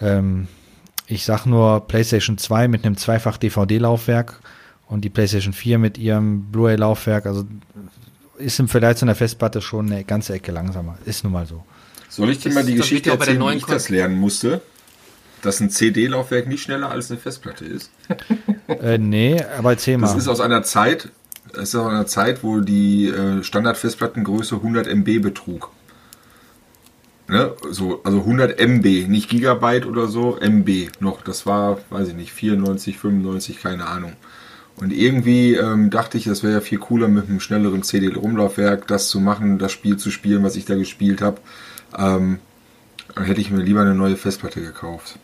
Ähm, 0.01 0.49
ich 1.07 1.25
sag 1.25 1.47
nur 1.47 1.87
PlayStation 1.89 2.39
2 2.39 2.69
mit 2.69 2.85
einem 2.85 2.97
zweifach 2.97 3.37
DVD-Laufwerk 3.37 4.41
und 4.93 5.01
die 5.01 5.09
PlayStation 5.09 5.55
4 5.55 5.79
mit 5.79 5.97
ihrem 5.97 6.43
Blu-ray-Laufwerk, 6.53 7.25
also 7.25 7.47
ist 8.37 8.61
im 8.61 8.69
Vergleich 8.69 8.99
zu 8.99 9.07
einer 9.07 9.15
Festplatte 9.15 9.63
schon 9.63 9.91
eine 9.91 10.05
ganze 10.05 10.35
Ecke 10.35 10.53
langsamer. 10.53 10.99
Ist 11.07 11.25
nun 11.25 11.33
mal 11.33 11.47
so. 11.47 11.65
Soll 12.11 12.29
ich 12.29 12.41
dir 12.41 12.53
mal 12.53 12.63
die 12.63 12.77
das 12.77 12.83
Geschichte 12.83 13.11
erzählen, 13.11 13.37
wie 13.37 13.39
neuen 13.39 13.59
ich 13.59 13.65
das 13.65 13.89
lernen 13.89 14.21
musste? 14.21 14.61
Dass 15.41 15.61
ein 15.61 15.71
CD-Laufwerk 15.71 16.47
nicht 16.47 16.63
schneller 16.63 16.91
als 16.91 17.11
eine 17.11 17.19
Festplatte 17.19 17.65
ist. 17.65 17.91
Äh, 18.69 18.97
nee, 18.97 19.43
aber 19.59 19.73
erzähl 19.73 19.99
Das 19.99 20.17
ist 20.17 20.29
aus 20.29 20.41
einer 20.41 20.63
Zeit, 20.63 21.11
das 21.53 21.71
ist 21.71 21.75
aus 21.75 21.89
einer 21.89 22.07
Zeit, 22.07 22.43
wo 22.43 22.61
die 22.61 23.09
äh, 23.09 23.43
Standard-Festplattengröße 23.43 24.57
100 24.57 24.87
MB 24.87 25.21
betrug. 25.21 25.71
Ne? 27.29 27.53
So, 27.71 28.01
also 28.05 28.21
100 28.21 28.59
MB, 28.59 29.09
nicht 29.09 29.29
Gigabyte 29.29 29.85
oder 29.85 30.07
so, 30.07 30.39
MB 30.39 30.91
noch. 31.01 31.23
Das 31.23 31.45
war, 31.45 31.79
weiß 31.91 32.09
ich 32.09 32.15
nicht, 32.15 32.33
94, 32.33 32.99
95, 32.99 33.61
keine 33.61 33.87
Ahnung. 33.87 34.15
Und 34.77 34.93
irgendwie 34.93 35.55
ähm, 35.55 35.91
dachte 35.91 36.19
ich, 36.19 36.25
das 36.25 36.43
wäre 36.43 36.55
ja 36.55 36.61
viel 36.61 36.79
cooler 36.79 37.09
mit 37.09 37.29
einem 37.29 37.41
schnelleren 37.41 37.83
CD-Rumlaufwerk, 37.83 38.87
das 38.89 39.09
zu 39.09 39.21
machen, 39.21 39.59
das 39.59 39.73
Spiel 39.73 39.97
zu 39.97 40.11
spielen, 40.11 40.43
was 40.43 40.57
ich 40.57 40.65
da 40.65 40.75
gespielt 40.75 41.21
habe. 41.21 41.39
Ähm, 41.97 42.39
dann 43.15 43.25
hätte 43.25 43.41
ich 43.41 43.51
mir 43.51 43.63
lieber 43.63 43.83
eine 43.83 43.95
neue 43.95 44.17
Festplatte 44.17 44.61
gekauft. 44.61 45.19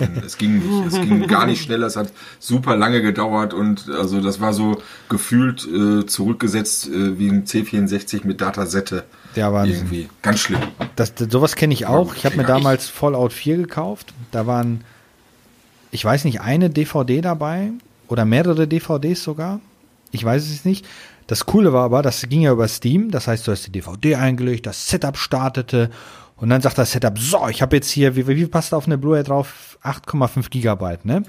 Denn 0.00 0.22
es 0.24 0.36
ging 0.36 0.58
nicht, 0.58 0.86
es 0.86 1.00
ging 1.00 1.26
gar 1.26 1.46
nicht 1.46 1.62
schneller, 1.62 1.86
es 1.86 1.96
hat 1.96 2.12
super 2.38 2.76
lange 2.76 3.02
gedauert 3.02 3.54
und 3.54 3.88
also 3.88 4.20
das 4.20 4.40
war 4.40 4.52
so 4.52 4.82
gefühlt 5.08 5.66
äh, 5.66 6.06
zurückgesetzt 6.06 6.88
äh, 6.88 7.18
wie 7.18 7.28
ein 7.28 7.44
C64 7.44 8.26
mit 8.26 8.40
Datasette. 8.40 9.04
Ja, 9.34 9.52
Wahnsinn. 9.52 9.76
Irgendwie. 9.76 10.08
Ganz 10.22 10.40
schlimm. 10.40 10.60
Das, 10.94 11.14
das, 11.14 11.28
sowas 11.30 11.56
kenne 11.56 11.74
ich 11.74 11.86
auch. 11.86 12.14
Ich 12.14 12.24
habe 12.24 12.36
mir 12.36 12.44
damals 12.44 12.88
Fallout 12.88 13.32
4 13.32 13.56
gekauft. 13.58 14.14
Da 14.30 14.46
waren, 14.46 14.82
ich 15.90 16.04
weiß 16.04 16.24
nicht, 16.24 16.40
eine 16.40 16.70
DVD 16.70 17.20
dabei 17.20 17.72
oder 18.08 18.24
mehrere 18.24 18.66
DVDs 18.68 19.22
sogar. 19.22 19.60
Ich 20.12 20.24
weiß 20.24 20.44
es 20.50 20.64
nicht. 20.64 20.86
Das 21.26 21.44
Coole 21.46 21.72
war 21.72 21.84
aber, 21.84 22.02
das 22.02 22.22
ging 22.28 22.42
ja 22.42 22.52
über 22.52 22.68
Steam. 22.68 23.10
Das 23.10 23.26
heißt, 23.26 23.46
du 23.46 23.52
hast 23.52 23.66
die 23.66 23.72
DVD 23.72 24.14
eingelegt, 24.16 24.66
das 24.66 24.88
Setup 24.88 25.16
startete 25.16 25.90
und 26.36 26.50
dann 26.50 26.60
sagt 26.62 26.78
das 26.78 26.92
Setup, 26.92 27.18
so, 27.18 27.48
ich 27.48 27.62
habe 27.62 27.76
jetzt 27.76 27.90
hier, 27.90 28.14
wie, 28.14 28.26
wie 28.28 28.36
viel 28.36 28.48
passt 28.48 28.72
auf 28.74 28.86
eine 28.86 28.98
Blu-ray 28.98 29.24
drauf? 29.24 29.78
8,5 29.82 30.50
Gigabyte, 30.50 31.04
ne? 31.04 31.22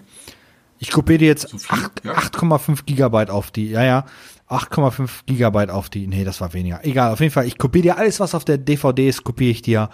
Ich 0.79 0.91
kopiere 0.91 1.17
dir 1.19 1.27
jetzt 1.29 1.49
So 1.49 1.57
viel? 1.57 1.75
acht- 1.85 2.01
Ja. 2.05 2.13
8,5 2.13 2.85
Gigabyte 2.85 3.31
auf 3.31 3.49
die, 3.49 3.69
ja, 3.69 3.83
ja, 3.83 4.05
8,5 4.49 5.21
Gigabyte 5.25 5.71
auf 5.71 5.89
die, 5.89 6.05
nee, 6.07 6.23
das 6.23 6.39
war 6.41 6.53
weniger. 6.53 6.85
Egal, 6.85 7.11
auf 7.11 7.19
jeden 7.19 7.31
Fall, 7.33 7.47
ich 7.47 7.57
kopiere 7.57 7.81
dir 7.83 7.97
alles, 7.97 8.19
was 8.19 8.35
auf 8.35 8.45
der 8.45 8.57
DVD 8.59 9.07
ist, 9.09 9.23
kopiere 9.23 9.51
ich 9.51 9.61
dir 9.63 9.89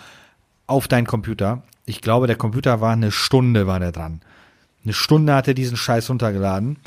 auf 0.67 0.87
deinen 0.89 1.07
Computer. 1.07 1.63
Ich 1.85 2.01
glaube, 2.01 2.27
der 2.27 2.35
Computer 2.35 2.81
war 2.81 2.91
eine 2.93 3.11
Stunde, 3.11 3.67
war 3.67 3.79
der 3.79 3.91
dran. 3.91 4.21
Eine 4.83 4.93
Stunde 4.93 5.33
hat 5.33 5.47
er 5.47 5.53
diesen 5.53 5.77
Scheiß 5.77 6.09
runtergeladen. 6.09 6.77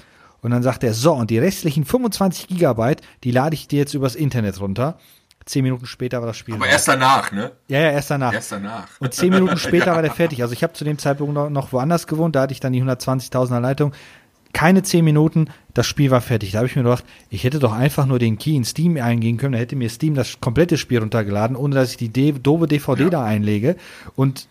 Und 0.43 0.51
dann 0.51 0.63
sagt 0.63 0.85
er, 0.85 0.93
so, 0.95 1.13
und 1.15 1.31
die 1.31 1.39
restlichen 1.39 1.85
25 1.85 2.49
Gigabyte, 2.49 3.01
die 3.25 3.31
lade 3.31 3.55
ich 3.55 3.69
dir 3.69 3.79
jetzt 3.79 3.95
übers 3.95 4.15
Internet 4.15 4.61
runter. 4.61 4.99
Zehn 5.45 5.63
Minuten 5.63 5.87
später 5.87 6.21
war 6.21 6.27
das 6.27 6.37
Spiel. 6.37 6.55
Aber 6.55 6.65
raus. 6.65 6.73
erst 6.73 6.89
danach, 6.89 7.31
ne? 7.33 7.53
ja, 7.69 7.81
ja, 7.81 7.91
erst 7.93 8.11
danach. 8.11 8.33
Erst 8.33 8.53
danach. 8.53 8.89
Und 8.99 9.15
zehn 9.15 9.31
Minuten 9.31 9.57
später 9.59 9.93
war 9.95 10.03
der 10.03 10.11
fertig. 10.13 10.43
Also 10.43 10.53
ich 10.53 10.63
habe 10.63 10.73
zu 10.73 10.85
dem 10.85 10.99
Zeitpunkt 10.99 11.35
noch, 11.35 11.51
noch 11.51 11.73
woanders 11.73 12.07
gewohnt, 12.07 12.35
da 12.37 12.43
hatte 12.43 12.53
ich 12.53 12.61
dann 12.61 12.73
die 12.73 12.83
120.000er 12.83 13.61
Leitung. 13.61 13.93
Keine 14.53 14.83
zehn 14.83 15.05
Minuten, 15.05 15.49
das 15.75 15.87
Spiel 15.87 16.11
war 16.11 16.21
fertig. 16.21 16.53
Da 16.53 16.59
habe 16.59 16.67
ich 16.67 16.75
mir 16.77 16.83
gedacht, 16.83 17.05
ich 17.31 17.45
hätte 17.45 17.59
doch 17.59 17.73
einfach 17.73 18.07
nur 18.07 18.19
den 18.19 18.39
Key 18.39 18.57
in 18.57 18.65
Steam 18.65 18.97
eingehen 18.97 19.37
können, 19.37 19.53
da 19.53 19.59
hätte 19.59 19.77
mir 19.77 19.89
Steam 19.91 20.15
das 20.15 20.41
komplette 20.41 20.79
Spiel 20.79 20.99
runtergeladen, 20.99 21.57
ohne 21.57 21.75
dass 21.75 21.91
ich 21.91 21.97
die 21.97 22.09
D 22.09 22.33
doofe 22.33 22.67
DVD 22.67 23.05
Ja. 23.05 23.11
da 23.11 23.25
einlege 23.25 23.77
und 24.17 24.49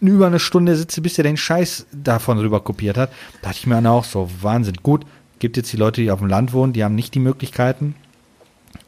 über 0.00 0.26
eine 0.26 0.38
Stunde 0.38 0.76
sitze, 0.76 1.00
bis 1.00 1.18
er 1.18 1.24
den 1.24 1.36
Scheiß 1.36 1.86
davon 1.92 2.38
rüber 2.38 2.60
kopiert 2.60 2.96
hat. 2.96 3.10
Da 3.42 3.48
dachte 3.48 3.58
ich 3.60 3.66
mir 3.66 3.74
dann 3.76 3.86
auch 3.86 4.04
so, 4.04 4.28
Wahnsinn. 4.40 4.76
Gut, 4.82 5.04
gibt 5.38 5.56
jetzt 5.56 5.72
die 5.72 5.76
Leute, 5.76 6.00
die 6.00 6.10
auf 6.10 6.20
dem 6.20 6.28
Land 6.28 6.52
wohnen, 6.52 6.72
die 6.72 6.84
haben 6.84 6.94
nicht 6.94 7.14
die 7.14 7.20
Möglichkeiten. 7.20 7.94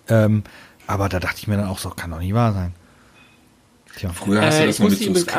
Ähm, 0.08 0.42
aber 0.86 1.08
da 1.08 1.20
dachte 1.20 1.36
ich 1.38 1.46
mir 1.48 1.56
dann 1.56 1.68
auch 1.68 1.78
so, 1.78 1.90
kann 1.90 2.10
doch 2.10 2.18
nicht 2.18 2.34
wahr 2.34 2.52
sein. 2.52 2.74
Tja. 3.96 4.10
Früher 4.12 4.42
hast 4.42 4.58
du 4.58 4.62
Äh, 4.62 4.66
das 4.66 4.76
ich 4.76 4.80
noch 4.80 4.90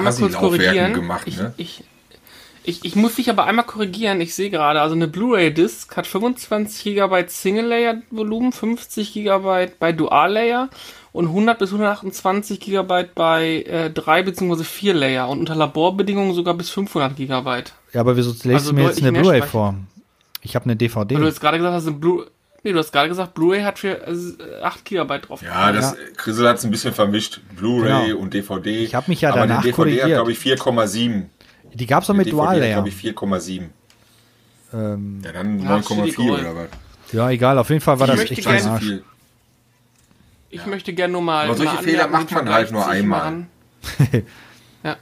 muss 0.01 0.19
mit 0.19 0.31
so 0.34 0.38
korrigieren. 0.38 0.93
gemacht, 0.93 1.23
ich, 1.25 1.38
ne? 1.38 1.53
ich, 1.57 1.84
ich, 2.63 2.86
ich 2.86 2.95
muss 2.95 3.15
dich 3.15 3.29
aber 3.29 3.45
einmal 3.45 3.65
korrigieren. 3.65 4.21
Ich 4.21 4.36
sehe 4.36 4.49
gerade, 4.49 4.81
also 4.81 4.95
eine 4.95 5.07
Blu-ray-Disc 5.07 5.95
hat 5.95 6.07
25 6.07 6.84
GB 6.95 7.25
Single-Layer-Volumen, 7.27 8.51
50 8.51 9.13
GB 9.13 9.71
bei 9.79 9.91
Dual-Layer 9.91 10.69
und 11.13 11.28
100 11.28 11.60
bis 11.60 11.69
128 11.71 12.60
GB 12.60 13.06
bei 13.15 13.63
äh, 13.63 13.89
3 13.89 14.24
bzw. 14.24 14.63
4 14.63 14.93
Layer 14.93 15.30
und 15.30 15.39
unter 15.39 15.56
Laborbedingungen 15.56 16.34
sogar 16.34 16.54
bis 16.54 16.69
500 16.69 17.15
GB. 17.15 17.63
Ja, 17.93 18.00
aber 18.02 18.15
wieso 18.17 18.30
lässt 18.32 18.45
Also 18.45 18.69
du 18.71 18.78
mir 18.78 18.86
jetzt 18.86 19.02
eine 19.04 19.12
Blu-ray 19.12 19.41
vor? 19.41 19.76
Ich 20.41 20.56
habe 20.56 20.65
eine 20.65 20.76
DVD. 20.76 21.15
Weil 21.15 21.21
du 21.21 21.28
jetzt 21.28 21.41
gerade 21.41 21.58
gesagt 21.58 21.76
hast, 21.76 21.88
eine 21.88 21.95
Blu 21.97 22.24
nee, 22.63 22.71
du 22.74 22.80
hast 22.80 22.91
gerade 22.91 23.10
gesagt, 23.10 23.34
Blu-ray 23.34 23.62
hat 23.63 23.80
für 23.80 24.08
äh, 24.08 24.62
8 24.63 24.86
GB 24.86 25.19
drauf. 25.19 25.41
Ja, 25.41 25.71
das 25.71 25.95
Chrisel 26.15 26.47
hat 26.47 26.58
es 26.58 26.63
ein 26.63 26.71
bisschen 26.71 26.93
vermischt. 26.93 27.41
Blu-ray 27.58 28.08
Genau. 28.10 28.19
und 28.21 28.34
DVD. 28.34 28.84
Ich 28.84 28.95
hab 28.95 29.08
mich 29.08 29.21
ja 29.21 29.32
Aber 29.32 29.41
danach 29.41 29.62
die 29.62 29.67
DVD 29.71 29.76
korrigiert. 29.76 30.04
hat, 30.06 30.12
glaube 30.13 30.32
ich, 30.32 30.39
4,7. 30.39 31.24
Die 31.74 31.86
gab's 31.88 32.08
doch 32.08 32.13
Die 32.13 32.17
mit 32.19 32.28
DVD 32.28 32.38
hat, 32.41 32.47
Dual-Layer. 32.50 32.74
glaube 32.76 32.89
ich, 32.89 32.95
4,7. 32.95 33.69
Ähm, 34.74 35.21
Ja, 35.24 35.32
dann 35.34 35.60
Ja, 35.60 35.84
steht 35.84 35.97
9,4 35.97 36.08
egal. 36.24 36.39
oder 36.39 36.56
was? 36.56 36.67
ja, 37.13 37.30
egal, 37.30 37.58
auf 37.58 37.69
jeden 37.69 37.82
Fall 37.82 38.00
war 38.00 38.08
Ich 38.10 38.21
das 38.21 38.32
echt 38.32 38.47
ein 38.47 38.65
Arsch. 38.67 38.84
viel. 38.84 39.04
Ich 40.51 40.65
möchte 40.65 40.93
gerne 40.93 41.13
nur 41.13 41.21
mal. 41.21 41.45
Aber 41.45 41.55
solche 41.55 41.75
mal 41.75 41.83
Fehler 41.83 42.07
macht 42.07 42.31
man 42.31 42.49
halt 42.49 42.71
nur 42.71 42.87
einmal. 42.87 43.45
ja. 44.83 44.97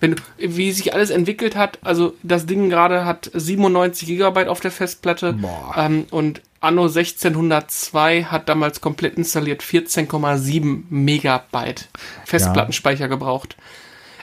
Wenn 0.00 0.16
du, 0.16 0.22
wie 0.38 0.72
sich 0.72 0.94
alles 0.94 1.10
entwickelt 1.10 1.56
hat, 1.56 1.78
also 1.82 2.14
das 2.22 2.46
Ding 2.46 2.70
gerade 2.70 3.04
hat 3.04 3.30
97 3.32 4.06
Gigabyte 4.06 4.48
auf 4.48 4.60
der 4.60 4.70
Festplatte 4.70 5.32
Boah. 5.34 5.74
ähm, 5.76 6.06
und 6.10 6.42
Anno 6.60 6.84
1602 6.84 8.24
hat 8.24 8.48
damals 8.48 8.80
komplett 8.80 9.16
installiert 9.16 9.62
14,7 9.62 10.84
Megabyte 10.90 11.88
Festplattenspeicher 12.24 13.08
gebraucht. 13.08 13.56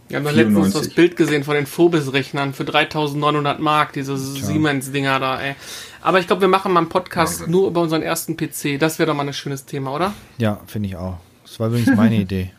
Wir 0.10 0.18
haben 0.18 0.24
doch 0.26 0.32
letztens 0.32 0.56
94. 0.56 0.82
das 0.82 0.90
Bild 0.96 1.16
gesehen 1.16 1.44
von 1.44 1.54
den 1.56 1.68
Phobis-Rechnern 1.68 2.54
für 2.54 2.66
3900 2.66 3.60
Mark, 3.60 3.94
diese 3.94 4.18
Siemens-Dinger 4.18 5.20
da, 5.20 5.40
ey. 5.40 5.56
Aber 6.02 6.20
ich 6.20 6.26
glaube, 6.28 6.42
wir 6.42 6.48
machen 6.48 6.72
mal 6.74 6.80
einen 6.82 6.90
Podcast 6.90 7.42
Wahnsinn. 7.42 7.52
nur 7.52 7.68
über 7.68 7.82
unseren 7.82 8.02
ersten 8.02 8.36
PC. 8.36 8.80
Das 8.80 8.98
wäre 8.98 9.08
doch 9.08 9.14
mal 9.16 9.28
ein 9.28 9.34
schönes 9.34 9.66
Thema, 9.66 9.94
oder? 9.94 10.14
Ja, 10.40 10.60
finde 10.66 10.90
ich 10.90 10.96
auch. 10.96 11.18
Das 11.44 11.60
war 11.60 11.68
übrigens 11.68 11.96
meine 11.96 12.16
Idee. 12.22 12.52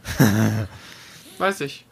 Weiß 1.38 1.60
ich. 1.62 1.86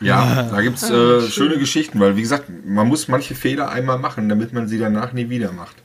Ja, 0.00 0.42
da 0.50 0.60
gibt's 0.62 0.90
äh, 0.90 1.22
schöne 1.22 1.58
Geschichten, 1.58 2.00
weil 2.00 2.16
wie 2.16 2.22
gesagt, 2.22 2.50
man 2.66 2.88
muss 2.88 3.06
manche 3.08 3.34
Fehler 3.34 3.70
einmal 3.70 3.98
machen, 3.98 4.28
damit 4.28 4.52
man 4.52 4.66
sie 4.66 4.78
danach 4.78 5.12
nie 5.12 5.30
wieder 5.30 5.52
macht. 5.52 5.76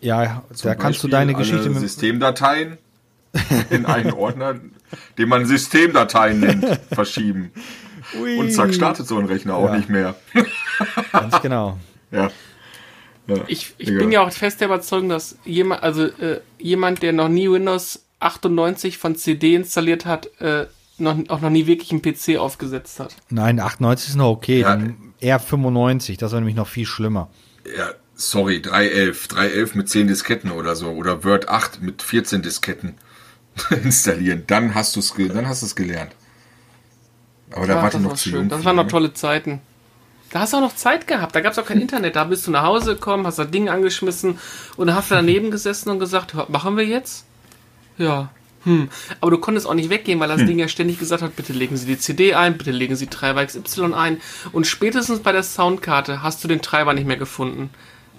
Ja, 0.00 0.44
Zum 0.54 0.68
da 0.68 0.74
kannst 0.74 1.02
du 1.02 1.08
Beispiel 1.08 1.10
deine 1.10 1.34
alle 1.34 1.44
Geschichte 1.44 1.68
mit. 1.70 1.80
Systemdateien 1.80 2.78
in 3.70 3.84
einen 3.84 4.12
Ordner, 4.12 4.54
den 5.18 5.28
man 5.28 5.44
Systemdateien 5.44 6.40
nennt, 6.40 6.80
verschieben. 6.92 7.50
Ui. 8.20 8.36
Und 8.38 8.52
zack, 8.52 8.72
startet 8.74 9.06
so 9.06 9.18
ein 9.18 9.26
Rechner 9.26 9.54
auch 9.56 9.66
Ja. 9.70 9.76
nicht 9.76 9.88
mehr. 9.88 10.14
Ganz 11.12 11.40
genau. 11.42 11.78
Ja. 12.10 12.30
ja. 13.26 13.36
Ich, 13.48 13.74
ich 13.78 13.88
bin 13.88 14.12
ja 14.12 14.22
auch 14.22 14.32
fest 14.32 14.60
der 14.60 14.68
Überzeugung, 14.68 15.08
dass 15.08 15.36
jemand, 15.44 15.82
also 15.82 16.04
äh, 16.04 16.40
jemand, 16.58 17.02
der 17.02 17.12
noch 17.12 17.28
nie 17.28 17.50
Windows 17.50 18.04
98 18.20 18.98
von 18.98 19.14
CD 19.16 19.54
installiert 19.54 20.06
hat, 20.06 20.28
äh, 20.40 20.66
noch, 20.98 21.16
auch 21.28 21.40
noch 21.40 21.50
nie 21.50 21.66
wirklich 21.66 21.90
einen 21.92 22.02
PC 22.02 22.38
aufgesetzt 22.38 22.98
hat. 22.98 23.14
Nein, 23.30 23.60
98 23.60 24.10
ist 24.10 24.16
noch 24.16 24.30
okay. 24.30 24.60
Ja. 24.60 24.70
Dann 24.70 24.96
eher 25.20 25.38
95, 25.38 26.16
das 26.16 26.32
war 26.32 26.40
nämlich 26.40 26.56
noch 26.56 26.66
viel 26.68 26.86
schlimmer. 26.86 27.30
ja, 27.76 27.90
sorry, 28.14 28.60
311. 28.60 29.28
311 29.28 29.74
mit 29.76 29.88
10 29.88 30.08
Disketten 30.08 30.50
oder 30.50 30.74
so. 30.74 30.90
Oder 30.90 31.22
Word 31.24 31.48
8 31.48 31.82
mit 31.82 32.02
14 32.02 32.42
Disketten 32.42 32.96
installieren. 33.84 34.42
Dann 34.46 34.74
hast 34.74 34.96
du 34.96 35.00
es 35.00 35.14
dann 35.16 35.46
hast 35.46 35.62
du's 35.62 35.76
gelernt. 35.76 36.12
Aber 37.52 37.66
da 37.66 37.78
Ach, 37.78 37.82
warte 37.84 37.96
das 37.96 38.02
noch 38.02 38.10
war 38.10 38.16
zu 38.16 38.28
schön. 38.28 38.38
jung. 38.40 38.48
Das 38.48 38.64
waren 38.64 38.76
noch 38.76 38.84
ne? 38.84 38.90
tolle 38.90 39.14
Zeiten. 39.14 39.60
Da 40.30 40.40
hast 40.40 40.52
du 40.52 40.58
auch 40.58 40.62
noch 40.62 40.76
Zeit 40.76 41.06
gehabt. 41.06 41.34
Da 41.34 41.40
gab 41.40 41.52
es 41.52 41.58
auch 41.58 41.66
kein 41.66 41.80
Internet. 41.82 42.16
Da 42.16 42.24
bist 42.24 42.46
du 42.46 42.50
nach 42.50 42.64
Hause 42.64 42.94
gekommen, 42.94 43.26
hast 43.26 43.38
das 43.38 43.50
Ding 43.50 43.68
angeschmissen 43.68 44.38
und 44.76 44.86
dann 44.86 44.96
hast 44.96 45.10
du 45.10 45.14
daneben 45.14 45.50
gesessen 45.50 45.90
und 45.90 45.98
gesagt, 45.98 46.36
"Was 46.36 46.48
machen 46.48 46.76
wir 46.76 46.84
jetzt? 46.84 47.24
Ja. 47.96 48.30
Hm. 48.64 48.88
Aber 49.20 49.30
du 49.30 49.38
konntest 49.38 49.66
auch 49.66 49.74
nicht 49.74 49.88
weggehen, 49.88 50.18
weil 50.20 50.28
das 50.28 50.44
Ding 50.44 50.58
ja 50.58 50.66
ständig 50.68 50.98
gesagt 50.98 51.22
hat, 51.22 51.36
bitte 51.36 51.52
legen 51.52 51.76
Sie 51.76 51.86
die 51.86 51.98
CD 51.98 52.34
ein, 52.34 52.58
bitte 52.58 52.72
legen 52.72 52.96
Sie 52.96 53.06
Treiber 53.06 53.46
XY 53.46 53.94
ein. 53.94 54.20
Und 54.52 54.66
spätestens 54.66 55.20
bei 55.20 55.30
der 55.32 55.44
Soundkarte 55.44 56.22
hast 56.22 56.42
du 56.42 56.48
den 56.48 56.60
Treiber 56.60 56.92
nicht 56.92 57.06
mehr 57.06 57.16
gefunden. 57.16 57.70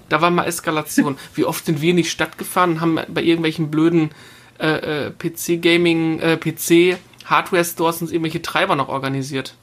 Da 0.07 0.21
war 0.21 0.31
mal 0.31 0.45
Eskalation. 0.45 1.17
Wie 1.35 1.43
oft 1.45 1.65
sind 1.65 1.81
wir 1.81 1.91
in 1.91 1.97
die 1.97 2.05
Stadt 2.05 2.37
gefahren 2.37 2.71
und 2.71 2.81
haben 2.81 2.99
bei 3.09 3.21
irgendwelchen 3.21 3.69
blöden 3.69 4.11
äh, 4.59 5.07
äh, 5.07 5.11
PC-Gaming, 5.11 6.19
äh, 6.19 6.37
PC-Hardware-Stores 7.29 8.01
uns 8.01 8.11
irgendwelche 8.11 8.41
Treiber 8.41 8.75
noch 8.75 8.89
organisiert. 8.89 9.55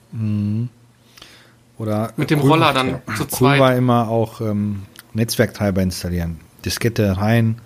Oder 1.78 2.12
Mit 2.16 2.30
dem 2.30 2.40
cool- 2.40 2.50
Roller 2.50 2.72
dann 2.72 3.00
zu 3.16 3.22
Cool 3.24 3.28
zweit. 3.28 3.60
war 3.60 3.76
immer 3.76 4.08
auch 4.08 4.40
ähm, 4.40 4.82
Netzwerktreiber 5.12 5.82
installieren. 5.82 6.40
Diskette 6.64 7.16
rein 7.18 7.60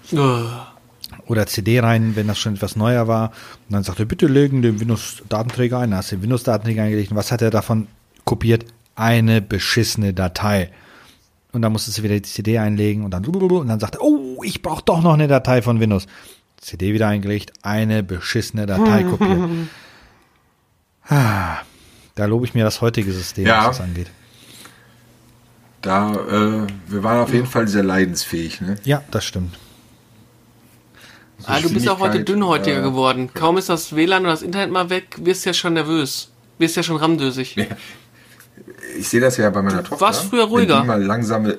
oder 1.27 1.47
CD 1.47 1.81
rein, 1.81 2.17
wenn 2.17 2.27
das 2.27 2.39
schon 2.39 2.55
etwas 2.55 2.77
neuer 2.77 3.09
war. 3.09 3.29
Und 3.69 3.75
dann 3.75 3.83
sagte 3.83 4.03
er, 4.03 4.07
bitte 4.07 4.27
legen 4.27 4.63
den 4.63 4.81
Windows-Datenträger 4.81 5.79
ein. 5.79 5.91
Dann 5.91 5.99
hast 5.99 6.11
du 6.13 6.17
den 6.17 6.23
Windows-Datenträger 6.23 6.83
eingelegt. 6.83 7.11
Und 7.13 7.17
was 7.17 7.33
hat 7.33 7.41
er 7.43 7.51
davon 7.51 7.87
kopiert? 8.25 8.65
Eine 8.97 9.41
beschissene 9.41 10.13
Datei. 10.13 10.71
Und 11.53 11.63
dann 11.63 11.73
musstest 11.73 11.99
du 11.99 12.03
wieder 12.03 12.15
die 12.17 12.23
CD 12.23 12.59
einlegen 12.59 13.05
und 13.05 13.11
dann 13.13 13.25
und 13.25 13.69
dann 13.69 13.81
sagt 13.81 13.97
er, 13.97 14.03
oh, 14.03 14.43
ich 14.45 14.63
brauche 14.63 14.83
doch 14.85 15.03
noch 15.03 15.15
eine 15.15 15.27
Datei 15.29 15.63
von 15.63 15.81
Windows. 15.81 16.07
CD 16.59 16.93
wieder 16.93 17.09
eingelegt, 17.09 17.53
eine 17.63 18.03
beschissene 18.03 18.67
Datei 18.67 19.05
kopiert. 19.05 19.39
Ah, 21.11 21.59
Da 22.17 22.25
lobe 22.27 22.45
ich 22.45 22.55
mir 22.55 22.65
das 22.65 22.81
heutige 22.81 23.13
System, 23.13 23.47
Ja. 23.47 23.67
was 23.69 23.79
das 23.79 23.87
angeht. 23.87 24.09
Da, 25.83 26.13
äh, 26.13 26.67
wir 26.89 27.03
waren 27.03 27.21
auf 27.21 27.33
jeden 27.33 27.47
Fall 27.47 27.67
sehr 27.69 27.83
leidensfähig, 27.83 28.61
ne? 28.61 28.77
Ja, 28.85 29.03
das 29.11 29.25
stimmt. 29.25 29.57
Ah, 31.47 31.59
du 31.61 31.73
bist 31.73 31.89
auch 31.89 32.01
heute 32.01 32.23
dünnhäutiger 32.23 32.81
äh, 32.81 32.83
geworden. 32.83 33.31
Kaum 33.33 33.57
ist 33.57 33.71
das 33.71 33.97
WLAN 33.97 34.23
oder 34.25 34.33
das 34.33 34.43
Internet 34.43 34.71
mal 34.71 34.91
weg, 34.91 35.17
wirst 35.23 35.47
ja 35.47 35.55
schon 35.55 35.73
nervös. 35.73 36.31
Wirst 36.59 36.77
ja 36.77 36.83
schon 36.83 36.97
ramdösig. 36.97 37.57
Ich 38.99 39.09
sehe 39.09 39.21
das 39.21 39.39
ja 39.39 39.49
bei 39.49 39.63
meiner 39.63 39.83
Tochter. 39.83 40.01
warst 40.03 40.25
früher 40.25 40.45
ruhiger. 40.45 40.75
Wenn 40.77 40.83
die 40.83 40.89
mal 40.89 41.03
langsame, 41.03 41.59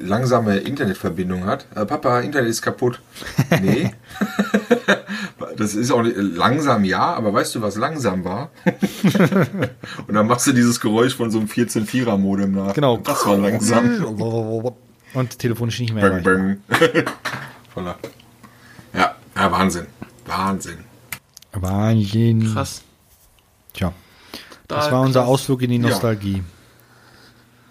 langsame 0.00 0.56
Internetverbindung 0.58 1.44
hat. 1.46 1.66
Äh, 1.76 1.86
Papa, 1.86 2.20
Internet 2.20 2.50
ist 2.50 2.62
kaputt. 2.62 3.00
Nee. 3.62 3.94
das 5.56 5.74
ist 5.74 5.90
auch 5.90 6.02
nicht, 6.02 6.16
langsam 6.16 6.84
ja, 6.84 7.14
aber 7.14 7.32
weißt 7.32 7.54
du, 7.54 7.62
was 7.62 7.76
langsam 7.76 8.24
war? 8.24 8.50
Und 10.06 10.14
dann 10.14 10.26
machst 10.26 10.46
du 10.46 10.52
dieses 10.52 10.80
Geräusch 10.80 11.14
von 11.16 11.30
so 11.30 11.38
einem 11.38 11.48
14-4er 11.48 12.16
Modem 12.16 12.52
nach. 12.52 12.74
Genau. 12.74 12.98
Das 12.98 13.26
war 13.26 13.36
langsam. 13.36 14.04
Und 15.14 15.38
telefonisch 15.38 15.78
nicht 15.80 15.94
mehr 15.94 16.10
bang, 16.10 16.22
bang. 16.22 16.56
Voller. 17.72 17.96
Ja, 18.92 19.14
ja, 19.36 19.52
Wahnsinn. 19.52 19.86
Wahnsinn. 20.26 20.78
Wahnsinn. 21.52 22.52
Krass. 22.52 22.82
Tja, 23.74 23.92
das 24.68 24.86
Da- 24.86 24.92
war 24.92 25.00
unser. 25.02 25.26
Ausflug 25.26 25.62
in 25.62 25.70
die 25.70 25.76
Ja. 25.76 25.88
Nostalgie. 25.88 26.42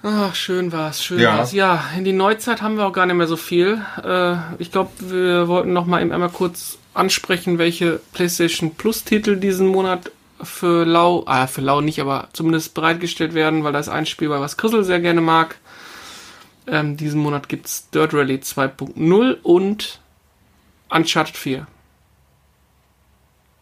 Ach, 0.05 0.36
schön 0.36 0.72
war's, 0.74 1.01
schön 1.03 1.20
Ja. 1.20 1.38
war's. 1.38 1.53
Ja, 1.53 1.82
in 1.97 2.03
die 2.03 2.11
Neuzeit 2.11 2.61
haben 2.61 2.76
wir 2.78 2.86
auch 2.86 2.91
gar 2.93 3.05
nicht 3.05 3.16
mehr 3.16 3.28
so 3.28 3.38
viel. 3.38 3.82
Äh, 4.03 4.36
ich 4.59 4.70
glaube, 4.72 4.91
wir 4.99 5.47
wollten 5.47 5.72
noch 5.72 5.86
mal 5.86 6.01
eben 6.01 6.11
einmal 6.11 6.28
kurz 6.30 6.78
ansprechen, 6.94 7.58
welche 7.58 8.00
PlayStation 8.14 8.76
Plus 8.76 9.04
Titel 9.04 9.38
diesen 9.38 9.68
Monat 9.68 10.12
für 10.41 10.86
Lau, 10.86 11.24
ah, 11.26 11.48
für 11.48 11.62
Lau 11.62 11.82
nicht, 11.82 12.00
aber 12.00 12.30
zumindest 12.34 12.74
bereitgestellt 12.74 13.34
werden, 13.34 13.64
weil 13.64 13.74
da 13.74 13.80
ist 13.80 13.89
ein 13.89 14.06
Spiel 14.06 14.30
bei, 14.30 14.39
was 14.39 14.58
Chrisel 14.58 14.84
sehr 14.84 15.00
gerne 15.00 15.22
mag. 15.22 15.58
Ähm, 16.68 16.98
diesen 16.98 17.22
Monat 17.22 17.50
gibt's 17.50 17.89
Dirt 17.89 18.14
Rally 18.14 18.36
2.0 18.36 19.38
und 19.41 20.00
Uncharted 20.89 21.36
4. 21.36 21.68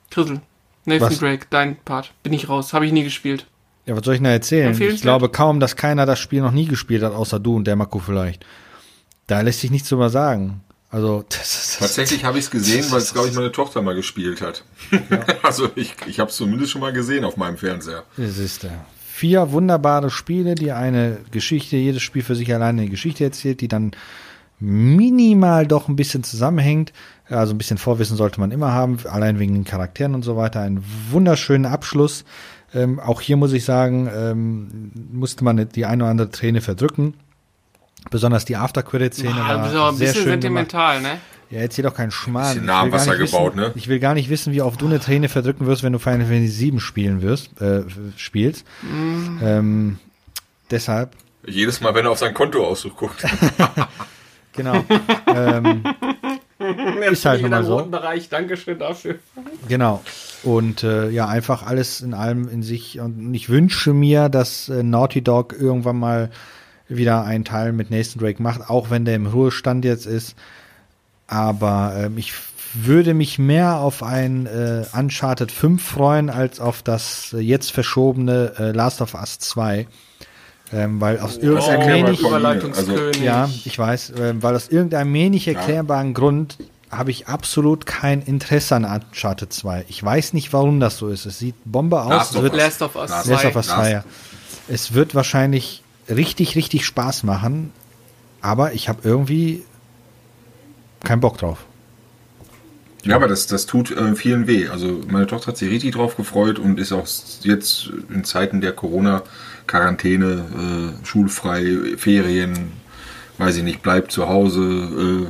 Chrisel, 0.09 0.41
Nathan 0.85 1.09
Was? 1.09 1.19
Drake, 1.19 1.47
dein 1.49 1.77
Part. 1.77 2.11
Bin 2.23 2.33
ich 2.33 2.49
raus, 2.49 2.73
habe 2.73 2.85
ich 2.85 2.91
nie 2.91 3.03
gespielt. 3.03 3.45
Ja, 3.85 3.95
was 3.95 4.05
soll 4.05 4.15
ich 4.15 4.19
denn 4.19 4.25
da 4.25 4.31
erzählen? 4.31 4.79
Ich 4.79 5.01
glaube 5.01 5.29
kaum, 5.29 5.59
dass 5.59 5.75
keiner 5.75 6.05
das 6.05 6.19
Spiel 6.19 6.41
noch 6.41 6.51
nie 6.51 6.65
gespielt 6.65 7.03
hat, 7.03 7.13
außer 7.13 7.39
du 7.39 7.55
und 7.55 7.65
der 7.65 7.75
Marco 7.75 7.99
vielleicht. 7.99 8.45
Da 9.27 9.41
lässt 9.41 9.61
sich 9.61 9.71
nichts 9.71 9.89
drüber 9.89 10.09
sagen. 10.09 10.61
Also, 10.91 11.23
Tatsächlich 11.29 12.25
habe 12.25 12.37
ich 12.37 12.45
es 12.45 12.51
gesehen, 12.51 12.85
weil 12.91 12.99
es, 12.99 13.13
glaube 13.13 13.29
ich, 13.29 13.33
meine 13.33 13.51
Tochter 13.51 13.81
mal 13.81 13.95
gespielt 13.95 14.41
hat. 14.41 14.65
also 15.41 15.69
ich, 15.75 15.95
ich 16.05 16.19
habe 16.19 16.29
es 16.29 16.35
zumindest 16.35 16.71
schon 16.71 16.81
mal 16.81 16.91
gesehen 16.91 17.23
auf 17.23 17.37
meinem 17.37 17.57
Fernseher. 17.57 18.03
das 18.17 18.37
ist 18.37 18.63
der. 18.63 18.85
Vier 19.13 19.51
wunderbare 19.51 20.09
Spiele, 20.09 20.55
die 20.55 20.71
eine 20.71 21.19
Geschichte, 21.29 21.77
jedes 21.77 22.01
Spiel 22.01 22.23
für 22.23 22.35
sich 22.35 22.51
alleine 22.53 22.81
eine 22.81 22.89
Geschichte 22.89 23.23
erzählt, 23.23 23.61
die 23.61 23.67
dann 23.67 23.91
minimal 24.59 25.67
doch 25.67 25.87
ein 25.87 25.95
bisschen 25.95 26.23
zusammenhängt. 26.23 26.91
Also 27.29 27.53
ein 27.53 27.57
bisschen 27.57 27.77
Vorwissen 27.77 28.17
sollte 28.17 28.39
man 28.39 28.51
immer 28.51 28.71
haben, 28.71 28.97
allein 29.09 29.39
wegen 29.39 29.53
den 29.53 29.63
Charakteren 29.63 30.15
und 30.15 30.23
so 30.23 30.37
weiter. 30.37 30.61
Ein 30.61 30.83
wunderschöner 31.11 31.71
Abschluss. 31.71 32.25
Ähm, 32.73 32.99
auch 32.99 33.21
hier 33.21 33.37
muss 33.37 33.53
ich 33.53 33.63
sagen, 33.63 34.09
ähm, 34.13 34.91
musste 35.11 35.43
man 35.43 35.69
die 35.69 35.85
eine 35.85 36.03
oder 36.03 36.11
andere 36.11 36.31
Träne 36.31 36.61
verdrücken. 36.61 37.13
Besonders 38.09 38.45
die 38.45 38.55
After-Credit-Szene 38.55 39.33
Ah, 39.35 39.53
du 39.57 39.61
bist 39.63 39.75
aber 39.75 39.83
war 39.83 39.89
ein 39.91 39.95
sehr 39.95 40.07
bisschen 40.07 40.23
schön 40.23 40.39
gemacht. 40.39 40.71
sentimental, 40.71 41.01
ne? 41.01 41.17
Ja, 41.49 41.59
erzähl 41.59 41.83
doch 41.83 41.93
keinen 41.93 42.11
Schmarrn. 42.11 42.47
Bisschen 42.47 42.63
Ich 42.63 42.67
nah 42.67 42.79
am 42.79 42.85
will 42.85 42.91
gar 42.91 42.99
Wasser 42.99 43.17
nicht 43.17 43.31
gebaut, 43.31 43.55
wissen, 43.55 43.67
ne? 43.67 43.71
Ich 43.75 43.87
will 43.87 43.99
gar 43.99 44.13
nicht 44.13 44.29
wissen, 44.29 44.53
wie 44.53 44.61
oft 44.61 44.81
du 44.81 44.85
eine 44.87 44.99
Träne 44.99 45.29
verdrücken 45.29 45.67
wirst, 45.67 45.83
wenn 45.83 45.93
du 45.93 45.99
Final 45.99 46.25
Fantasy 46.25 46.71
VII 46.71 46.79
spielen 46.79 47.21
wirst, 47.21 47.61
äh, 47.61 47.83
spielst. 48.17 48.65
Mm. 48.81 49.37
Ähm, 49.43 49.99
deshalb, 50.71 51.15
Jedes 51.45 51.81
Mal, 51.81 51.95
wenn 51.95 52.05
er 52.05 52.11
auf 52.11 52.19
sein 52.19 52.33
Kontoauszug 52.33 52.95
guckt. 52.95 53.23
genau. 54.53 54.83
ähm, 55.27 55.83
ist 57.11 57.25
halt 57.25 57.41
nun 57.41 57.49
mal 57.51 57.63
so. 57.63 57.83
Bereich. 57.85 58.29
Dankeschön 58.29 58.77
dafür. 58.77 59.15
Genau. 59.67 60.03
Und 60.43 60.83
äh, 60.83 61.09
ja, 61.09 61.27
einfach 61.27 61.65
alles 61.65 62.01
in 62.01 62.13
allem 62.13 62.47
in 62.47 62.61
sich. 62.63 62.99
Und 62.99 63.33
ich 63.33 63.49
wünsche 63.49 63.93
mir, 63.93 64.29
dass 64.29 64.69
äh, 64.69 64.83
Naughty 64.83 65.23
Dog 65.23 65.53
irgendwann 65.59 65.97
mal 65.97 66.29
wieder 66.95 67.23
einen 67.23 67.45
Teil 67.45 67.71
mit 67.73 67.89
Nathan 67.91 68.19
Drake 68.21 68.41
macht, 68.41 68.69
auch 68.69 68.89
wenn 68.89 69.05
der 69.05 69.15
im 69.15 69.27
Ruhestand 69.27 69.85
jetzt 69.85 70.05
ist. 70.05 70.35
Aber 71.27 71.93
ähm, 71.97 72.17
ich 72.17 72.33
würde 72.73 73.13
mich 73.13 73.37
mehr 73.39 73.77
auf 73.77 74.03
ein 74.03 74.45
äh, 74.45 74.85
Uncharted 74.97 75.51
5 75.51 75.81
freuen, 75.83 76.29
als 76.29 76.59
auf 76.59 76.81
das 76.83 77.33
äh, 77.33 77.39
jetzt 77.39 77.71
verschobene 77.71 78.53
äh, 78.57 78.71
Last 78.71 79.01
of 79.01 79.13
Us 79.13 79.39
2. 79.39 79.87
Ähm, 80.73 81.01
weil 81.01 81.19
aus 81.19 81.35
Das 81.35 81.43
irgendeinem 81.43 82.07
wenig. 82.07 82.21
Überleitungskönig. 82.21 83.21
ja, 83.21 83.49
ich 83.65 83.77
weiß, 83.77 84.13
ähm, 84.17 84.41
weil 84.41 84.55
aus 84.55 84.69
irgendeinem 84.69 85.13
wenig 85.13 85.47
erklärbaren 85.47 86.13
Grund 86.13 86.57
habe 86.89 87.11
ich 87.11 87.27
absolut 87.27 87.85
kein 87.85 88.21
Interesse 88.21 88.75
an 88.75 88.85
Uncharted 88.85 89.51
2. 89.51 89.85
Ich 89.89 90.01
weiß 90.01 90.31
nicht, 90.33 90.53
warum 90.53 90.79
das 90.79 90.97
so 90.97 91.09
ist. 91.09 91.25
Es 91.25 91.39
sieht 91.39 91.55
Bombe 91.65 92.01
aus. 92.01 92.09
Last 92.09 92.31
Es 92.31 92.37
of 92.37 92.43
wird, 92.43 92.53
Us. 92.53 92.61
Last 92.61 92.81
of 92.81 92.95
Us 92.95 93.09
Last 93.09 93.25
2. 93.25 93.31
Last 93.33 93.45
of 93.45 93.55
Us 93.55 93.67
Last. 93.67 93.79
2, 93.79 93.91
ja. 93.91 94.03
Es 94.69 94.93
wird 94.93 95.15
wahrscheinlich 95.15 95.83
richtig, 96.11 96.55
richtig 96.55 96.85
Spaß 96.85 97.23
machen, 97.23 97.71
aber 98.41 98.73
ich 98.73 98.89
habe 98.89 99.01
irgendwie 99.03 99.63
keinen 101.03 101.21
Bock 101.21 101.37
drauf. 101.37 101.65
Ja, 103.03 103.15
aber 103.15 103.27
das, 103.27 103.47
das 103.47 103.65
tut 103.65 103.91
äh, 103.91 104.15
vielen 104.15 104.47
weh. 104.47 104.67
Also 104.67 105.01
meine 105.09 105.25
Tochter 105.25 105.47
hat 105.47 105.57
sich 105.57 105.71
richtig 105.71 105.95
drauf 105.95 106.17
gefreut 106.17 106.59
und 106.59 106.79
ist 106.79 106.91
auch 106.91 107.07
jetzt 107.41 107.89
in 108.13 108.23
Zeiten 108.23 108.61
der 108.61 108.73
Corona-Quarantäne, 108.73 110.93
äh, 111.01 111.05
schulfrei, 111.05 111.95
Ferien, 111.97 112.71
weiß 113.39 113.57
ich 113.57 113.63
nicht, 113.63 113.81
bleibt 113.81 114.11
zu 114.11 114.29
Hause, 114.29 114.61
äh, 114.61 115.27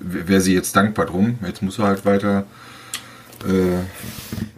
wäre 0.00 0.40
sie 0.40 0.54
jetzt 0.54 0.76
dankbar 0.76 1.06
drum. 1.06 1.38
Jetzt 1.44 1.60
muss 1.60 1.78
er 1.78 1.86
halt 1.86 2.04
weiter. 2.04 2.44
Äh, 3.44 3.82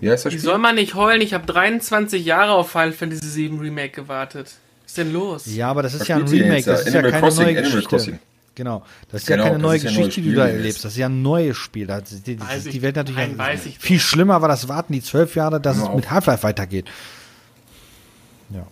wie 0.00 0.10
heißt 0.10 0.26
das 0.26 0.34
Spiel? 0.34 0.44
soll 0.44 0.58
man 0.58 0.74
nicht 0.74 0.94
heulen? 0.94 1.22
Ich 1.22 1.32
habe 1.32 1.46
23 1.46 2.24
Jahre 2.24 2.52
auf 2.52 2.70
Final 2.70 2.92
Fantasy 2.92 3.48
VII 3.48 3.58
Remake 3.58 3.92
gewartet. 3.92 4.52
Was 4.90 4.98
ist 4.98 4.98
denn 4.98 5.12
los? 5.12 5.46
Ja, 5.46 5.68
aber 5.70 5.82
das 5.84 5.94
ist 5.94 6.00
Was 6.00 6.08
ja 6.08 6.16
ein 6.16 6.26
Remake, 6.26 6.64
das 6.64 6.84
ist 6.84 6.94
ja 6.94 7.00
keine 7.00 7.20
Crossing, 7.20 7.44
neue 7.44 7.48
Animal 7.58 7.62
Geschichte. 7.70 7.88
Crossing. 7.88 8.18
Genau, 8.56 8.84
das 9.12 9.20
ist 9.22 9.26
Genau, 9.28 9.44
ja 9.44 9.48
keine 9.50 9.62
neue 9.62 9.76
ist 9.76 9.84
ja 9.84 9.90
ein 9.90 9.96
Geschichte, 9.96 10.20
die 10.20 10.30
du 10.30 10.36
da 10.36 10.48
erlebst. 10.48 10.84
Das 10.84 10.92
ist 10.92 10.98
ja 10.98 11.06
ein 11.06 11.22
neues 11.22 11.56
Spiel. 11.56 11.86
Das, 11.86 12.02
die, 12.24 12.34
die, 12.34 12.40
Weiß 12.40 12.64
die 12.64 12.82
Welt 12.82 12.96
natürlich 12.96 13.20
nein, 13.28 13.38
weiß 13.38 13.66
ich 13.66 13.78
viel 13.78 13.98
doch. 13.98 14.04
schlimmer 14.04 14.42
war 14.42 14.48
das 14.48 14.66
Warten, 14.66 14.92
die 14.92 15.00
zwölf 15.00 15.36
Jahre, 15.36 15.60
dass 15.60 15.76
Hör 15.78 15.90
es 15.90 15.94
mit. 15.94 16.10
Half-Life 16.10 16.42
weitergeht. 16.42 16.86
Ja. 18.52 18.66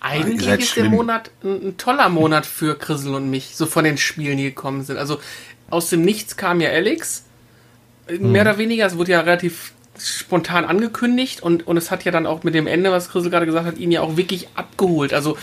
Eigentlich 0.00 0.46
Ihr 0.46 0.52
seid 0.52 0.60
ist 0.60 0.76
der 0.76 0.80
schlimm. 0.84 0.92
Monat 0.92 1.30
ein, 1.42 1.68
ein 1.68 1.76
toller 1.76 2.08
Monat 2.08 2.46
für 2.46 2.78
Chrisel 2.78 3.14
und 3.14 3.28
mich, 3.28 3.54
so 3.54 3.66
von 3.66 3.84
den 3.84 3.98
Spielen, 3.98 4.38
die 4.38 4.44
gekommen 4.44 4.82
sind. 4.82 4.96
Also 4.96 5.20
aus 5.68 5.90
dem 5.90 6.00
Nichts 6.00 6.38
kam 6.38 6.62
ja 6.62 6.70
Alex. 6.70 7.24
Mehr 8.18 8.42
oder 8.42 8.56
weniger, 8.56 8.86
es 8.86 8.96
wurde 8.96 9.12
ja 9.12 9.20
relativ 9.20 9.73
spontan 9.98 10.64
angekündigt 10.64 11.42
und, 11.42 11.66
und 11.66 11.76
es 11.76 11.90
hat 11.90 12.04
ja 12.04 12.12
dann 12.12 12.26
auch 12.26 12.42
mit 12.42 12.54
dem 12.54 12.66
Ende, 12.66 12.90
was 12.90 13.08
Chrisel 13.10 13.30
gerade 13.30 13.46
gesagt 13.46 13.66
hat, 13.66 13.78
ihn 13.78 13.92
ja 13.92 14.00
auch 14.00 14.16
wirklich 14.16 14.48
abgeholt. 14.54 15.12
Also 15.12 15.36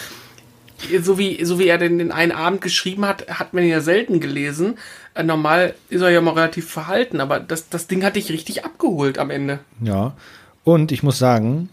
so 1.02 1.18
wie, 1.18 1.44
so 1.46 1.60
wie 1.60 1.68
er 1.68 1.78
den, 1.78 2.00
den 2.00 2.12
einen 2.12 2.32
Abend 2.32 2.62
geschrieben 2.62 3.06
hat, 3.06 3.28
hat 3.30 3.54
man 3.54 3.64
ihn 3.64 3.70
ja 3.70 3.82
selten 3.82 4.20
gelesen. 4.20 4.78
Äh, 5.14 5.24
normal 5.24 5.76
ist 5.90 6.02
er 6.02 6.10
ja 6.10 6.22
mal 6.22 6.34
relativ 6.34 6.70
verhalten, 6.70 7.22
aber 7.22 7.40
das, 7.40 7.70
das 7.70 7.88
Ding 7.88 8.04
hat 8.04 8.16
dich 8.16 8.32
richtig 8.32 8.66
abgeholt 8.66 9.18
am 9.18 9.30
Ende. 9.30 9.60
Ja. 9.82 10.14
Und 10.64 10.92
ich 10.92 11.04
muss 11.04 11.18
sagen, 11.18 11.70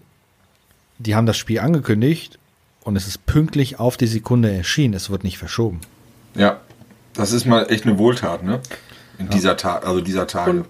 die 0.98 1.14
haben 1.14 1.26
das 1.26 1.36
Spiel 1.36 1.60
angekündigt 1.60 2.38
und 2.82 2.96
es 2.96 3.06
ist 3.06 3.26
pünktlich 3.26 3.78
auf 3.78 3.96
die 3.96 4.06
Sekunde 4.06 4.54
erschienen. 4.54 4.94
Es 4.94 5.10
wird 5.10 5.24
nicht 5.24 5.38
verschoben. 5.38 5.80
Ja, 6.34 6.60
das 7.14 7.32
ist 7.32 7.46
mal 7.46 7.70
echt 7.70 7.84
eine 7.86 7.98
Wohltat, 7.98 8.42
ne? 8.44 8.60
In 9.18 9.28
dieser 9.30 9.56
Tag, 9.56 9.86
also 9.86 10.00
dieser 10.00 10.26
Tage. 10.26 10.50
Und- 10.50 10.66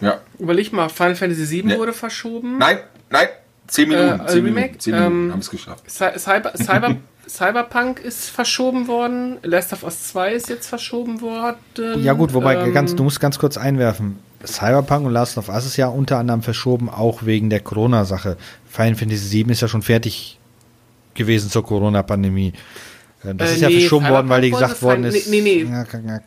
ja. 0.00 0.20
Überleg 0.38 0.72
mal, 0.72 0.88
Final 0.88 1.14
Fantasy 1.16 1.48
VII 1.50 1.62
Ne. 1.64 1.78
wurde 1.78 1.92
verschoben. 1.92 2.58
Nein, 2.58 2.78
nein, 3.10 3.28
zehn 3.66 3.88
Minuten. 3.88 4.20
Äh, 4.20 4.26
zehn 4.26 4.44
Remake, 4.44 4.54
Minuten, 4.66 4.80
zehn 4.80 4.94
Minuten 4.94 5.12
ähm, 5.26 5.32
haben 5.32 5.38
es 5.40 5.50
geschafft. 5.50 5.84
Cy- 5.88 6.18
Cyber, 6.18 6.52
Cyber, 6.56 6.96
Cyberpunk 7.28 8.00
ist 8.00 8.28
verschoben 8.30 8.86
worden. 8.86 9.38
Last 9.42 9.72
of 9.72 9.82
Us 9.82 10.08
2 10.08 10.32
ist 10.34 10.48
jetzt 10.50 10.66
verschoben 10.66 11.20
worden. 11.22 11.56
Ja 12.02 12.12
gut, 12.12 12.34
wobei 12.34 12.54
Ähm, 12.56 12.74
ganz, 12.74 12.94
du 12.94 13.02
musst 13.02 13.18
ganz 13.20 13.38
kurz 13.38 13.56
einwerfen. 13.56 14.18
Cyberpunk 14.44 15.06
und 15.06 15.12
Last 15.12 15.38
of 15.38 15.48
Us 15.48 15.64
ist 15.64 15.76
ja 15.78 15.86
unter 15.88 16.18
anderem 16.18 16.42
verschoben, 16.42 16.90
auch 16.90 17.24
wegen 17.24 17.48
der 17.48 17.60
Corona-Sache. 17.60 18.36
Final 18.68 18.94
Fantasy 18.94 19.42
VII 19.44 19.52
ist 19.52 19.62
ja 19.62 19.68
schon 19.68 19.80
fertig 19.80 20.38
gewesen 21.14 21.48
zur 21.48 21.64
Corona-Pandemie. 21.64 22.52
Ähm, 23.24 23.38
Das 23.38 23.52
Äh, 23.52 23.54
ist 23.54 23.60
ja 23.62 23.68
nee, 23.70 23.80
verschoben 23.80 24.08
worden, 24.10 24.28
weil 24.28 24.42
die 24.42 24.50
gesagt 24.50 24.82
worden 24.82 25.04
ist. 25.04 25.28
nee, 25.30 25.40
nee, 25.40 25.64
nee. 25.64 25.70
Ja, 26.06 26.20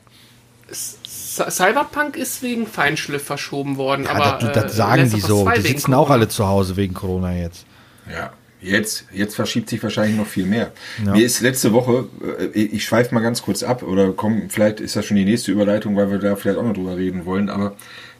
Cyberpunk 1.37 2.17
ist 2.17 2.41
wegen 2.43 2.67
Feinschliff 2.67 3.23
verschoben 3.23 3.77
worden. 3.77 4.07
aber, 4.07 4.39
das, 4.39 4.53
das 4.53 4.73
äh, 4.73 4.75
sagen 4.75 5.01
Last 5.03 5.15
die 5.15 5.21
so. 5.21 5.43
2 5.43 5.55
Die 5.55 5.61
sitzen 5.61 5.93
auch 5.93 6.09
alle 6.09 6.27
zu 6.27 6.47
Hause 6.47 6.77
wegen 6.77 6.93
Corona 6.93 7.35
jetzt. 7.35 7.65
Ja, 8.11 8.31
jetzt, 8.61 9.05
jetzt 9.11 9.35
verschiebt 9.35 9.69
sich 9.69 9.81
wahrscheinlich 9.83 10.17
noch 10.17 10.27
viel 10.27 10.45
mehr. 10.45 10.71
Ja. 11.05 11.13
Mir 11.13 11.25
ist 11.25 11.41
letzte 11.41 11.73
Woche, 11.73 12.07
äh, 12.53 12.59
ich 12.59 12.85
schweife 12.85 13.13
mal 13.13 13.21
ganz 13.21 13.41
kurz 13.41 13.63
ab, 13.63 13.83
oder 13.83 14.13
komm, 14.13 14.49
vielleicht 14.49 14.79
ist 14.79 14.95
das 14.95 15.05
schon 15.05 15.17
die 15.17 15.25
nächste 15.25 15.51
Überleitung, 15.51 15.95
weil 15.95 16.11
wir 16.11 16.19
da 16.19 16.35
vielleicht 16.35 16.57
auch 16.57 16.63
noch 16.63 16.73
drüber 16.73 16.97
reden 16.97 17.25
wollen, 17.25 17.49
aber 17.49 17.75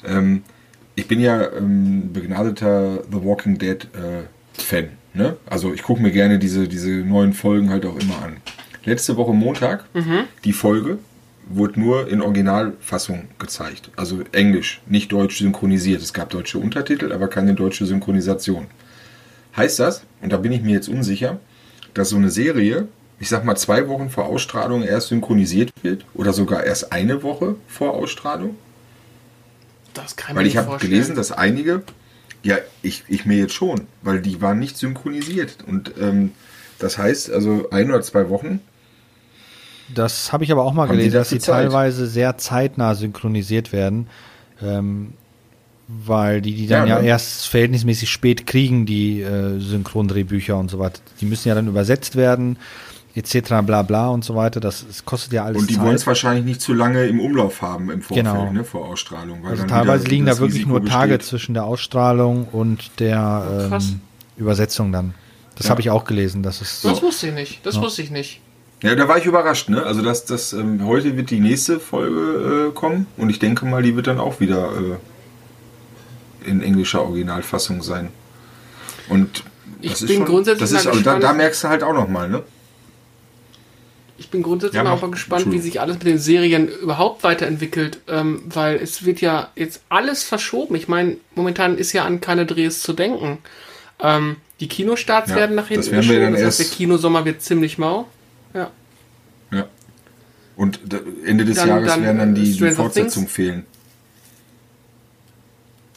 ähm, 0.06 0.44
ich 0.96 1.08
bin 1.08 1.20
ja 1.20 1.52
ähm, 1.54 2.12
begnadeter 2.12 3.04
The 3.12 3.24
Walking 3.24 3.58
Dead 3.58 3.84
äh, 3.94 4.62
Fan. 4.62 4.90
Ne? 5.14 5.38
Also 5.46 5.74
ich 5.74 5.84
gucke 5.84 6.02
mir 6.02 6.12
gerne 6.12 6.40
diese, 6.40 6.68
diese 6.68 6.90
neuen 6.90 7.34
Folgen 7.34 7.70
halt 7.70 7.86
auch 7.86 7.98
immer 7.98 8.22
an. 8.24 8.38
Letzte 8.84 9.18
Woche 9.18 9.34
Montag, 9.34 9.84
die 10.46 10.54
Folge, 10.54 10.98
wurde 11.50 11.80
nur 11.80 12.08
in 12.08 12.22
Originalfassung 12.22 13.28
gezeigt. 13.40 13.90
Also 13.96 14.22
Englisch, 14.32 14.82
nicht 14.86 15.12
deutsch 15.12 15.40
synchronisiert. 15.40 16.02
Es 16.02 16.14
gab 16.14 16.30
deutsche 16.30 16.58
Untertitel, 16.60 17.12
aber 17.12 17.28
keine 17.28 17.54
deutsche 17.54 17.86
Synchronisation. 17.86 18.68
Heißt 19.56 19.80
das, 19.80 20.04
und 20.22 20.32
da 20.32 20.38
bin 20.38 20.52
ich 20.52 20.62
mir 20.62 20.74
jetzt 20.74 20.90
unsicher, 20.90 21.40
dass 21.94 22.10
so 22.10 22.18
eine 22.18 22.30
Serie, 22.30 22.88
ich 23.20 23.30
sag 23.30 23.44
mal, 23.44 23.56
zwei 23.56 23.88
Wochen 23.88 24.10
vor 24.10 24.26
Ausstrahlung 24.26 24.84
erst 24.84 25.08
synchronisiert 25.08 25.72
wird 25.82 26.06
oder 26.14 26.34
sogar 26.34 26.64
erst 26.64 26.92
eine 26.92 27.24
Woche 27.24 27.56
vor 27.68 27.94
Ausstrahlung? 27.94 28.56
Das 29.94 30.16
kann 30.16 30.36
Weil 30.36 30.46
ich 30.46 30.58
habe 30.58 30.78
gelesen, 30.78 31.16
dass 31.16 31.32
einige, 31.32 31.82
ja, 32.44 32.58
ich, 32.84 33.04
ich 33.08 33.26
mir 33.26 33.38
jetzt 33.38 33.54
schon, 33.54 33.88
weil 34.04 34.22
die 34.22 34.42
waren 34.42 34.60
nicht 34.60 34.78
synchronisiert. 34.78 35.58
Und 35.66 35.94
ähm, 36.00 36.34
das 36.78 37.00
heißt, 37.00 37.32
also 37.32 37.70
ein 37.72 37.90
oder 37.90 38.02
zwei 38.02 38.30
Wochen, 38.30 38.62
Das 39.94 40.34
habe 40.34 40.44
ich 40.44 40.52
aber 40.52 40.64
auch 40.64 40.74
mal 40.74 40.84
Haben 40.88 40.98
gelesen, 40.98 41.14
dass 41.16 41.30
sie 41.30 41.40
Zeit? 41.40 41.64
teilweise 41.66 42.08
sehr 42.08 42.38
zeitnah 42.38 42.96
synchronisiert 42.96 43.72
werden. 43.72 44.08
Ähm, 44.62 45.14
weil 45.88 46.42
die 46.42 46.54
die 46.56 46.68
dann 46.68 46.88
Ja, 46.88 46.96
ja, 46.98 47.02
ne? 47.02 47.08
erst 47.08 47.48
verhältnismäßig 47.48 48.10
spät 48.10 48.46
kriegen, 48.46 48.86
die 48.86 49.22
äh, 49.22 49.58
Synchrondrehbücher 49.60 50.58
und 50.58 50.70
so 50.70 50.80
weiter. 50.80 51.00
Die 51.22 51.26
müssen 51.26 51.48
ja 51.48 51.56
dann 51.56 51.68
übersetzt 51.68 52.18
werden, 52.18 52.58
etc. 53.16 53.62
bla 53.64 53.84
bla 53.84 54.10
und 54.10 54.26
so 54.26 54.36
weiter. 54.36 54.60
Das, 54.60 54.86
das 54.86 55.06
kostet 55.06 55.32
ja 55.32 55.46
alles 55.46 55.62
und 55.62 55.70
die 55.70 55.80
wollen 55.80 55.96
es 55.96 56.06
wahrscheinlich 56.06 56.44
nicht 56.44 56.60
zu 56.60 56.74
lange 56.74 57.06
im 57.06 57.22
Umlauf 57.22 57.62
haben 57.62 57.90
im 57.90 58.02
Vorfeld, 58.02 58.26
Genau. 58.26 58.52
ne, 58.52 58.66
vor 58.66 58.86
Ausstrahlung. 58.86 59.44
Weil 59.44 59.52
also 59.52 59.62
dann 59.64 59.70
teilweise 59.70 60.04
wieder 60.04 60.12
liegen 60.12 60.26
da 60.26 60.38
wirklich 60.40 60.56
Risiko 60.64 60.70
nur 60.80 60.86
Tage 60.86 61.14
besteht. 61.20 61.30
zwischen 61.30 61.54
der 61.54 61.64
Ausstrahlung 61.64 62.48
und 62.52 63.00
der 63.00 63.68
Krass. 63.70 63.90
ähm, 63.92 64.02
Übersetzung 64.36 64.92
dann. 64.92 65.14
Das 65.56 65.68
Ja. 65.68 65.70
habe 65.72 65.80
ich 65.82 65.90
auch 65.90 66.04
gelesen. 66.04 66.44
Das 66.44 66.62
ist 66.62 66.84
Das 66.84 67.02
wusste 67.02 67.28
ich 67.30 67.34
nicht. 67.34 67.66
Das 67.66 67.80
wusste 67.80 68.02
ich 68.02 68.12
nicht. 68.12 68.42
Ja, 68.84 68.96
da 68.96 69.08
war 69.08 69.18
ich 69.18 69.26
überrascht, 69.26 69.70
ne? 69.70 69.84
Also 69.84 70.02
das, 70.04 70.26
das 70.26 70.54
ähm, 70.54 70.86
heute 70.86 71.18
wird 71.18 71.32
die 71.32 71.40
nächste 71.40 71.80
Folge 71.80 72.70
äh, 72.70 72.74
kommen 72.74 73.08
und 73.18 73.30
ich 73.30 73.40
denke 73.40 73.66
mal, 73.66 73.82
die 73.82 73.96
wird 73.96 74.08
dann 74.08 74.20
auch 74.20 74.40
wieder 74.40 74.72
äh, 76.46 76.50
in 76.50 76.62
englischer 76.62 77.02
Originalfassung 77.04 77.82
sein. 77.82 78.10
Und 79.10 79.44
Ich 79.82 79.92
das 79.94 80.02
ist 80.04 80.08
bin 80.10 80.18
schon, 80.18 80.26
grundsätzlich 80.28 80.70
das 80.70 80.72
ist, 80.72 80.88
also 80.88 81.00
da, 81.02 81.16
gespannt. 81.16 81.24
da 81.24 81.34
merkst 81.34 81.64
du 81.64 81.68
halt 81.70 81.84
auch 81.84 81.94
noch 81.94 82.08
mal, 82.08 82.30
ne? 82.30 82.44
Ich 84.20 84.30
bin 84.32 84.42
grundsätzlich 84.42 84.82
Ja, 84.84 84.92
auch 84.92 85.02
mal 85.02 85.12
gespannt, 85.12 85.52
wie 85.52 85.60
sich 85.60 85.80
alles 85.80 85.96
mit 85.98 86.08
den 86.08 86.18
Serien 86.18 86.68
überhaupt 86.68 87.24
weiterentwickelt, 87.24 88.00
ähm, 88.08 88.42
weil 88.46 88.78
es 88.78 89.06
wird 89.06 89.22
ja 89.22 89.52
jetzt 89.56 89.82
alles 89.90 90.24
verschoben. 90.24 90.76
Ich 90.76 90.88
meine, 90.88 91.18
momentan 91.36 91.78
ist 91.78 91.94
ja 91.94 92.04
an 92.06 92.20
keine 92.20 92.46
Drehs 92.48 92.82
zu 92.82 92.94
denken. 92.94 93.38
Ähm, 94.00 94.38
die 94.60 94.68
Kinostarts 94.68 95.30
Ja, 95.30 95.36
werden 95.36 95.56
nach 95.56 95.70
das 95.72 95.88
hinten 95.88 95.92
werden 95.92 96.10
wir 96.10 96.16
geschoben. 96.16 96.22
dann 96.22 96.34
Das 96.34 96.44
heißt, 96.44 96.60
der 96.60 96.66
Kinosommer 96.68 97.26
wird 97.26 97.42
ziemlich 97.44 97.78
mau. 97.78 98.08
Ja. 98.54 98.72
Ja. 99.52 99.68
Und 100.56 100.80
Ende 101.26 101.46
des 101.46 101.58
Dann- 101.58 101.68
Jahres 101.70 101.88
dann, 101.88 102.04
werden 102.04 102.18
dann 102.18 102.36
die, 102.36 102.44
die 102.44 102.54
Stranger 102.54 102.76
Fortsetzung 102.76 103.24
Things. 103.24 103.32
fehlen. 103.32 103.66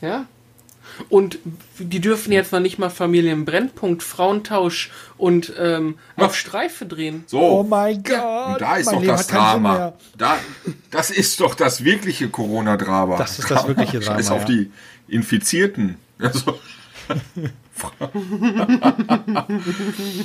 Ja. 0.01 0.27
Und 1.09 1.39
die 1.79 2.01
dürfen 2.01 2.31
jetzt 2.33 2.53
noch 2.53 2.61
nicht 2.61 2.79
mal 2.79 2.91
Familienbrennpunkt, 2.91 4.03
Frauentausch 4.03 4.91
und 5.17 5.51
ähm, 5.59 5.97
auf 6.17 6.37
Streife 6.37 6.85
drehen. 6.85 7.25
So. 7.27 7.41
Oh 7.41 7.63
mein 7.63 8.03
Gott. 8.03 8.53
Und 8.55 8.61
da 8.61 8.77
ist 8.77 8.87
mein 8.87 8.95
doch 8.97 9.01
Leben 9.03 9.17
das 9.17 9.27
Drama. 9.29 9.95
Da, 10.19 10.37
das 10.91 11.11
ist 11.11 11.41
doch 11.41 11.55
das 11.55 11.85
wirkliche 11.85 12.29
Corona-Drama. 12.29 13.17
Das 13.17 13.39
ist 13.39 13.51
das 13.51 13.67
wirkliche 13.67 14.01
Drama, 14.01 14.19
Scheiß 14.19 14.31
auf 14.31 14.41
ja. 14.43 14.47
die 14.49 14.71
Infizierten. 15.09 15.97
Also, 16.19 16.59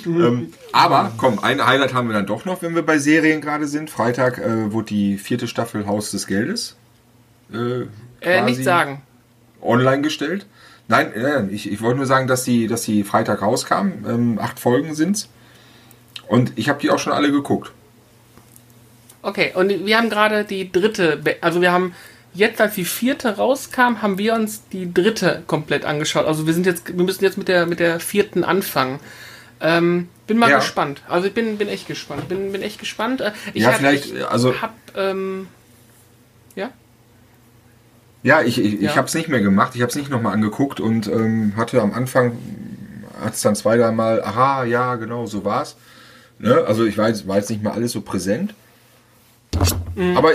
ähm, 0.06 0.54
aber 0.72 1.12
komm, 1.18 1.40
ein 1.40 1.66
Highlight 1.66 1.94
haben 1.94 2.08
wir 2.10 2.14
dann 2.14 2.26
doch 2.26 2.46
noch, 2.46 2.62
wenn 2.62 2.76
wir 2.76 2.86
bei 2.86 2.98
Serien 2.98 3.42
gerade 3.42 3.68
sind. 3.68 3.90
Freitag 3.90 4.38
äh, 4.40 4.72
wurde 4.72 4.88
die 4.88 5.18
vierte 5.18 5.48
Staffel 5.48 5.88
Haus 5.88 6.12
des 6.12 6.28
Geldes 6.28 6.76
äh, 7.54 7.86
Äh, 8.22 8.44
nicht 8.44 8.64
sagen. 8.64 9.02
online 9.62 10.02
gestellt. 10.02 10.46
Nein, 10.88 11.14
äh, 11.14 11.46
ich, 11.48 11.72
ich 11.72 11.82
wollte 11.82 11.98
nur 11.98 12.06
sagen, 12.06 12.28
dass 12.28 12.44
die, 12.44 12.68
dass 12.68 12.84
die 12.84 13.04
Freitag 13.04 13.42
rauskam. 13.42 13.88
Ähm, 14.08 14.40
acht 14.40 14.60
Folgen 14.60 14.94
sind's. 14.96 15.30
Und 16.28 16.54
ich 16.56 16.70
habe 16.70 16.80
die 16.80 16.90
auch 16.90 17.00
schon 17.00 17.14
alle 17.14 17.32
geguckt. 17.32 17.72
Okay, 19.22 19.52
und 19.56 19.70
wir 19.86 19.98
haben 19.98 20.10
gerade 20.10 20.46
die 20.46 20.72
dritte, 20.72 21.20
also 21.42 21.62
wir 21.62 21.72
haben 21.72 21.94
jetzt, 22.36 22.62
als 22.62 22.76
die 22.76 22.86
vierte 22.86 23.38
rauskam, 23.38 24.02
haben 24.02 24.18
wir 24.18 24.34
uns 24.36 24.68
die 24.70 24.94
dritte 24.94 25.44
komplett 25.48 25.86
angeschaut. 25.86 26.26
Also 26.26 26.46
wir 26.46 26.54
sind 26.54 26.66
jetzt, 26.66 26.96
wir 26.96 27.04
müssen 27.04 27.24
jetzt 27.24 27.38
mit 27.38 27.48
der, 27.48 27.66
mit 27.66 27.80
der 27.80 28.00
vierten 28.00 28.44
anfangen. 28.44 29.00
Ähm, 29.62 30.10
Bin 30.28 30.38
mal 30.38 30.50
Ja. 30.50 30.58
gespannt. 30.58 31.02
Also 31.08 31.28
ich 31.28 31.34
bin, 31.34 31.58
bin 31.58 31.68
echt 31.68 31.88
gespannt. 31.88 32.28
Bin, 32.30 32.52
bin 32.52 32.62
echt 32.62 32.80
gespannt. 32.80 33.22
Äh, 33.22 33.32
Ich 33.54 33.64
Ja, 33.64 33.70
hab- 33.70 33.78
vielleicht, 33.78 34.14
ich 34.14 34.28
also- 34.28 34.60
hab, 34.62 34.74
ähm, 34.96 35.48
ja? 36.56 36.70
Ja, 38.24 38.42
ich, 38.42 38.58
ich, 38.60 38.74
ich 38.76 38.82
Ja. 38.82 38.96
habe 38.96 39.08
es 39.08 39.14
nicht 39.14 39.30
mehr 39.30 39.42
gemacht. 39.42 39.74
Ich 39.76 39.82
habe 39.82 39.90
es 39.90 39.96
nicht 39.96 40.10
nochmal 40.10 40.34
angeguckt 40.34 40.80
und 40.80 41.08
ähm, 41.08 41.54
hatte 41.56 41.80
am 41.82 41.94
Anfang, 41.94 42.38
hat 43.24 43.36
es 43.36 43.42
dann 43.42 43.56
zwei, 43.56 43.78
drei 43.78 43.92
Mal, 43.92 44.24
aha, 44.24 44.64
ja, 44.66 44.96
genau, 44.96 45.26
so 45.28 45.46
war's. 45.46 45.76
Ne? 46.40 46.64
Also 46.68 46.86
ich 46.86 46.98
weiß, 46.98 47.28
war 47.28 47.38
jetzt 47.38 47.50
nicht 47.50 47.64
mal 47.64 47.72
alles 47.74 47.92
so 47.92 48.02
präsent. 48.02 48.54
Mhm. 49.96 50.18
Aber 50.18 50.32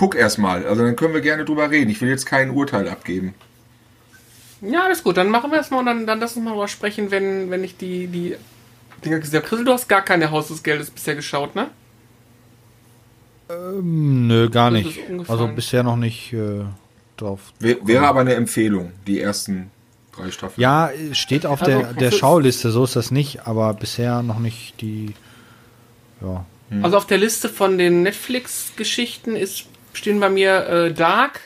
guck 0.00 0.14
erst 0.14 0.38
mal. 0.38 0.66
Also 0.66 0.82
dann 0.82 0.96
können 0.96 1.12
wir 1.12 1.20
gerne 1.20 1.44
drüber 1.44 1.70
reden. 1.70 1.90
Ich 1.90 2.00
will 2.00 2.08
jetzt 2.08 2.24
kein 2.24 2.52
Urteil 2.52 2.88
abgeben. 2.88 3.34
Ja, 4.62 4.84
alles 4.84 5.04
gut. 5.04 5.18
Dann 5.18 5.28
machen 5.28 5.50
wir 5.52 5.60
es 5.60 5.68
mal 5.70 5.80
und 5.80 5.86
dann, 5.86 6.06
dann 6.06 6.20
lass 6.20 6.36
uns 6.36 6.44
mal 6.44 6.52
drüber 6.52 6.68
sprechen, 6.68 7.10
wenn, 7.10 7.50
wenn 7.50 7.62
ich 7.62 7.76
die, 7.76 8.06
die 8.06 8.34
Dinger 9.04 9.18
gesehen 9.18 9.40
habe. 9.40 9.46
Christel, 9.46 9.66
du 9.66 9.72
hast 9.74 9.90
gar 9.90 10.00
keine 10.00 10.30
Haus 10.30 10.48
des 10.48 10.62
Geldes 10.62 10.90
bisher 10.90 11.16
geschaut, 11.16 11.54
ne? 11.54 11.68
Nö, 13.82 14.48
gar 14.48 14.70
nicht. 14.70 15.00
Also 15.28 15.48
bisher 15.48 15.82
noch 15.82 15.96
nicht 15.96 16.32
äh, 16.32 16.64
drauf. 17.18 17.52
Wär, 17.58 17.76
wäre 17.86 18.06
aber 18.06 18.20
eine 18.20 18.34
Empfehlung, 18.34 18.92
die 19.06 19.20
ersten 19.20 19.70
drei 20.16 20.30
Staffeln. 20.30 20.62
Ja, 20.62 20.90
steht 21.12 21.44
auf 21.44 21.60
Also, 21.60 21.78
der, 21.78 21.92
der 21.92 22.10
Schauliste, 22.10 22.70
so 22.70 22.84
ist 22.84 22.96
das 22.96 23.10
nicht, 23.10 23.46
aber 23.46 23.74
bisher 23.74 24.22
noch 24.22 24.38
nicht 24.38 24.80
die. 24.80 25.14
Ja. 26.22 26.46
Also 26.82 26.96
auf 26.96 27.06
der 27.06 27.18
Liste 27.18 27.48
von 27.48 27.76
den 27.76 28.02
Netflix-Geschichten 28.04 29.34
ist 29.34 29.66
stehen 29.92 30.20
bei 30.20 30.30
mir 30.30 30.66
äh, 30.66 30.92
Dark, 30.92 31.40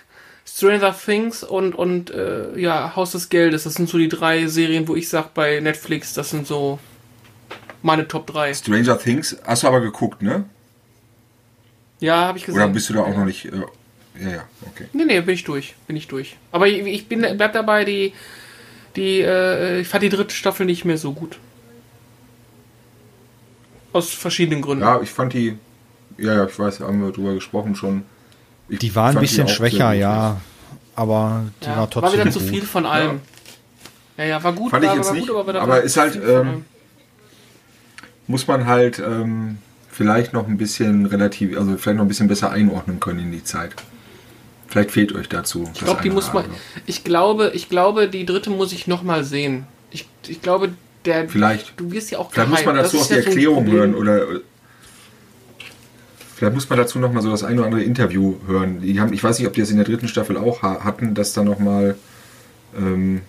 Stranger 0.47 0.95
Things 0.97 1.42
und, 1.42 1.74
und 1.74 2.11
äh, 2.11 2.59
ja, 2.59 2.95
Haus 2.97 3.12
des 3.12 3.28
Geldes. 3.28 3.64
Das 3.64 3.74
sind 3.74 3.88
so 3.88 3.99
die 3.99 4.09
drei 4.09 4.47
Serien, 4.47 4.86
wo 4.88 4.95
ich 4.95 5.09
sag 5.09 5.34
bei 5.34 5.61
Netflix, 5.61 6.14
das 6.14 6.30
sind 6.30 6.47
so 6.47 6.78
meine 7.82 8.09
Top 8.09 8.26
3. 8.26 8.55
Stranger 8.55 8.99
Things 8.99 9.36
hast 9.45 9.62
du 9.62 9.68
aber 9.68 9.80
geguckt, 9.80 10.22
ne? 10.22 10.45
Ja, 12.01 12.26
habe 12.26 12.38
ich 12.38 12.45
gesehen. 12.45 12.62
Oder 12.62 12.72
bist 12.72 12.88
du 12.88 12.95
da 12.95 13.01
auch 13.01 13.16
noch 13.16 13.24
nicht. 13.24 13.47
Äh, 13.47 13.62
ja, 14.20 14.30
ja, 14.30 14.49
okay. 14.66 14.86
Nee, 14.92 15.05
nee, 15.05 15.20
bin 15.20 15.34
ich 15.34 15.45
durch. 15.45 15.74
Bin 15.86 15.97
ich 15.97 16.09
durch. 16.09 16.36
Aber 16.53 16.66
ich, 16.66 16.86
ich 16.86 17.09
bin, 17.09 17.20
bleib 17.36 17.53
dabei, 17.53 17.84
die, 17.84 18.12
die, 18.97 19.20
äh, 19.20 19.80
ich 19.80 19.88
fand 19.88 20.03
die 20.03 20.09
dritte 20.09 20.34
Staffel 20.34 20.66
nicht 20.66 20.84
mehr 20.84 20.99
so 20.99 21.12
gut. 21.12 21.38
Aus 23.92 24.11
verschiedenen 24.11 24.62
Gründen. 24.62 24.84
Ja, 24.84 25.01
ich 25.01 25.11
fand 25.11 25.32
die. 25.32 25.59
Ja, 26.16 26.34
ja, 26.34 26.47
ich 26.47 26.59
weiß, 26.59 26.80
haben 26.80 27.03
wir 27.03 27.12
drüber 27.12 27.34
gesprochen 27.34 27.74
schon. 27.74 28.05
Ich 28.68 28.78
Die 28.78 28.94
war 28.94 29.10
ein 29.10 29.18
bisschen 29.18 29.48
schwächer, 29.48 29.92
ja. 29.92 30.40
Aber 30.96 31.44
die 31.62 31.66
Ja, 31.66 31.76
war 31.78 31.90
trotzdem. 31.90 32.20
wieder 32.20 32.30
zu 32.30 32.40
viel 32.40 32.62
von 32.62 32.86
allem. 32.86 33.20
Ja, 34.16 34.24
ja, 34.24 34.44
war 34.44 34.52
gut, 34.52 34.70
Fand 34.70 34.84
ich 34.84 34.90
war, 34.90 34.96
jetzt 34.96 35.06
war 35.08 35.14
nicht, 35.14 35.26
gut, 35.28 35.36
aber, 35.36 35.54
aber 35.60 35.72
war 35.72 35.80
ist 35.80 35.96
halt, 35.96 36.16
ähm. 36.16 36.64
Muss 38.26 38.46
man 38.46 38.66
halt 38.66 39.00
ähm, 39.00 39.58
vielleicht 39.90 40.32
noch 40.32 40.48
ein 40.48 40.56
bisschen 40.56 41.04
relativ, 41.06 41.58
also 41.58 41.76
vielleicht 41.76 41.96
noch 41.98 42.04
ein 42.04 42.08
bisschen 42.08 42.28
besser 42.28 42.50
einordnen 42.50 43.00
können 43.00 43.18
in 43.20 43.32
die 43.32 43.44
Zeit. 43.44 43.74
Vielleicht 44.68 44.92
fehlt 44.92 45.14
euch 45.14 45.28
dazu. 45.28 45.68
Ich 45.74 45.80
glaube, 45.84 46.00
die 46.02 46.10
muss 46.10 46.32
man. 46.32 46.44
Ich 46.86 47.04
glaube, 47.04 47.50
ich 47.54 47.68
glaube, 47.68 48.08
die 48.08 48.24
dritte 48.24 48.50
muss 48.50 48.72
ich 48.72 48.86
noch 48.86 49.02
mal 49.02 49.24
sehen. 49.24 49.66
Ich, 49.90 50.08
ich 50.26 50.40
glaube, 50.40 50.70
der. 51.04 51.28
Vielleicht. 51.28 51.78
Du 51.78 51.92
wirst 51.92 52.10
ja 52.10 52.18
auch 52.18 52.30
Vielleicht 52.32 52.48
muss 52.50 52.58
gehypt. 52.60 52.74
man 52.74 52.82
dazu 52.82 52.96
Das 52.96 53.04
auch 53.04 53.08
die 53.08 53.14
ja 53.14 53.22
so 53.22 53.28
Erklärung 53.28 53.56
Problem. 53.64 53.74
hören 53.78 53.94
oder. 53.94 54.26
Vielleicht 56.45 56.55
muss 56.57 56.68
man 56.68 56.78
dazu 56.78 56.99
noch 56.99 57.11
mal 57.11 57.22
so 57.22 57.30
das 57.30 57.42
ein 57.42 57.57
oder 57.59 57.66
andere 57.66 57.82
Interview 57.82 58.34
hören. 58.47 58.82
Die 58.82 59.01
haben, 59.01 59.14
ich 59.14 59.24
weiß 59.24 59.38
nicht, 59.38 59.49
ob 59.49 59.55
die 59.55 59.61
das 59.62 59.70
in 59.70 59.76
der 59.76 59.86
dritten 59.86 60.09
Staffel 60.09 60.36
auch 60.36 60.61
ha 60.61 60.84
hatten, 60.84 61.14
dass 61.14 61.32
da 61.32 61.42
noch 61.42 61.59
mal 61.59 61.95
ähm, 62.76 63.22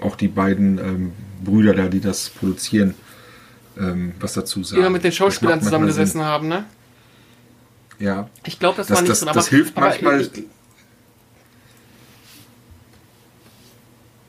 auch 0.00 0.16
die 0.16 0.28
beiden 0.28 0.78
ähm, 0.78 1.12
Brüder 1.44 1.74
da, 1.74 1.88
die 1.88 2.00
das 2.00 2.30
produzieren, 2.30 2.94
ähm, 3.78 4.12
was 4.18 4.32
dazu 4.32 4.64
sagen. 4.64 4.80
Die 4.80 4.82
wir 4.86 4.90
mit 4.90 5.04
den 5.04 5.12
Schauspielern 5.12 5.60
zusammengesessen 5.60 6.24
haben, 6.24 6.48
ne? 6.48 6.64
Ja. 7.98 8.30
Ich 8.46 8.58
glaube, 8.58 8.78
das, 8.78 8.86
Das- 8.86 8.96
war 8.96 9.02
nicht 9.02 9.10
das- 9.10 9.18
drin. 9.20 9.28
Aber, 9.28 9.38
das 9.38 9.48
hilft 9.48 9.76
aber 9.76 9.86
manchmal- 9.88 10.20
Ich, 10.22 10.30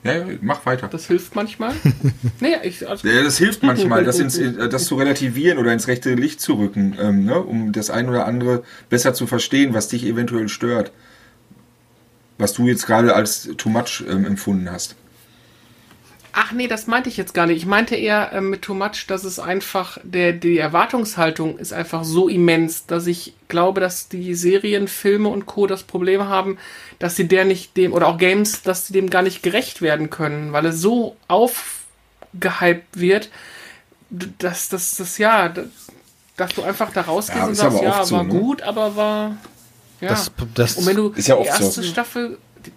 ja, 0.03 0.25
mach 0.41 0.65
weiter. 0.65 0.87
das 0.87 1.07
hilft 1.07 1.35
manchmal. 1.35 1.73
nee, 2.39 2.55
ich, 2.63 2.87
also, 2.87 3.07
Ja, 3.07 3.23
das 3.23 3.37
hilft 3.37 3.63
manchmal, 3.63 4.03
das, 4.03 4.19
ins, 4.19 4.37
äh, 4.37 4.69
das 4.69 4.85
zu 4.85 4.95
relativieren 4.95 5.57
oder 5.57 5.71
ins 5.71 5.87
rechte 5.87 6.13
Licht 6.13 6.41
zu 6.41 6.53
rücken, 6.53 6.97
ähm, 6.99 7.25
ne, 7.25 7.39
um 7.39 7.71
das 7.71 7.89
ein 7.89 8.09
oder 8.09 8.25
andere 8.25 8.63
besser 8.89 9.13
zu 9.13 9.27
verstehen, 9.27 9.73
was 9.73 9.87
dich 9.87 10.05
eventuell 10.05 10.49
stört. 10.49 10.91
Was 12.37 12.53
du 12.53 12.67
jetzt 12.67 12.85
gerade 12.85 13.15
als 13.15 13.49
too 13.57 13.69
much 13.69 14.03
ähm, 14.09 14.25
empfunden 14.25 14.69
hast. 14.69 14.95
Ach 16.35 16.51
nee, 16.51 16.67
das 16.67 16.87
meinte 16.87 17.09
ich 17.09 17.17
jetzt 17.17 17.35
gar 17.35 17.45
nicht. 17.45 17.57
Ich 17.57 17.67
meinte 17.67 17.95
eher 17.95 18.31
ähm, 18.33 18.49
mit 18.49 18.63
Too 18.63 18.73
Much, 18.73 19.05
dass 19.07 19.23
es 19.23 19.37
einfach, 19.37 19.99
der, 20.03 20.33
die 20.33 20.57
Erwartungshaltung 20.57 21.59
ist 21.59 21.73
einfach 21.73 22.03
so 22.03 22.27
immens, 22.27 22.87
dass 22.87 23.05
ich 23.05 23.35
glaube, 23.49 23.79
dass 23.81 24.09
die 24.09 24.33
Serien, 24.33 24.87
Filme 24.87 25.29
und 25.29 25.45
Co. 25.45 25.67
das 25.67 25.83
Problem 25.83 26.23
haben, 26.23 26.57
dass 26.97 27.15
sie 27.15 27.27
der 27.27 27.45
nicht 27.45 27.77
dem, 27.77 27.93
oder 27.93 28.07
auch 28.07 28.17
Games, 28.17 28.63
dass 28.63 28.87
sie 28.87 28.93
dem 28.93 29.11
gar 29.11 29.21
nicht 29.21 29.43
gerecht 29.43 29.83
werden 29.83 30.09
können, 30.09 30.53
weil 30.53 30.65
es 30.65 30.79
so 30.81 31.15
aufgehypt 31.27 32.99
wird, 32.99 33.29
dass 34.09 34.69
das, 34.69 34.95
das 34.95 35.19
ja, 35.19 35.49
d- 35.49 35.65
dass 36.35 36.53
du 36.55 36.63
einfach 36.63 36.91
da 36.91 37.01
rausgehst 37.01 37.39
Ja, 37.39 37.45
und 37.45 37.55
sagst, 37.55 37.81
ja, 37.83 38.03
so, 38.05 38.15
war 38.15 38.23
ne? 38.23 38.29
gut, 38.31 38.63
aber 38.63 38.95
war, 38.95 39.37
ja. 40.01 40.09
Das, 40.09 40.31
das, 40.55 40.77
und 40.77 40.87
wenn 40.87 40.95
du 40.97 41.09
Ist 41.09 41.27
ja 41.27 41.35
oft 41.35 41.45
die 41.45 41.49
erste 41.49 41.83
so. 41.83 41.83
Staffel, 41.83 42.37
die, 42.65 42.71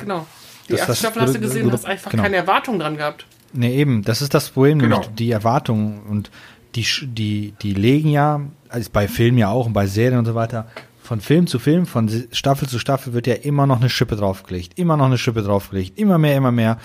genau, 0.00 0.26
die 0.68 0.74
erste 0.74 0.86
das 0.88 0.98
Staffel 0.98 1.22
hast 1.22 1.34
du 1.34 1.40
gesehen, 1.40 1.64
würde- 1.64 1.76
hast 1.76 1.86
einfach 1.86 2.10
genau. 2.10 2.22
keine 2.22 2.36
Erwartung 2.36 2.78
dran 2.78 2.96
gehabt. 2.96 3.26
Nee, 3.52 3.74
eben, 3.76 4.02
das 4.02 4.20
ist 4.22 4.34
das 4.34 4.50
Problem, 4.50 4.78
Genau. 4.78 4.96
nämlich 5.00 5.14
die 5.14 5.30
Erwartungen 5.30 6.00
und 6.08 6.30
die, 6.74 6.84
die, 7.02 7.54
die 7.62 7.74
legen 7.74 8.10
ja, 8.10 8.40
also 8.68 8.90
bei 8.92 9.08
Filmen 9.08 9.38
ja 9.38 9.48
auch 9.48 9.66
und 9.66 9.72
bei 9.72 9.86
Serien 9.86 10.18
und 10.18 10.26
so 10.26 10.34
weiter, 10.34 10.66
von 11.02 11.20
Film 11.22 11.46
zu 11.46 11.58
Film, 11.58 11.86
von 11.86 12.10
Staffel 12.32 12.68
zu 12.68 12.78
Staffel 12.78 13.14
wird 13.14 13.26
ja 13.26 13.34
immer 13.34 13.66
noch 13.66 13.80
eine 13.80 13.88
Schippe 13.88 14.16
draufgelegt, 14.16 14.78
immer 14.78 14.98
noch 14.98 15.06
eine 15.06 15.16
Schippe 15.16 15.42
draufgelegt, 15.42 15.98
immer 15.98 16.18
mehr, 16.18 16.36
immer 16.36 16.52
mehr. 16.52 16.76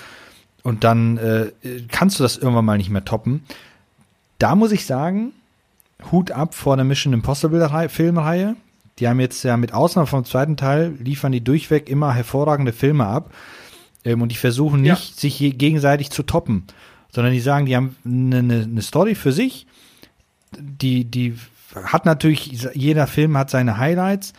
Und 0.63 0.86
dann 0.86 1.17
äh, 1.17 1.51
kannst 1.91 2.19
du 2.19 2.23
das 2.23 2.38
irgendwann 2.38 2.63
mal 2.63 2.77
nicht 2.77 2.89
mehr 2.89 3.03
toppen. 3.03 3.43
Da 4.39 4.55
muss 4.55 4.71
ich 4.71 4.86
sagen, 4.86 5.34
Hut 6.11 6.31
ab 6.31 6.55
vor 6.55 6.77
der 6.77 6.86
Mission 6.86 7.11
Impossible 7.11 7.61
Rei- 7.65 7.89
Filmreihe. 7.89 8.55
Die 8.99 9.09
haben 9.09 9.19
jetzt 9.19 9.43
ja 9.43 9.57
mit 9.57 9.73
Ausnahme 9.73 10.07
vom 10.07 10.23
zweiten 10.23 10.55
Teil, 10.55 10.93
liefern 10.99 11.34
die 11.34 11.43
durchweg 11.43 11.89
immer 11.89 12.13
hervorragende 12.13 12.71
Filme 12.71 13.05
ab. 13.05 13.31
Ähm, 14.05 14.21
und 14.21 14.29
die 14.31 14.35
versuchen 14.37 14.83
Ja. 14.85 14.93
nicht, 14.93 15.19
sich 15.19 15.39
je- 15.39 15.51
gegenseitig 15.51 16.09
zu 16.11 16.23
toppen, 16.23 16.65
sondern 17.11 17.33
die 17.33 17.39
sagen, 17.39 17.65
die 17.65 17.75
haben 17.75 17.95
eine, 18.05 18.39
eine, 18.39 18.63
eine 18.63 18.81
Story 18.81 19.15
für 19.15 19.31
sich. 19.31 19.67
Die, 20.57 21.05
die 21.05 21.35
hat 21.85 22.05
natürlich, 22.05 22.67
jeder 22.73 23.07
Film 23.07 23.37
hat 23.37 23.49
seine 23.49 23.77
Highlights, 23.77 24.33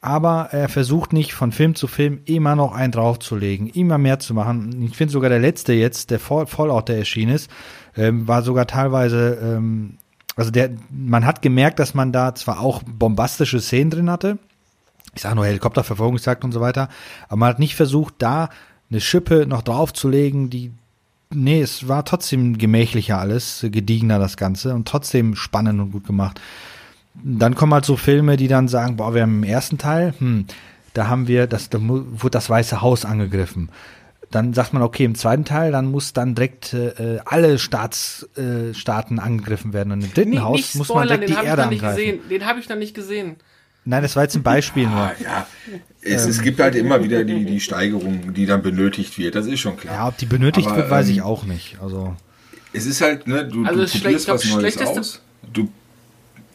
aber 0.00 0.48
er 0.50 0.68
versucht 0.68 1.12
nicht 1.12 1.32
von 1.32 1.52
Film 1.52 1.76
zu 1.76 1.86
Film 1.86 2.20
immer 2.24 2.56
noch 2.56 2.72
einen 2.72 2.90
draufzulegen, 2.90 3.68
immer 3.68 3.98
mehr 3.98 4.18
zu 4.18 4.34
machen. 4.34 4.82
Ich 4.82 4.96
finde 4.96 5.12
sogar 5.12 5.30
der 5.30 5.38
letzte 5.38 5.72
jetzt, 5.74 6.10
der 6.10 6.18
Fall- 6.18 6.46
Fallout, 6.48 6.88
der 6.88 6.98
erschienen 6.98 7.34
ist, 7.36 7.48
ähm, 7.96 8.26
war 8.26 8.42
sogar 8.42 8.66
teilweise, 8.66 9.38
ähm, 9.40 9.98
also 10.34 10.50
der, 10.50 10.70
man 10.90 11.24
hat 11.24 11.40
gemerkt, 11.42 11.78
dass 11.78 11.94
man 11.94 12.10
da 12.10 12.34
zwar 12.34 12.58
auch 12.60 12.82
bombastische 12.84 13.60
Szenen 13.60 13.90
drin 13.90 14.10
hatte, 14.10 14.38
ich 15.14 15.22
sage 15.22 15.36
nur 15.36 15.44
Helikopterverfolgungsjagd 15.46 16.42
und 16.42 16.50
so 16.52 16.60
weiter, 16.60 16.88
aber 17.28 17.36
man 17.36 17.50
hat 17.50 17.58
nicht 17.60 17.76
versucht, 17.76 18.14
da 18.18 18.48
eine 18.92 19.00
Schippe 19.00 19.46
noch 19.46 19.62
draufzulegen, 19.62 20.50
die 20.50 20.70
nee, 21.34 21.60
es 21.62 21.88
war 21.88 22.04
trotzdem 22.04 22.58
gemächlicher 22.58 23.18
alles, 23.18 23.64
gediegener 23.70 24.18
das 24.18 24.36
Ganze 24.36 24.74
und 24.74 24.86
trotzdem 24.86 25.34
spannend 25.34 25.80
und 25.80 25.92
gut 25.92 26.06
gemacht. 26.06 26.40
Dann 27.14 27.54
kommen 27.54 27.74
halt 27.74 27.84
so 27.84 27.96
Filme, 27.96 28.36
die 28.36 28.48
dann 28.48 28.68
sagen, 28.68 28.96
boah, 28.96 29.14
wir 29.14 29.22
haben 29.22 29.42
im 29.42 29.48
ersten 29.48 29.78
Teil, 29.78 30.14
hm, 30.18 30.46
da 30.94 31.08
haben 31.08 31.28
wir, 31.28 31.46
das, 31.46 31.70
da 31.70 31.78
wurde 31.80 32.30
das 32.30 32.48
Weiße 32.50 32.82
Haus 32.82 33.04
angegriffen. 33.04 33.70
Dann 34.30 34.54
sagt 34.54 34.72
man, 34.72 34.82
okay, 34.82 35.04
im 35.04 35.14
zweiten 35.14 35.44
Teil, 35.44 35.72
dann 35.72 35.86
muss 35.90 36.12
dann 36.14 36.34
direkt 36.34 36.72
äh, 36.72 37.18
alle 37.26 37.58
Staats, 37.58 38.26
äh, 38.36 38.72
Staaten 38.72 39.18
angegriffen 39.18 39.72
werden. 39.74 39.92
Und 39.92 40.04
im 40.04 40.12
dritten 40.14 40.30
Nee, 40.30 40.38
Haus 40.40 40.74
muss 40.74 40.88
man 40.88 41.06
direkt 41.06 41.28
den 41.28 41.36
die 41.38 41.46
Erde 41.46 41.64
angreifen. 41.64 41.96
gesehen. 41.96 42.20
Den 42.30 42.46
habe 42.46 42.58
ich 42.60 42.68
noch 42.68 42.76
nicht 42.76 42.94
gesehen. 42.94 43.36
Nein, 43.84 44.02
das 44.02 44.14
war 44.16 44.22
jetzt 44.22 44.36
ein 44.36 44.42
Beispiel 44.42 44.86
nur. 44.86 44.96
Ah, 44.96 45.14
ja. 45.22 45.46
Es, 46.04 46.26
es 46.26 46.42
gibt 46.42 46.58
halt 46.60 46.74
immer 46.74 47.02
wieder 47.04 47.22
die, 47.24 47.44
die 47.44 47.60
Steigerung, 47.60 48.34
die 48.34 48.44
dann 48.46 48.62
benötigt 48.62 49.18
wird. 49.18 49.34
Das 49.36 49.46
ist 49.46 49.60
schon 49.60 49.76
klar. 49.76 49.94
Ja, 49.94 50.08
ob 50.08 50.18
die 50.18 50.26
benötigt 50.26 50.66
Aber, 50.66 50.78
wird, 50.78 50.90
weiß 50.90 51.08
ich 51.08 51.18
ähm, 51.18 51.22
auch 51.24 51.44
nicht. 51.44 51.76
Also 51.80 52.16
Es 52.72 52.86
ist 52.86 53.00
halt, 53.00 53.28
ne, 53.28 53.44
du, 53.46 53.64
Also 53.64 53.84
du 53.84 53.86
probierst 53.86 53.96
schlecht- 53.96 54.28
was 54.28 54.44
Neues 54.46 54.78
aus. 54.78 55.22
Du 55.52 55.68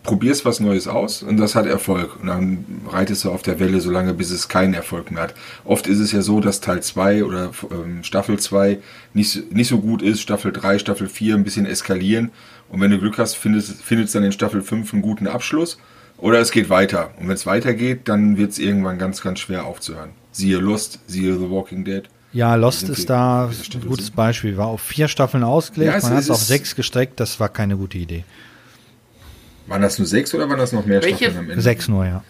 probierst 0.04 0.46
was 0.46 0.60
Neues 0.62 0.88
aus 0.88 1.22
und 1.24 1.38
das 1.38 1.56
hat 1.56 1.66
Erfolg. 1.66 2.20
Und 2.22 2.28
dann 2.28 2.66
reitest 2.90 3.24
du 3.26 3.32
auf 3.32 3.42
der 3.42 3.60
Welle 3.60 3.80
so 3.82 3.92
lange, 3.92 4.14
bis 4.14 4.32
es 4.32 4.48
keinen 4.48 4.74
Erfolg 4.74 5.12
mehr 5.12 5.24
hat. 5.24 5.34
Oft 5.66 5.88
ist 5.88 6.00
es 6.00 6.12
ja 6.14 6.22
so, 6.22 6.40
dass 6.40 6.62
Teil 6.62 6.82
2 6.82 7.24
oder 7.26 7.52
ähm, 7.72 8.04
Staffel 8.04 8.40
2 8.40 8.80
nicht, 9.14 9.52
nicht 9.54 9.68
so 9.68 9.80
gut 9.80 10.02
ist, 10.02 10.22
Staffel 10.22 10.52
3, 10.54 10.80
Staffel 10.80 11.08
4 11.10 11.36
ein 11.36 11.44
bisschen 11.44 11.66
eskalieren. 11.66 12.32
Und 12.70 12.82
wenn 12.82 12.92
du 12.92 13.00
Glück 13.00 13.18
hast, 13.18 13.36
findest 13.36 13.82
findest 13.82 14.16
dann 14.16 14.24
in 14.24 14.32
Staffel 14.32 14.62
5 14.62 14.94
einen 14.94 15.02
guten 15.02 15.28
Abschluss. 15.28 15.78
Oder 16.18 16.40
es 16.40 16.52
geht 16.52 16.70
weiter. 16.70 17.12
Und 17.20 17.28
wenn 17.28 17.36
es 17.36 17.46
weitergeht, 17.46 18.02
dann 18.08 18.38
wird 18.38 18.52
es 18.52 18.60
irgendwann 18.60 18.98
ganz, 18.98 19.22
ganz 19.22 19.40
schwer 19.40 19.66
aufzuhören. 19.66 20.12
Siehe 20.32 20.58
Lost, 20.58 21.00
siehe 21.08 21.38
The 21.38 21.50
Walking 21.50 21.84
Dead. 21.86 22.04
Ja, 22.34 22.56
Lost 22.56 22.90
ist 22.90 23.10
da 23.10 23.46
ein 23.48 23.82
gutes 23.88 24.08
sind? 24.08 24.16
Beispiel. 24.16 24.58
War 24.58 24.68
auf 24.68 24.82
vier 24.82 25.08
Staffeln 25.08 25.44
ausgelegt, 25.44 25.92
Ja, 25.92 25.98
es- 25.98 26.04
man 26.04 26.14
hat 26.14 26.22
es 26.24 26.30
auf 26.30 26.42
sechs 26.42 26.76
gestreckt, 26.76 27.20
das 27.20 27.40
war 27.40 27.50
keine 27.50 27.78
gute 27.78 27.98
Idee. 27.98 28.24
Waren 29.68 29.82
das 29.82 29.98
nur 30.00 30.08
sechs 30.08 30.34
oder 30.34 30.50
waren 30.50 30.58
das 30.60 30.72
noch 30.72 30.86
mehr 30.86 31.02
Welche- 31.02 31.26
Staffeln 31.26 31.38
am 31.40 31.50
Ende? 31.50 31.62
Sechs 31.62 31.88
nur, 31.88 32.06
ja. 32.06 32.24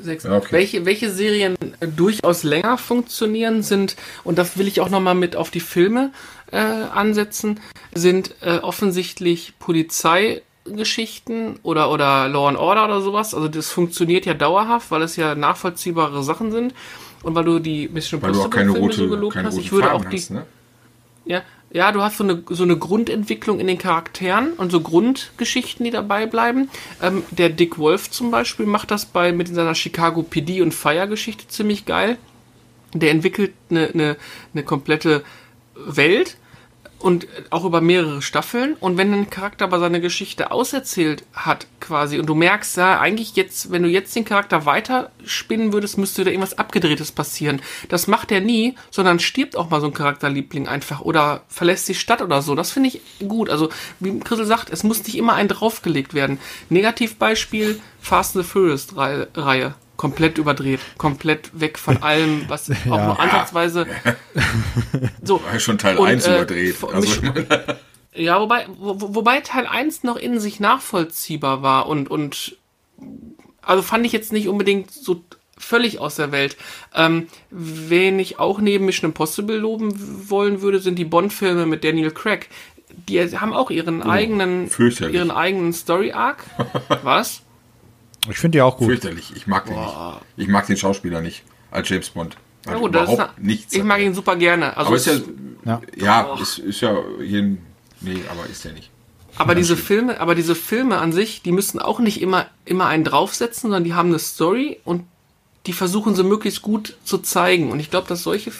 Sechs. 0.00 0.24
Ja, 0.24 0.36
okay. 0.36 0.48
Welche, 0.50 0.84
welche 0.84 1.10
Serien 1.10 1.56
äh, 1.80 1.86
durchaus 1.88 2.42
länger 2.42 2.76
funktionieren 2.78 3.62
sind, 3.62 3.96
und 4.24 4.36
das 4.38 4.58
will 4.58 4.68
ich 4.68 4.80
auch 4.80 4.90
nochmal 4.90 5.14
mit 5.14 5.34
auf 5.36 5.50
die 5.50 5.60
Filme 5.60 6.12
äh, 6.52 6.56
ansetzen, 6.58 7.60
sind 7.94 8.34
äh, 8.42 8.58
offensichtlich 8.58 9.54
Polizeigeschichten 10.66 11.58
oder, 11.62 11.90
oder 11.90 12.28
Law 12.28 12.48
and 12.48 12.58
Order 12.58 12.84
oder 12.86 13.00
sowas. 13.00 13.34
Also 13.34 13.48
das 13.48 13.70
funktioniert 13.70 14.26
ja 14.26 14.34
dauerhaft, 14.34 14.90
weil 14.90 15.02
es 15.02 15.16
ja 15.16 15.34
nachvollziehbare 15.34 16.22
Sachen 16.22 16.52
sind. 16.52 16.74
Und 17.22 17.34
weil 17.34 17.44
du 17.44 17.58
die 17.58 17.88
Mission 17.88 18.22
Weil 18.22 18.32
du 18.32 18.40
auch 18.40 18.44
Impossible 18.44 18.64
keine 18.64 18.72
Filme 18.72 18.86
rote, 18.86 18.96
so 18.96 19.08
gelobt 19.08 19.36
hast, 19.36 19.58
ich 19.58 19.72
würde 19.72 19.88
Farben 19.88 20.04
auch 20.04 20.10
die, 20.10 20.18
hast, 20.18 20.30
ne? 20.30 20.46
ja, 21.24 21.42
ja, 21.70 21.90
du 21.90 22.02
hast 22.02 22.18
so 22.18 22.24
eine, 22.24 22.42
so 22.48 22.62
eine 22.62 22.76
Grundentwicklung 22.76 23.58
in 23.58 23.66
den 23.66 23.78
Charakteren 23.78 24.52
und 24.52 24.70
so 24.70 24.80
Grundgeschichten, 24.80 25.84
die 25.84 25.90
dabei 25.90 26.26
bleiben. 26.26 26.68
Ähm, 27.02 27.24
der 27.30 27.48
Dick 27.48 27.78
Wolf 27.78 28.10
zum 28.10 28.30
Beispiel 28.30 28.66
macht 28.66 28.90
das 28.90 29.06
bei 29.06 29.32
mit 29.32 29.48
seiner 29.48 29.74
Chicago 29.74 30.22
PD 30.22 30.62
und 30.62 30.72
Fire-Geschichte 30.72 31.48
ziemlich 31.48 31.84
geil. 31.84 32.18
Der 32.94 33.10
entwickelt 33.10 33.52
eine, 33.70 33.88
eine, 33.88 34.16
eine 34.54 34.62
komplette 34.62 35.24
Welt 35.74 36.36
und 36.98 37.26
auch 37.50 37.64
über 37.64 37.80
mehrere 37.80 38.22
Staffeln. 38.22 38.74
Und 38.80 38.96
wenn 38.96 39.12
ein 39.12 39.30
Charakter 39.30 39.66
aber 39.66 39.78
seine 39.78 40.00
Geschichte 40.00 40.50
auserzählt 40.50 41.24
hat, 41.32 41.66
quasi, 41.80 42.18
und 42.18 42.26
du 42.26 42.34
merkst, 42.34 42.76
ja, 42.76 42.98
eigentlich 43.00 43.36
jetzt, 43.36 43.70
wenn 43.70 43.82
du 43.82 43.88
jetzt 43.88 44.16
den 44.16 44.24
Charakter 44.24 44.66
weiterspinnen 44.66 45.72
würdest, 45.72 45.98
müsste 45.98 46.24
da 46.24 46.30
irgendwas 46.30 46.58
Abgedrehtes 46.58 47.12
passieren. 47.12 47.60
Das 47.88 48.06
macht 48.06 48.32
er 48.32 48.40
nie, 48.40 48.74
sondern 48.90 49.18
stirbt 49.18 49.56
auch 49.56 49.70
mal 49.70 49.80
so 49.80 49.86
ein 49.86 49.94
Charakterliebling 49.94 50.68
einfach 50.68 51.00
oder 51.00 51.42
verlässt 51.48 51.88
die 51.88 51.94
Stadt 51.94 52.22
oder 52.22 52.42
so. 52.42 52.54
Das 52.54 52.72
finde 52.72 52.88
ich 52.88 53.00
gut. 53.26 53.50
Also, 53.50 53.68
wie 54.00 54.18
Chrisel 54.20 54.46
sagt, 54.46 54.70
es 54.70 54.82
muss 54.82 55.04
nicht 55.04 55.16
immer 55.16 55.34
ein 55.34 55.48
draufgelegt 55.48 56.14
werden. 56.14 56.38
Negativbeispiel, 56.70 57.80
Fast 58.00 58.36
and 58.36 58.44
the 58.44 58.50
Furious 58.50 58.88
Reihe. 58.96 59.74
Komplett 59.96 60.38
überdreht, 60.38 60.80
komplett 60.98 61.50
weg 61.58 61.78
von 61.78 62.02
allem, 62.02 62.44
was 62.48 62.70
auch 62.70 62.84
nur 62.86 63.18
ansatzweise 63.20 63.86
so, 65.22 65.42
War 65.44 65.54
ja 65.54 65.60
schon 65.60 65.78
Teil 65.78 65.96
Und, 65.96 66.08
1 66.08 66.26
äh, 66.26 66.34
überdreht. 66.36 66.76
Also, 66.92 67.20
Ja, 68.14 68.40
wobei, 68.40 68.66
wo, 68.78 69.00
wo- 69.00 69.14
wobei 69.14 69.40
Teil 69.40 69.66
1 69.66 70.02
noch 70.02 70.16
in 70.16 70.40
sich 70.40 70.58
nachvollziehbar 70.58 71.62
war 71.62 71.86
und, 71.86 72.10
und 72.10 72.56
also 73.62 73.82
fand 73.82 74.06
ich 74.06 74.12
jetzt 74.12 74.32
nicht 74.32 74.48
unbedingt 74.48 74.90
so 74.90 75.22
völlig 75.58 75.98
aus 75.98 76.16
der 76.16 76.32
Welt. 76.32 76.56
Ähm, 76.94 77.28
wen 77.50 78.18
ich 78.18 78.38
auch 78.38 78.58
neben 78.60 78.84
Mission 78.86 79.10
Impossible 79.10 79.56
loben 79.58 80.30
wollen 80.30 80.62
würde, 80.62 80.80
sind 80.80 80.98
die 80.98 81.04
Bond-Filme 81.04 81.66
mit 81.66 81.84
Daniel 81.84 82.10
Craig. 82.10 82.48
Die 83.08 83.20
haben 83.20 83.52
auch 83.52 83.70
ihren 83.70 84.02
eigenen, 84.02 84.64
Oh, 84.66 84.68
fürchterlich. 84.70 85.14
ihren 85.16 85.30
eigenen 85.30 85.72
Story-Arc. 85.74 86.44
Was? 87.02 87.42
Ich 88.30 88.38
finde 88.38 88.56
die 88.58 88.62
auch 88.62 88.76
gut. 88.76 88.88
fürchterlich. 88.88 89.32
Ich 89.36 89.46
mag 89.46 89.66
den 89.66 89.74
nicht. 89.78 89.94
Ich 90.36 90.48
mag 90.48 90.66
den 90.66 90.76
Schauspieler 90.76 91.20
nicht 91.20 91.42
als 91.70 91.88
James 91.88 92.10
Bond. 92.10 92.36
Hat 92.66 92.78
gut, 92.78 92.94
das 92.94 93.12
ist 93.12 93.18
eine, 93.20 93.30
nichts. 93.38 93.72
ich 93.74 93.82
mag 93.84 94.00
ihn 94.00 94.14
super 94.14 94.34
gerne. 94.36 94.76
Also 94.76 94.88
aber 94.88 94.96
ist 94.96 95.06
ja, 95.06 95.14
Ja. 95.64 95.80
ja, 95.96 96.38
ist, 96.40 96.58
ist 96.58 96.80
ja 96.80 96.96
jeden, 97.20 97.58
nee, 98.00 98.20
aber 98.28 98.46
ist 98.50 98.64
ja 98.64 98.72
nicht. 98.72 98.90
Aber 99.38 99.54
diese 99.54 99.76
Filme, 99.76 100.18
aber 100.18 100.34
diese 100.34 100.54
Filme 100.54 100.98
an 100.98 101.12
sich, 101.12 101.42
die 101.42 101.52
müssen 101.52 101.78
auch 101.78 102.00
nicht 102.00 102.20
immer, 102.22 102.46
immer 102.64 102.86
einen 102.86 103.04
draufsetzen, 103.04 103.62
sondern 103.62 103.84
die 103.84 103.94
haben 103.94 104.08
eine 104.08 104.18
Story 104.18 104.80
und 104.84 105.04
die 105.66 105.72
versuchen 105.74 106.14
sie 106.16 106.24
möglichst 106.24 106.62
gut 106.62 106.96
zu 107.04 107.18
zeigen. 107.18 107.70
Und 107.70 107.78
ich 107.80 107.90
glaube, 107.90 108.08
dass 108.08 108.22
solche 108.22 108.50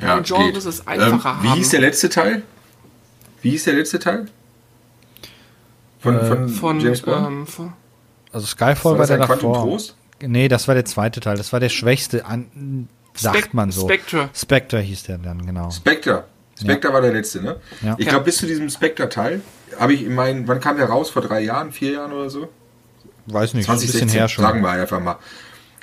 Ja, 0.00 0.18
Genres 0.20 0.64
geht. 0.64 0.66
es 0.66 0.86
einfacher 0.86 1.36
ähm, 1.38 1.42
Wie 1.42 1.48
haben. 1.48 1.56
hieß 1.56 1.70
der 1.70 1.80
letzte 1.80 2.08
Teil? 2.10 2.42
Wie 3.42 3.50
hieß 3.50 3.64
der 3.64 3.74
letzte 3.74 3.98
Teil? 3.98 4.26
Von, 6.00 6.24
von, 6.26 6.48
von, 6.48 6.80
James 6.80 7.02
Bond? 7.02 7.26
ähm, 7.26 7.46
von 7.46 7.72
Also 8.36 8.48
Skyfall 8.48 8.92
War 8.92 8.92
war, 8.92 8.98
das 8.98 9.08
der 9.08 9.20
ein 9.20 9.26
Quantum 9.26 9.52
davor. 9.54 9.66
Trost? 9.70 9.96
Nee, 10.20 10.48
das 10.48 10.68
war 10.68 10.74
der 10.74 10.84
zweite 10.84 11.20
Teil. 11.20 11.38
Das 11.38 11.54
war 11.54 11.60
der 11.60 11.70
schwächste, 11.70 12.26
an, 12.26 12.88
sagt 13.14 13.36
Spec- 13.38 13.48
man 13.52 13.70
so. 13.70 13.86
Spectre. 13.86 14.28
Spectre 14.34 14.78
hieß 14.80 15.04
der 15.04 15.16
dann, 15.16 15.46
genau. 15.46 15.70
Spectre. 15.70 16.24
Spectre 16.60 16.92
war 16.92 17.00
der 17.00 17.14
letzte, 17.14 17.42
ne? 17.42 17.56
Ja. 17.82 17.94
Ich 17.98 18.04
Ja. 18.04 18.10
glaube, 18.12 18.26
bis 18.26 18.36
zu 18.36 18.46
diesem 18.46 18.68
Spectre-Teil 18.68 19.40
habe 19.80 19.94
ich 19.94 20.02
in 20.04 20.14
meinen, 20.14 20.46
wann 20.48 20.60
kam 20.60 20.76
der 20.76 20.86
raus? 20.90 21.08
Vor 21.08 21.22
drei 21.22 21.40
Jahren, 21.40 21.72
vier 21.72 21.92
Jahren 21.92 22.12
oder 22.12 22.28
so? 22.28 22.48
Weiß 23.26 23.54
nicht, 23.54 23.68
ein 23.70 23.74
bisschen 23.76 23.88
2016, 23.90 24.08
her 24.10 24.28
schon. 24.28 24.44
sagen 24.44 24.60
wir 24.60 24.68
einfach 24.70 25.00
mal. 25.00 25.16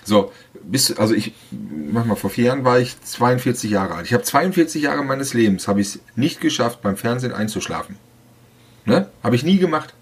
So, 0.04 0.32
bis, 0.62 0.96
also 0.98 1.16
ich, 1.16 1.34
mach 1.92 2.06
mal, 2.06 2.16
vor 2.16 2.30
vier 2.30 2.46
Jahren 2.46 2.64
war 2.64 2.78
ich 2.80 3.02
42 3.02 3.72
Jahre 3.72 3.96
alt. 3.96 4.06
Ich 4.06 4.14
habe 4.14 4.24
42 4.24 4.82
Jahre 4.84 5.04
meines 5.04 5.34
Lebens, 5.34 5.68
habe 5.68 5.82
ich 5.82 5.88
es 5.88 6.00
nicht 6.16 6.40
geschafft, 6.40 6.84
beim 6.84 6.98
Fernsehen 6.98 7.34
einzuschlafen. 7.34 7.98
Ne? 8.86 9.08
Habe 9.24 9.36
ich 9.36 9.44
nie 9.44 9.58
gemacht. 9.58 9.96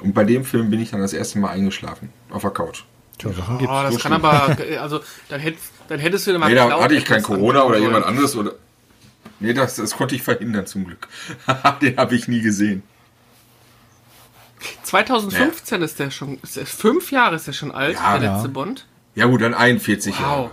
Und 0.00 0.14
bei 0.14 0.24
dem 0.24 0.44
Film 0.44 0.70
bin 0.70 0.80
ich 0.80 0.90
dann 0.90 1.00
das 1.00 1.12
erste 1.12 1.38
Mal 1.38 1.50
eingeschlafen. 1.50 2.10
Auf 2.30 2.42
der 2.42 2.50
Couch. 2.50 2.82
Tja, 3.18 3.32
Sachen 3.32 3.58
gibt's. 3.58 3.72
Oh, 3.74 3.82
das 3.82 3.94
so 3.94 3.98
kann 4.00 4.12
schlimm. 4.12 4.24
aber, 4.24 4.82
also 4.82 5.00
dann 5.28 5.40
hättest, 5.40 5.64
dann 5.88 5.98
hättest 6.00 6.26
du 6.26 6.32
dir 6.32 6.38
mal 6.38 6.48
Nee, 6.48 6.54
da 6.54 6.80
hatte 6.80 6.94
ich 6.94 7.04
kein 7.04 7.22
Corona 7.22 7.62
oder 7.62 7.78
jemand 7.78 8.04
anderes 8.04 8.36
oder. 8.36 8.52
Nee, 9.40 9.52
das, 9.52 9.76
das 9.76 9.96
konnte 9.96 10.14
ich 10.14 10.22
verhindern 10.22 10.66
zum 10.66 10.84
Glück. 10.86 11.08
Den 11.82 11.96
habe 11.96 12.14
ich 12.14 12.26
nie 12.28 12.40
gesehen. 12.40 12.82
2015 14.84 15.82
ist 15.82 15.98
der 15.98 16.10
schon, 16.10 16.38
ist 16.42 16.56
der, 16.56 16.66
fünf 16.66 17.10
Jahre 17.12 17.36
ist 17.36 17.46
der 17.46 17.52
schon 17.52 17.70
alt, 17.72 17.94
Ja, 17.96 18.18
der 18.18 18.28
ja. 18.28 18.34
letzte 18.34 18.48
Bond. 18.48 18.86
Ja 19.14 19.26
gut, 19.26 19.42
dann 19.42 19.54
41 19.54 20.18
Jahre. 20.18 20.50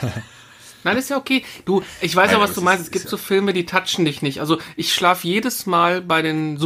Wow. 0.00 0.12
Nein, 0.84 0.96
ist 0.96 1.10
ja 1.10 1.16
okay. 1.16 1.44
Du, 1.64 1.82
ich 2.00 2.14
weiß 2.16 2.30
Nein, 2.32 2.40
ja, 2.40 2.44
was 2.44 2.54
du 2.54 2.60
meinst. 2.60 2.80
ist- 2.82 2.86
Es 2.88 2.92
gibt 2.92 3.04
ist 3.04 3.10
so 3.10 3.16
ja- 3.16 3.22
Filme, 3.22 3.52
die 3.52 3.66
touchen 3.66 4.04
dich 4.04 4.22
nicht. 4.22 4.40
Also 4.40 4.58
ich 4.76 4.92
schlafe 4.92 5.26
jedes 5.28 5.66
Mal 5.66 6.00
bei 6.00 6.22
den 6.22 6.56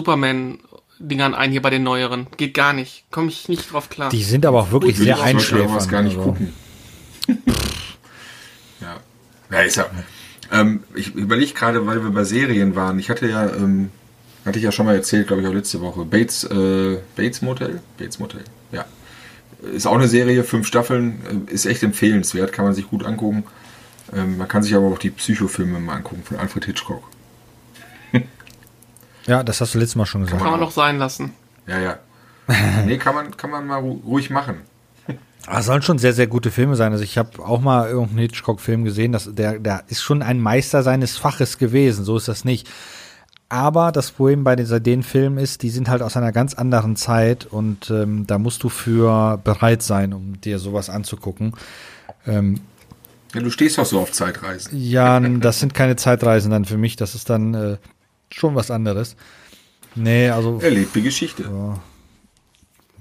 Superman-Dingern 0.98 1.34
ein, 1.34 1.50
hier 1.50 1.62
bei 1.62 1.70
den 1.70 1.82
neueren. 1.82 2.26
Geht 2.36 2.54
gar 2.54 2.72
nicht. 2.72 3.04
Komme 3.10 3.28
ich 3.28 3.48
nicht 3.48 3.72
drauf 3.72 3.88
klar. 3.88 4.10
Die 4.10 4.22
sind 4.22 4.46
aber 4.46 4.60
auch 4.62 4.70
wirklich 4.70 4.96
sehr 4.96 5.20
einschläfernd. 5.20 5.88
gar 5.88 6.02
nicht 6.02 6.16
also. 6.16 6.30
gucken. 6.30 6.52
ja. 8.80 8.96
Ja, 9.50 9.60
ist 9.60 9.76
ja. 9.76 9.86
Ähm, 10.52 10.84
ich 10.94 11.14
überlege 11.14 11.52
gerade, 11.52 11.86
weil 11.86 12.02
wir 12.02 12.10
bei 12.10 12.24
Serien 12.24 12.76
waren. 12.76 12.98
Ich 12.98 13.10
hatte 13.10 13.28
ja, 13.28 13.46
ähm, 13.46 13.90
hatte 14.44 14.58
ich 14.58 14.64
ja 14.64 14.72
schon 14.72 14.86
mal 14.86 14.94
erzählt, 14.94 15.26
glaube 15.26 15.42
ich, 15.42 15.48
auch 15.48 15.54
letzte 15.54 15.80
Woche. 15.80 16.04
Bates, 16.04 16.44
äh, 16.44 16.98
Bates 17.16 17.42
Motel? 17.42 17.80
Bates 17.98 18.18
Motel, 18.18 18.44
ja. 18.72 18.84
Ist 19.74 19.86
auch 19.86 19.94
eine 19.94 20.06
Serie, 20.06 20.44
fünf 20.44 20.66
Staffeln, 20.66 21.46
äh, 21.48 21.52
ist 21.52 21.66
echt 21.66 21.82
empfehlenswert, 21.82 22.52
kann 22.52 22.64
man 22.64 22.74
sich 22.74 22.88
gut 22.88 23.04
angucken. 23.04 23.44
Ähm, 24.14 24.38
man 24.38 24.46
kann 24.46 24.62
sich 24.62 24.74
aber 24.76 24.86
auch 24.86 24.98
die 24.98 25.10
Psychofilme 25.10 25.80
mal 25.80 25.96
angucken 25.96 26.22
von 26.22 26.36
Alfred 26.36 26.64
Hitchcock. 26.66 27.02
Ja, 29.26 29.42
das 29.42 29.60
hast 29.60 29.74
du 29.74 29.78
letztes 29.78 29.96
Mal 29.96 30.06
schon 30.06 30.22
gesagt. 30.22 30.40
Kann 30.42 30.50
man 30.52 30.60
noch 30.60 30.70
sein 30.70 30.98
lassen. 30.98 31.32
Ja, 31.66 31.78
ja. 31.80 31.98
nee, 32.84 32.96
kann 32.98 33.14
man, 33.14 33.36
kann 33.36 33.50
man 33.50 33.66
mal 33.66 33.80
ru- 33.80 34.02
ruhig 34.04 34.30
machen. 34.30 34.56
Ah, 35.48 35.62
sollen 35.62 35.82
schon 35.82 35.98
sehr, 35.98 36.12
sehr 36.12 36.26
gute 36.26 36.50
Filme 36.50 36.74
sein. 36.74 36.90
Also 36.90 37.04
ich 37.04 37.18
habe 37.18 37.38
auch 37.44 37.60
mal 37.60 37.88
irgendeinen 37.88 38.18
Hitchcock-Film 38.18 38.82
gesehen, 38.82 39.12
dass 39.12 39.32
der, 39.32 39.60
der 39.60 39.84
ist 39.86 40.02
schon 40.02 40.20
ein 40.22 40.40
Meister 40.40 40.82
seines 40.82 41.16
Faches 41.18 41.56
gewesen, 41.58 42.04
so 42.04 42.16
ist 42.16 42.26
das 42.26 42.44
nicht. 42.44 42.68
Aber 43.48 43.92
das 43.92 44.10
Problem 44.10 44.42
bei 44.42 44.56
den, 44.56 44.82
den 44.82 45.04
Filmen 45.04 45.38
ist, 45.38 45.62
die 45.62 45.70
sind 45.70 45.88
halt 45.88 46.02
aus 46.02 46.16
einer 46.16 46.32
ganz 46.32 46.54
anderen 46.54 46.96
Zeit 46.96 47.46
und 47.46 47.90
ähm, 47.90 48.26
da 48.26 48.38
musst 48.38 48.64
du 48.64 48.68
für 48.68 49.38
bereit 49.44 49.82
sein, 49.84 50.12
um 50.14 50.40
dir 50.40 50.58
sowas 50.58 50.90
anzugucken. 50.90 51.52
Ähm, 52.26 52.58
Ja, 53.32 53.40
du 53.40 53.50
stehst 53.50 53.78
doch 53.78 53.86
so 53.86 54.00
auf 54.00 54.10
Zeitreisen. 54.10 54.76
ja, 54.76 55.20
das 55.38 55.60
sind 55.60 55.74
keine 55.74 55.94
Zeitreisen 55.94 56.50
dann 56.50 56.64
für 56.64 56.76
mich, 56.76 56.96
das 56.96 57.14
ist 57.14 57.30
dann 57.30 57.54
äh, 57.54 57.76
schon 58.30 58.54
was 58.54 58.70
anderes. 58.70 59.16
Nee, 59.94 60.28
also 60.30 60.58
Erlebte 60.60 61.00
Geschichte. 61.02 61.44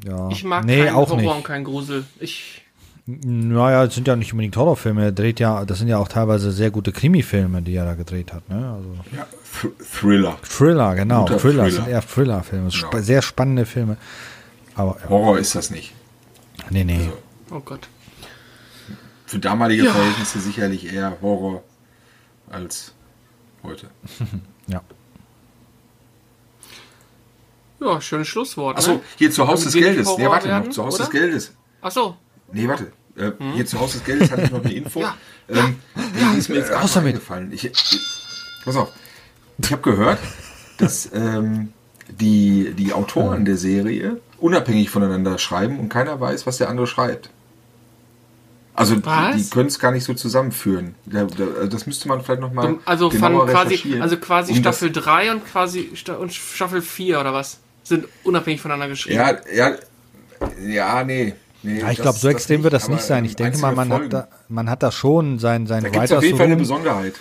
ja. 0.06 0.30
Ich 0.30 0.44
mag 0.44 0.66
nee, 0.66 0.86
keinen 0.86 0.96
auch 0.96 1.10
Horror 1.10 1.18
nicht. 1.22 1.30
und 1.32 1.44
keinen 1.44 1.64
Grusel. 1.66 2.06
Ich, 2.20 2.62
Naja, 3.06 3.84
es 3.84 3.96
sind 3.96 4.08
ja 4.08 4.16
nicht 4.16 4.32
unbedingt 4.34 4.56
Horrorfilme. 4.56 5.04
Er 5.04 5.12
dreht 5.12 5.40
ja, 5.40 5.66
das 5.66 5.80
sind 5.80 5.88
ja 5.90 5.98
auch 5.98 6.08
teilweise 6.08 6.52
sehr 6.52 6.72
gute 6.72 6.92
Krimi-Filme, 6.92 7.62
die 7.62 7.76
er 7.76 7.86
da 7.86 7.94
gedreht 7.96 8.32
hat. 8.34 8.48
Ne? 8.50 8.56
Also 8.76 8.88
Ja, 9.16 9.26
Th 9.62 9.68
Thriller. 10.00 10.38
Thriller, 10.42 10.96
genau. 10.96 11.22
Guter 11.26 11.38
Thriller, 11.40 11.64
Thriller. 11.66 11.72
sind 11.72 11.88
eher 11.90 12.02
Thriller-Filme. 12.02 12.70
Genau. 12.70 12.88
Sp 12.88 13.00
sehr 13.02 13.22
spannende 13.22 13.66
Filme. 13.66 13.98
Aber 14.76 14.98
ja, 15.04 15.10
Horror 15.10 15.38
ist 15.40 15.54
das 15.56 15.70
nicht. 15.70 15.94
nee, 16.70 16.84
nee. 16.84 17.10
oh 17.52 17.60
Gott. 17.60 17.88
Für 19.26 19.40
damalige 19.40 19.86
Ja. 19.86 19.92
Verhältnisse 19.94 20.40
sicherlich 20.40 20.92
eher 20.94 21.18
Horror 21.22 21.64
als 22.50 22.94
heute. 23.64 23.88
Ja. 24.68 24.82
Ja, 27.86 28.02
schönes 28.02 28.28
Schlusswort. 28.28 28.78
Achso, 28.78 28.94
Ne? 28.94 29.02
hier 29.18 29.32
zu 29.32 29.48
Haus 29.48 29.64
des 29.64 29.74
Geldes. 29.74 30.08
Nee, 30.18 30.26
warte 30.28 30.48
werden, 30.48 30.66
noch. 30.66 30.74
Zu 30.74 30.84
Haus 30.86 30.98
des 30.98 31.10
Geldes. 31.10 31.54
Achso, 31.82 32.18
Nee, 32.52 32.68
warte. 32.68 32.92
Äh, 33.18 33.32
Hier 33.56 33.66
zu 33.66 33.80
Haus 33.80 33.94
des 33.94 34.04
Geldes 34.04 34.30
hatte 34.32 34.42
ich 34.44 34.52
noch 34.52 34.64
eine 34.64 34.74
Info. 34.74 35.00
Ja. 35.00 35.16
Ähm, 35.50 35.78
die 36.34 36.38
ist 36.38 36.50
mir 36.50 36.56
jetzt 36.56 36.72
raus 36.72 36.80
gerade 36.82 36.94
damit. 36.96 37.08
eingefallen. 37.16 37.52
Ich, 37.54 37.66
ich, 37.66 38.00
pass 38.66 38.76
auf. 38.76 38.90
Ich 39.58 39.72
habe 39.72 39.82
gehört, 39.82 40.20
dass 40.78 41.10
ähm, 41.14 41.72
die, 42.10 42.74
die 42.78 42.92
Autoren 42.94 43.46
der 43.46 43.58
Serie 43.58 44.20
unabhängig 44.40 44.90
voneinander 44.90 45.38
schreiben 45.38 45.80
und 45.80 45.90
keiner 45.90 46.20
weiß, 46.20 46.46
was 46.46 46.58
der 46.58 46.70
andere 46.70 46.88
schreibt. 46.88 47.30
Also 48.74 48.96
die, 48.96 49.06
Was? 49.06 49.38
die 49.38 49.50
können 49.50 49.68
es 49.68 49.80
gar 49.80 49.92
nicht 49.92 50.04
so 50.04 50.14
zusammenführen. 50.14 50.96
Da, 51.06 51.24
da, 51.24 51.66
das 51.68 51.86
müsste 51.88 52.10
man 52.10 52.22
vielleicht 52.22 52.42
nochmal 52.42 52.76
Also 52.84 53.08
genauer 53.08 53.46
quasi, 53.48 53.70
recherchieren, 53.76 54.02
also 54.02 54.18
quasi 54.18 54.52
um 54.52 54.58
Staffel 54.58 54.92
3 54.92 55.32
und 55.32 55.46
quasi 55.48 55.92
Sta- 55.96 56.16
und 56.16 56.34
Staffel 56.34 56.82
4 56.82 57.22
oder 57.22 57.34
was? 57.34 57.60
Sind 57.86 58.08
unabhängig 58.24 58.60
voneinander 58.60 58.90
geschrieben. 58.90 59.16
Ja, 59.16 59.38
ja, 59.56 59.76
ja, 60.68 61.04
nee. 61.04 61.34
nee 61.64 61.80
Ja, 61.80 61.92
ich 61.92 62.02
glaube, 62.02 62.18
so 62.18 62.28
das 62.28 62.36
extrem 62.36 62.64
wird 62.64 62.74
das 62.74 62.90
nicht 62.90 63.04
sein. 63.04 63.24
Ich 63.24 63.38
denke 63.38 63.60
mal, 63.60 63.74
man 63.74 63.94
hat, 63.94 64.12
da, 64.12 64.28
man 64.50 64.70
hat 64.70 64.84
da 64.84 64.92
schon 64.92 65.40
sein, 65.40 65.68
sein 65.68 65.84
Da 65.84 65.90
gibt 65.90 66.04
es 66.04 66.12
auf 66.12 66.24
jeden 66.24 66.38
Fall 66.38 66.48
eine. 66.48 66.58
Besonderheit. 66.58 67.14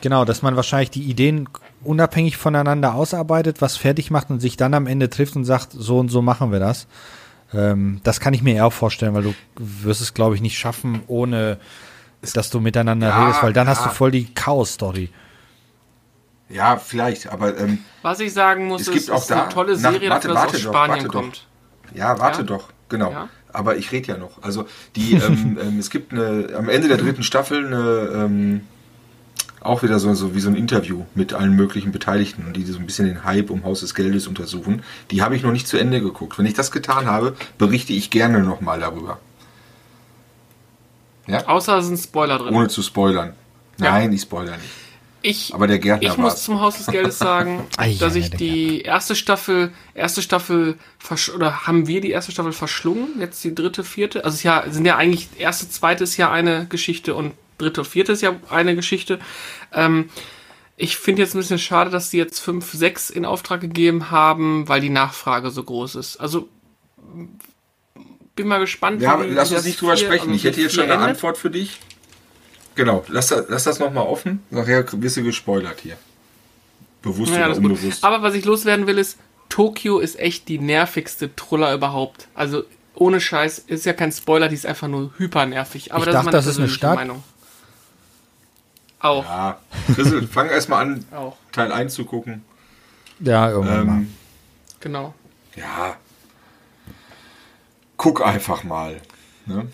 Genau, 0.00 0.24
dass 0.24 0.42
man 0.42 0.56
wahrscheinlich 0.56 0.90
die 0.90 1.02
Ideen 1.02 1.48
unabhängig 1.84 2.36
voneinander 2.36 2.94
ausarbeitet, 2.94 3.60
was 3.60 3.76
fertig 3.76 4.10
macht 4.10 4.30
und 4.30 4.40
sich 4.40 4.56
dann 4.56 4.74
am 4.74 4.86
Ende 4.86 5.10
trifft 5.10 5.36
und 5.36 5.44
sagt, 5.44 5.72
so 5.72 5.98
und 5.98 6.08
so 6.08 6.22
machen 6.22 6.50
wir 6.50 6.60
das. 6.60 6.86
Ähm, 7.54 8.00
das 8.02 8.20
kann 8.20 8.34
ich 8.34 8.42
mir 8.42 8.54
eher 8.54 8.66
auch 8.66 8.72
vorstellen, 8.72 9.14
weil 9.14 9.22
du 9.22 9.34
wirst 9.56 10.00
es, 10.00 10.14
glaube 10.14 10.34
ich, 10.34 10.40
nicht 10.40 10.58
schaffen, 10.58 11.02
ohne 11.06 11.58
dass 12.34 12.50
du 12.50 12.60
miteinander 12.60 13.08
Ja, 13.08 13.24
redest, 13.24 13.42
weil 13.42 13.52
dann 13.52 13.68
hast 13.68 13.80
ja. 13.80 13.88
du 13.88 13.94
voll 13.94 14.10
die 14.10 14.32
Chaos-Story. 14.32 15.10
Ja, 16.52 16.76
vielleicht, 16.76 17.28
aber 17.32 17.56
ähm, 17.58 17.78
Was 18.02 18.20
ich 18.20 18.32
sagen 18.32 18.66
muss, 18.68 18.82
Es 18.82 18.88
ist, 18.88 18.94
gibt 18.94 19.10
auch 19.10 19.22
ist 19.22 19.32
eine 19.32 19.42
da- 19.42 19.46
tolle 19.48 19.72
nach- 19.74 19.92
Serie, 19.92 20.10
warte, 20.10 20.28
dafür, 20.28 20.34
dass 20.34 20.42
warte 20.44 20.56
aus 20.56 20.62
doch, 20.62 20.70
Spanien 20.70 20.90
warte 20.96 21.04
doch. 21.06 21.12
kommt. 21.12 21.46
ja, 21.94 22.18
warte 22.18 22.38
Ja? 22.40 22.44
doch, 22.44 22.68
genau. 22.88 23.10
Ja? 23.10 23.28
Aber 23.54 23.76
ich 23.76 23.90
rede 23.92 24.08
ja 24.08 24.18
noch. 24.18 24.42
Also 24.42 24.66
die, 24.96 25.14
ähm, 25.14 25.58
ähm, 25.62 25.78
es 25.78 25.88
gibt 25.90 26.12
eine, 26.12 26.50
am 26.56 26.68
Ende 26.68 26.88
der 26.88 26.96
dritten 26.98 27.22
Staffel 27.22 27.66
eine, 27.66 28.24
ähm, 28.24 28.60
auch 29.60 29.82
wieder 29.82 29.98
so, 30.00 30.12
so 30.14 30.34
wie 30.34 30.40
so 30.40 30.48
ein 30.50 30.56
Interview 30.56 31.04
mit 31.14 31.32
allen 31.34 31.54
möglichen 31.54 31.92
Beteiligten 31.92 32.44
und 32.46 32.56
die 32.56 32.64
so 32.64 32.78
ein 32.78 32.84
bisschen 32.86 33.06
den 33.06 33.24
Hype 33.24 33.48
um 33.50 33.64
Haus 33.64 33.80
des 33.80 33.94
Geldes 33.94 34.26
untersuchen. 34.26 34.82
Die 35.12 35.22
habe 35.22 35.36
ich 35.36 35.42
noch 35.44 35.52
nicht 35.52 35.68
zu 35.68 35.78
Ende 35.78 36.00
geguckt. 36.00 36.36
Wenn 36.38 36.46
ich 36.46 36.54
das 36.54 36.70
getan 36.72 37.06
habe, 37.06 37.36
berichte 37.58 37.92
ich 37.92 38.10
gerne 38.10 38.40
nochmal 38.40 38.80
darüber. 38.80 39.18
Ja? 41.28 41.46
Außer 41.46 41.78
es 41.78 41.86
sind 41.86 41.98
Spoiler 41.98 42.38
drin. 42.38 42.54
Ohne 42.54 42.68
zu 42.68 42.82
spoilern. 42.82 43.34
Ja. 43.78 43.92
Nein, 43.92 44.12
ich 44.12 44.22
spoilere 44.22 44.56
nicht. 44.56 44.68
Ich, 45.22 45.54
Aber 45.54 45.66
der 45.66 45.78
Gärtner 45.78 46.10
ich 46.10 46.16
muss 46.16 46.42
zum 46.42 46.60
Haus 46.60 46.78
des 46.78 46.86
Geldes 46.86 47.18
sagen, 47.18 47.66
dass 48.00 48.14
ich 48.14 48.30
die 48.30 48.82
erste 48.82 49.14
Staffel, 49.14 49.72
erste 49.94 50.20
Staffel, 50.22 50.76
oder 51.34 51.66
haben 51.66 51.86
wir 51.86 52.00
die 52.00 52.10
erste 52.10 52.32
Staffel 52.32 52.52
verschlungen? 52.52 53.20
Jetzt 53.20 53.42
die 53.44 53.54
dritte, 53.54 53.84
vierte? 53.84 54.24
Also 54.24 54.34
es 54.34 54.40
ist 54.40 54.44
ja, 54.44 54.64
sind 54.68 54.84
ja 54.84 54.96
eigentlich, 54.96 55.28
erste, 55.38 55.68
zweite 55.68 56.04
ist 56.04 56.16
ja 56.16 56.30
eine 56.30 56.66
Geschichte 56.66 57.14
und 57.14 57.34
dritte, 57.58 57.84
vierte 57.84 58.12
ist 58.12 58.22
ja 58.22 58.34
eine 58.50 58.74
Geschichte. 58.74 59.20
Ähm, 59.72 60.10
ich 60.76 60.96
finde 60.96 61.22
jetzt 61.22 61.34
ein 61.34 61.38
bisschen 61.38 61.58
schade, 61.58 61.90
dass 61.90 62.10
sie 62.10 62.18
jetzt 62.18 62.40
fünf, 62.40 62.72
sechs 62.72 63.08
in 63.10 63.24
Auftrag 63.24 63.60
gegeben 63.60 64.10
haben, 64.10 64.68
weil 64.68 64.80
die 64.80 64.90
Nachfrage 64.90 65.50
so 65.50 65.62
groß 65.62 65.94
ist. 65.94 66.16
Also 66.16 66.48
bin 68.34 68.48
mal 68.48 68.58
gespannt. 68.58 69.02
Ja, 69.02 69.20
lass 69.22 69.52
uns 69.52 69.64
nicht 69.64 69.80
drüber 69.80 69.96
sprechen. 69.96 70.30
also 70.30 70.34
Ich 70.34 70.44
hätte 70.44 70.56
wie 70.56 70.62
jetzt 70.62 70.74
schon 70.74 70.84
eine 70.84 70.94
endet. 70.94 71.08
Antwort 71.10 71.38
für 71.38 71.50
dich. 71.50 71.78
Genau, 72.74 73.04
lass, 73.08 73.28
das- 73.28 73.46
lass 73.48 73.64
das 73.64 73.78
nochmal 73.78 74.06
offen. 74.06 74.42
Nachher 74.50 74.84
wirst 74.92 75.16
du 75.16 75.22
gespoilert 75.22 75.80
hier. 75.80 75.96
Bewusst 77.02 77.30
Ja, 77.30 77.36
oder 77.38 77.44
alles 77.46 77.58
gut. 77.58 77.66
unbewusst. 77.72 78.04
Aber 78.04 78.22
was 78.22 78.34
ich 78.34 78.44
loswerden 78.44 78.86
will, 78.86 78.98
ist, 78.98 79.18
Tokio 79.48 79.98
ist 79.98 80.18
echt 80.18 80.48
die 80.48 80.58
nervigste 80.58 81.34
Truller 81.36 81.74
überhaupt. 81.74 82.28
Also 82.34 82.64
ohne 82.94 83.20
Scheiß, 83.20 83.58
ist 83.58 83.84
ja 83.86 83.92
kein 83.92 84.12
Spoiler, 84.12 84.48
die 84.48 84.54
ist 84.54 84.66
einfach 84.66 84.88
nur 84.88 85.12
hyper 85.18 85.46
nervig. 85.46 85.92
Aber 85.92 86.00
Ich 86.00 86.04
das 86.06 86.14
dachte, 86.14 86.20
ist 86.20 86.24
meine 86.26 86.36
das 86.36 86.46
ist 86.46 86.58
eine 86.58 86.66
persönliche 86.66 86.78
Stadt. 86.78 86.94
Meinung. 86.96 87.22
Auch, 89.00 89.24
ja, 89.24 89.58
Chrisel, 89.94 90.28
fang 90.28 90.48
erstmal 90.48 90.82
an, 90.86 91.04
auch, 91.12 91.36
Teil 91.50 91.72
1 91.72 91.92
zu 91.92 92.04
gucken. 92.04 92.44
Ja, 93.18 93.50
irgendwann 93.50 93.86
mal. 93.86 93.96
Ähm, 93.98 94.14
genau. 94.80 95.14
ja. 95.56 95.96
Guck 97.96 98.24
einfach 98.24 98.64
mal. 98.64 99.00
Ne? 99.46 99.68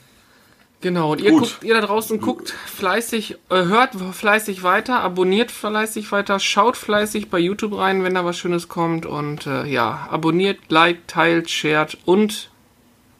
Genau, 0.80 1.12
und 1.12 1.20
ihr 1.20 1.32
Gut. 1.32 1.40
guckt, 1.40 1.64
ihr 1.64 1.74
da 1.74 1.80
draußen 1.80 2.20
guckt 2.20 2.50
fleißig, 2.50 3.32
äh, 3.50 3.64
hört 3.64 3.96
fleißig 4.12 4.62
weiter, 4.62 5.00
abonniert 5.00 5.50
fleißig 5.50 6.12
weiter, 6.12 6.38
schaut 6.38 6.76
fleißig 6.76 7.30
bei 7.30 7.38
YouTube 7.40 7.76
rein, 7.76 8.04
wenn 8.04 8.14
da 8.14 8.24
was 8.24 8.38
Schönes 8.38 8.68
kommt 8.68 9.04
und 9.04 9.46
äh, 9.46 9.66
ja, 9.66 10.06
abonniert, 10.08 10.58
liked, 10.68 11.08
teilt, 11.08 11.50
shared 11.50 11.98
und 12.04 12.50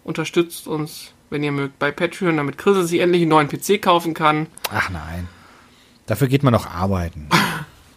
unterstützt 0.05 0.69
uns, 0.69 1.13
wenn 1.31 1.43
ihr 1.43 1.51
mögt, 1.51 1.81
bei 1.81 1.91
Patreon, 1.91 2.37
damit 2.37 2.59
Chris 2.59 2.89
sich 2.89 3.01
endlich 3.01 3.23
einen 3.23 3.31
neuen 3.31 3.49
PC 3.49 3.83
kaufen 3.83 4.15
kann. 4.15 4.47
Ach 4.73 4.89
nein. 4.91 5.29
Dafür 6.07 6.29
geht 6.29 6.45
man 6.45 6.53
noch 6.53 6.67
arbeiten. 6.67 7.29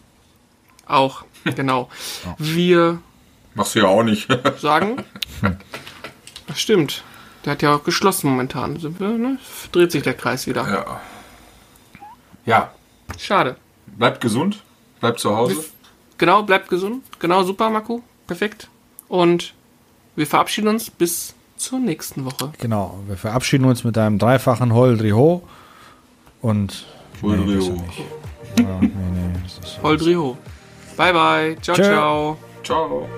Auch, 0.86 1.24
genau. 1.44 1.88
Wir 2.36 3.00
Machst 3.54 3.74
du 3.74 3.80
ja 3.80 3.86
auch 3.86 4.02
nicht. 4.02 4.28
sagen, 4.58 5.04
das 6.46 6.60
stimmt. 6.60 7.04
Der 7.44 7.52
hat 7.52 7.62
ja 7.62 7.74
auch 7.74 7.84
geschlossen 7.84 8.30
momentan. 8.30 8.78
Sind 8.78 9.00
wir, 9.00 9.08
ne? 9.08 9.38
Dreht 9.72 9.92
sich 9.92 10.02
der 10.02 10.14
Kreis 10.14 10.46
wieder. 10.46 10.68
ja. 10.68 11.00
ja, 12.46 12.70
Schade. 13.18 13.56
bleibt 13.86 14.20
gesund, 14.20 14.62
bleibt 15.00 15.18
zu 15.20 15.36
Hause. 15.36 15.64
Genau, 16.18 16.42
bleibt 16.42 16.68
gesund. 16.68 17.02
Genau, 17.18 17.42
super, 17.42 17.68
Marco. 17.70 18.02
Perfekt. 18.26 18.68
Und 19.08 19.54
wir 20.14 20.26
verabschieden 20.26 20.68
uns 20.68 20.90
bis 20.90 21.34
zur 21.56 21.78
nächsten 21.78 22.24
Woche. 22.24 22.52
Genau. 22.58 23.00
Wir 23.06 23.16
verabschieden 23.16 23.64
uns 23.64 23.84
mit 23.84 23.96
einem 23.98 24.18
dreifachen 24.18 24.72
Holdri 24.72 25.10
Ho. 25.10 25.42
Und. 26.40 26.86
Holdri 27.22 27.56
das 27.56 27.64
Ho. 27.64 27.72
ist 27.72 27.80
nicht. 27.80 27.98
Ja, 28.58 28.78
nee, 28.80 28.90
nee. 28.90 29.82
Holdrio. 29.82 30.36
Bye, 30.96 31.12
bye. 31.12 31.56
Ciao, 31.60 31.76
Tschö. 31.76 31.84
ciao. 31.84 32.36
Ciao. 32.62 33.08